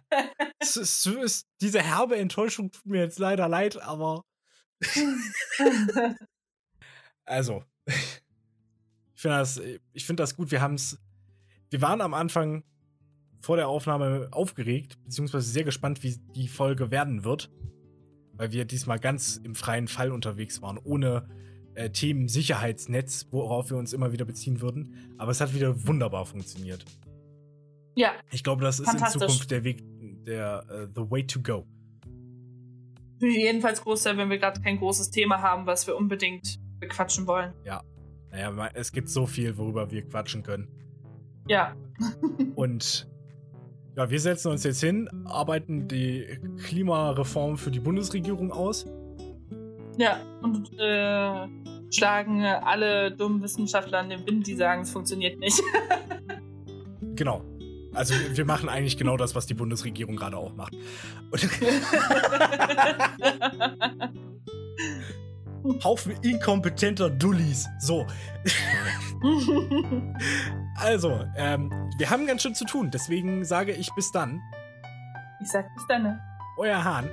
es, 0.58 0.76
es, 0.76 1.06
ist- 1.06 1.46
diese 1.60 1.82
herbe 1.82 2.16
Enttäuschung 2.16 2.70
tut 2.70 2.86
mir 2.86 3.00
jetzt 3.00 3.18
leider 3.18 3.48
leid, 3.48 3.80
aber 3.80 4.24
also, 7.24 7.64
ich 7.86 9.20
finde 9.22 9.38
das, 9.38 9.60
ich 9.92 10.04
finde 10.04 10.22
das 10.22 10.36
gut. 10.36 10.50
Wir 10.50 10.60
haben 10.60 10.74
es, 10.74 10.98
wir 11.70 11.80
waren 11.80 12.00
am 12.00 12.14
Anfang 12.14 12.64
vor 13.40 13.56
der 13.56 13.68
Aufnahme 13.68 14.28
aufgeregt, 14.32 15.02
beziehungsweise 15.04 15.50
sehr 15.50 15.64
gespannt, 15.64 16.02
wie 16.02 16.16
die 16.34 16.48
Folge 16.48 16.90
werden 16.90 17.24
wird, 17.24 17.50
weil 18.32 18.52
wir 18.52 18.64
diesmal 18.64 18.98
ganz 18.98 19.36
im 19.36 19.54
freien 19.54 19.88
Fall 19.88 20.12
unterwegs 20.12 20.60
waren, 20.62 20.78
ohne 20.78 21.28
äh, 21.74 21.90
Themen 21.90 22.28
Sicherheitsnetz, 22.28 23.26
worauf 23.30 23.70
wir 23.70 23.76
uns 23.76 23.92
immer 23.92 24.12
wieder 24.12 24.24
beziehen 24.24 24.60
würden. 24.60 25.14
Aber 25.18 25.30
es 25.30 25.40
hat 25.40 25.54
wieder 25.54 25.86
wunderbar 25.86 26.24
funktioniert. 26.26 26.84
Ja, 27.96 28.12
Ich 28.32 28.42
glaube, 28.42 28.62
das 28.64 28.80
ist 28.80 28.88
in. 28.88 29.20
Zukunft 29.20 29.50
der 29.50 29.64
Weg, 29.64 29.82
der 30.26 30.64
äh, 30.68 30.86
the 30.94 31.10
way 31.10 31.24
to 31.26 31.40
go. 31.40 31.64
jedenfalls 33.20 33.80
Großteil, 33.82 34.16
wenn 34.16 34.28
wir 34.30 34.38
gerade 34.38 34.60
kein 34.60 34.78
großes 34.78 35.10
Thema 35.10 35.40
haben, 35.40 35.66
was 35.66 35.86
wir 35.86 35.96
unbedingt 35.96 36.58
bequatschen 36.80 37.26
wollen. 37.26 37.52
Naja, 38.30 38.50
ma- 38.50 38.70
es 38.74 38.90
gibt 38.92 39.08
so 39.08 39.26
viel, 39.26 39.56
worüber 39.56 39.90
wir 39.90 40.02
quatschen 40.02 40.42
können. 40.42 40.68
Ja. 41.48 41.74
Und 42.56 43.08
ja, 43.96 44.10
wir 44.10 44.18
setzen 44.20 44.50
uns 44.50 44.64
jetzt 44.64 44.80
hin, 44.80 45.08
arbeiten 45.24 45.86
die 45.86 46.26
Klimareform 46.64 47.56
für 47.56 47.70
die 47.70 47.78
Bundesregierung 47.78 48.50
aus. 48.50 48.86
Ja, 49.96 50.18
und 50.42 50.72
äh, 50.80 51.46
schlagen 51.92 52.44
alle 52.44 53.12
dummen 53.12 53.40
Wissenschaftler 53.40 54.00
an 54.00 54.10
den 54.10 54.26
Wind, 54.26 54.44
die 54.48 54.56
sagen, 54.56 54.82
es 54.82 54.90
funktioniert 54.90 55.38
nicht. 55.38 55.62
Genau. 57.16 57.42
Also 57.94 58.14
wir 58.32 58.44
machen 58.44 58.68
eigentlich 58.68 58.96
genau 58.96 59.16
das, 59.16 59.34
was 59.34 59.46
die 59.46 59.54
Bundesregierung 59.54 60.14
gerade 60.16 60.36
auch 60.36 60.54
macht. 60.54 60.74
Haufen 65.82 66.12
inkompetenter 66.22 67.10
Dullis. 67.10 67.68
So. 67.78 68.06
Also, 70.76 71.24
ähm, 71.36 71.70
wir 71.96 72.10
haben 72.10 72.26
ganz 72.26 72.42
schön 72.42 72.54
zu 72.54 72.66
tun. 72.66 72.90
Deswegen 72.92 73.44
sage 73.44 73.72
ich 73.72 73.88
bis 73.94 74.12
dann. 74.12 74.42
ich 75.40 75.48
sag 75.48 75.72
bis 75.74 75.86
dann. 75.88 76.20
Euer 76.58 76.84
Hahn. 76.84 77.08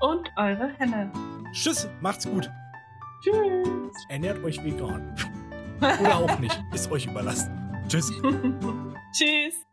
Und 0.00 0.28
eure 0.36 0.68
Henne. 0.78 1.10
Tschüss, 1.52 1.88
macht's 2.00 2.28
gut. 2.28 2.50
Tschüss. 3.22 4.06
Ernährt 4.08 4.42
euch 4.44 4.62
vegan. 4.62 5.14
Oder 5.80 6.16
auch 6.16 6.38
nicht. 6.38 6.62
Ist 6.72 6.90
euch 6.90 7.06
überlassen. 7.06 7.50
Tschüss. 7.88 8.12
Tschüss. 9.12 9.67